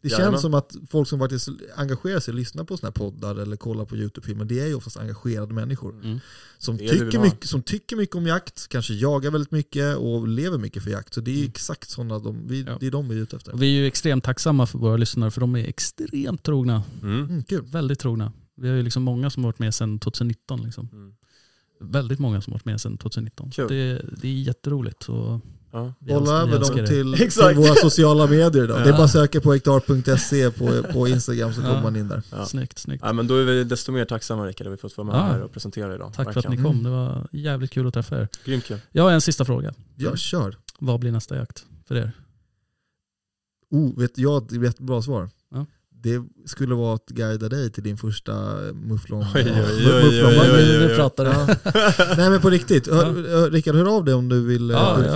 [0.00, 0.32] det Jajamän.
[0.32, 3.84] känns som att folk som faktiskt engagerar sig, lyssnar på sådana här poddar eller kollar
[3.84, 5.94] på YouTube-filmer, det är ju oftast engagerade människor.
[6.04, 6.20] Mm.
[6.58, 10.82] Som tycker, mycket, som tycker mycket om jakt, kanske jagar väldigt mycket och lever mycket
[10.84, 11.14] för jakt.
[11.14, 11.50] Så det är ju Mm.
[11.50, 12.76] exakt sådana de, vi, Ja.
[12.80, 13.52] det är de vi är ute efter.
[13.52, 16.82] Och vi är ju extremt tacksamma för våra lyssnare för de är extremt trogna.
[17.02, 17.20] Mm.
[17.24, 17.64] Mm, kul.
[17.64, 18.32] Väldigt trogna.
[18.58, 20.62] Vi har ju liksom många som har varit med sedan 2019.
[20.62, 20.88] Liksom.
[20.92, 21.14] Mm.
[21.80, 23.50] Väldigt många som har varit med sedan 2019.
[23.50, 23.68] Kul.
[23.68, 25.08] Det, det är jätteroligt.
[25.08, 25.40] Och
[25.72, 25.94] Ja.
[25.98, 28.78] Bolla över dem till, till våra sociala medier idag.
[28.78, 28.92] Det är Ja.
[28.96, 31.66] bara att söka på hektar.se på, på Instagram så Ja.
[31.68, 32.22] kommer man in där.
[32.32, 32.46] Ja.
[32.46, 33.02] Snyggt, snyggt.
[33.06, 35.20] Ja, men då är vi desto mer tacksamma Rickard att vi fått vara med Ja.
[35.22, 36.12] här och presentera idag.
[36.14, 36.64] Tack för att ni Verkligen.
[36.64, 36.82] kom.
[36.82, 38.28] Det var jävligt kul att träffa er.
[38.44, 38.78] Grymt kul.
[38.92, 39.74] Jag har en sista fråga.
[39.96, 40.56] Ja, kör.
[40.78, 42.12] Vad blir nästa jakt för er?
[43.70, 45.30] Oh, vet jag ett jättebra svar.
[45.50, 45.66] Ja.
[46.00, 49.20] Det skulle vara att guida dig till din första mufflon.
[49.22, 50.88] Oj, oj, oj, mufflon- oj, oj, oj, oj.
[50.88, 51.30] Nu pratar du.
[52.16, 55.10] Nej men på riktigt, hör, Rickard hör av dig om du vill eh, Ja, skjuta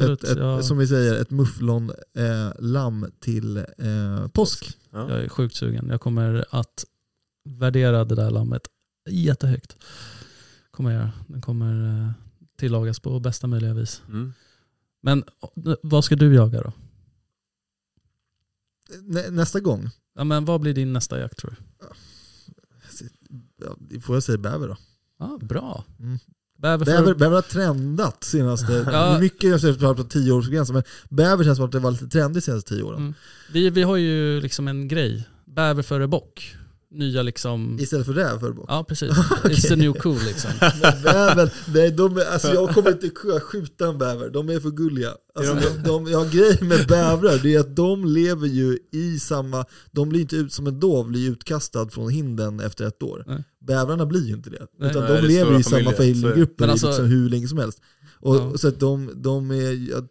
[0.00, 0.62] ja, ett, ett, Ja.
[0.62, 4.78] som vi säger, ett mufflon-lamm eh, till eh, påsk.
[4.90, 5.10] Ja.
[5.10, 5.88] Jag är sjukt sugen.
[5.88, 6.84] Jag kommer att
[7.48, 8.62] värdera det där lammet
[9.10, 9.76] jättehögt.
[10.70, 11.12] Kommer jag göra.
[11.26, 12.14] Den kommer
[12.58, 14.02] tillagas på bästa möjliga vis.
[14.08, 14.32] Mm.
[15.02, 15.24] Men
[15.82, 16.72] vad ska du jaga då?
[19.02, 21.86] Nä, nästa gång, Ja, men vad blir din nästa jakt tror du?
[23.56, 24.76] ja, får jag säga bäver då?
[25.18, 25.84] Ja, bra.
[26.00, 26.18] Mm.
[26.58, 26.92] Bäver för...
[26.92, 29.18] Bäver, bäver har trendat senaste, Ja.
[29.20, 32.50] mycket jag säger på tioårsgränsen, men bäver känns som att det var lite trendigt de
[32.50, 32.98] senaste tio åren.
[33.00, 33.14] Mm.
[33.52, 35.28] Vi, vi har ju liksom en grej.
[35.44, 36.56] Bäver före bock.
[36.90, 37.78] Nya liksom...
[37.80, 38.64] Istället för räv för bock.
[38.68, 39.10] Ja precis.
[39.44, 40.50] It's the new cool liksom.
[41.02, 44.70] Bäver, nej de är, alltså jag kommer inte kunna skjuta en bäver, de är för
[44.70, 45.10] gulliga.
[45.34, 49.64] Alltså de, de, ja, grejen med bävrar det är att de lever ju i samma,
[49.90, 53.24] de blir inte ut som en dov, blir utkastad från hinden efter ett år.
[53.26, 53.44] Nej.
[53.66, 54.66] Bävrarna blir ju inte det.
[54.78, 54.90] Nej.
[54.90, 57.80] Utan Nej, de lever i samma familjer, familjegrupper Men alltså- liksom hur länge som helst.
[58.20, 58.52] Och, Ja.
[58.58, 60.08] Så att de, de är, jag,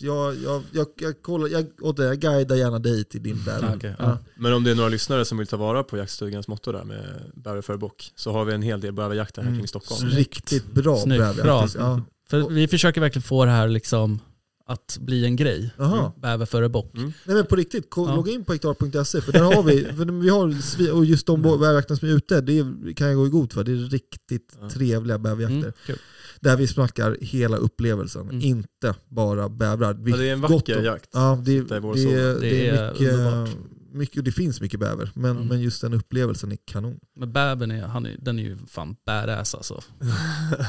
[0.00, 0.34] jag,
[0.72, 3.68] jag, jag, kollar, jag, åt det, jag guidar gärna dig till din bäver.
[3.68, 4.04] Ja, okej, ja.
[4.04, 4.18] Ja.
[4.36, 7.22] Men om det är några lyssnare som vill ta vara på jaktstugans motto där med
[7.34, 9.58] bäver före bock så har vi en hel del bäverjakter här Mm.
[9.60, 10.08] kring Stockholm.
[10.10, 11.42] Riktigt bra Snyggt, bäver.
[11.42, 11.60] bra.
[11.60, 11.78] faktiskt.
[11.80, 12.02] Ja.
[12.28, 14.20] För vi försöker verkligen få det här liksom
[14.68, 15.70] att bli en grej.
[15.76, 16.12] Jaha.
[16.22, 16.96] Bäver före bock.
[16.96, 17.12] Mm.
[17.24, 18.14] Nej men på riktigt, Ja.
[18.16, 20.54] logga in på hektar.se för där har vi, för vi har,
[20.98, 21.60] och just de Mm.
[21.60, 23.64] bäverjakterna som är ute, det kan jag gå i god för.
[23.64, 24.70] Det är riktigt Ja.
[24.70, 25.56] trevliga bäverjakter.
[25.56, 25.98] Mm, kul.
[26.40, 28.40] Där vi snackar hela upplevelsen, Mm.
[28.40, 29.98] inte bara bävrar.
[30.06, 31.10] Ja, det är en gott vacker och- jakt.
[31.12, 31.80] Ja, det, det, det,
[32.40, 33.48] Det är är mycket, underbart.
[33.96, 35.48] Mycket, det finns mycket bäver, men, Mm.
[35.48, 37.00] men just den upplevelsen är kanon.
[37.16, 39.82] Men bävern är, han är, den är ju fan badass alltså.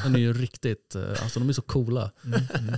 [0.03, 2.11] Den är ju riktigt, eh, alltså de är så coola.
[2.25, 2.39] Mm.
[2.49, 2.77] Ja,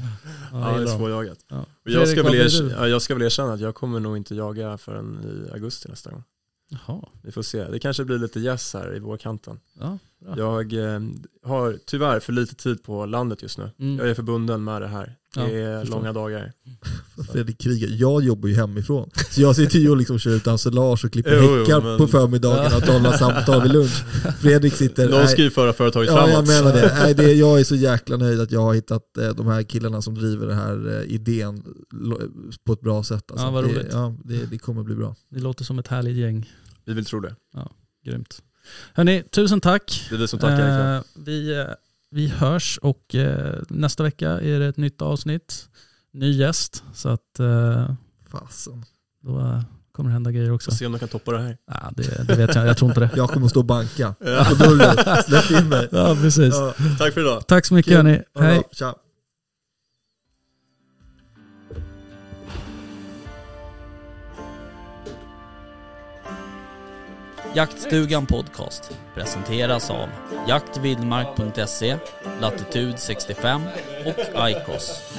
[0.51, 1.39] Ja, jag det är svårjagat.
[1.47, 1.65] Ja.
[1.83, 5.19] Jag, ska väl ja, jag ska väl erkänna att jag kommer nog inte jaga förrän
[5.47, 6.23] i augusti nästa gång.
[6.69, 7.63] Jaha, Vi får se.
[7.63, 9.59] Det kanske blir lite gäss här i vårkanten.
[9.79, 9.97] ja.
[10.37, 10.99] Jag eh,
[11.43, 13.71] har tyvärr för lite tid på landet just nu.
[13.79, 13.97] Mm.
[13.97, 15.15] Jag är förbunden med det här.
[15.35, 15.95] Ja, Det är förstår.
[15.97, 16.51] långa dagar.
[17.31, 19.09] Fredrik krigar, jag jobbar ju hemifrån.
[19.31, 21.97] Så jag sitter ju och liksom kör ut ensilage och klipper Jo, jo, häckar men-
[21.97, 24.03] på förmiddagen och talar samtal vid lunch.
[24.41, 25.09] Fredrik sitter...
[25.09, 26.33] Någon ska ju föra företaget Ja, framåt.
[26.33, 26.95] jag menar det.
[26.99, 27.33] Nej, det.
[27.33, 30.47] Jag är så jäkla nöjd att jag har hittat eh, de här killarna som driver
[30.47, 31.63] den här eh, idén
[32.65, 33.31] på ett bra sätt.
[33.31, 33.87] Alltså, Ja, vad det, roligt.
[33.91, 35.15] ja, det, det kommer bli bra.
[35.29, 36.51] Det låter som ett härligt gäng.
[36.85, 37.35] Vi vill tro det.
[38.05, 38.41] Grymt.
[38.93, 40.05] Hörni, tusen tack.
[40.09, 40.95] Det är vi som tackar.
[40.95, 41.65] Eh, vi, eh,
[42.11, 45.69] vi hörs och eh, nästa vecka är det ett nytt avsnitt.
[46.13, 46.83] Ny gäst.
[46.93, 47.91] Så att eh,
[48.31, 48.85] Fasen.
[49.23, 50.71] då eh, kommer det hända grejer också.
[50.71, 51.57] Får se om de kan toppa det här.
[51.67, 53.09] Ja, det, det vet jag, jag tror inte det.
[53.15, 54.45] Jag kommer att stå och banka Ja.
[54.49, 55.23] på dörren.
[55.23, 55.87] Släpp in mig.
[55.91, 56.53] Ja, precis.
[56.53, 57.47] Ja, Tack för idag.
[57.47, 57.97] Tack så mycket kul.
[58.05, 58.21] hörni.
[58.39, 58.63] Hej.
[58.71, 58.95] Tja.
[67.55, 70.09] Jaktstugan Podcast presenteras av
[70.47, 71.97] jaktvildmark.se,
[72.41, 73.61] Latitude 65
[74.05, 75.13] och iCross.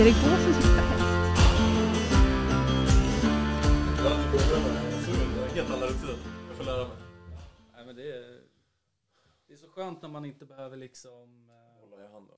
[0.00, 1.04] Erik Gåsen sista häst.
[6.48, 6.96] Jag får lära mig.
[7.76, 8.40] Nej, men det, är,
[9.48, 11.47] det är så skönt när man inte behöver liksom...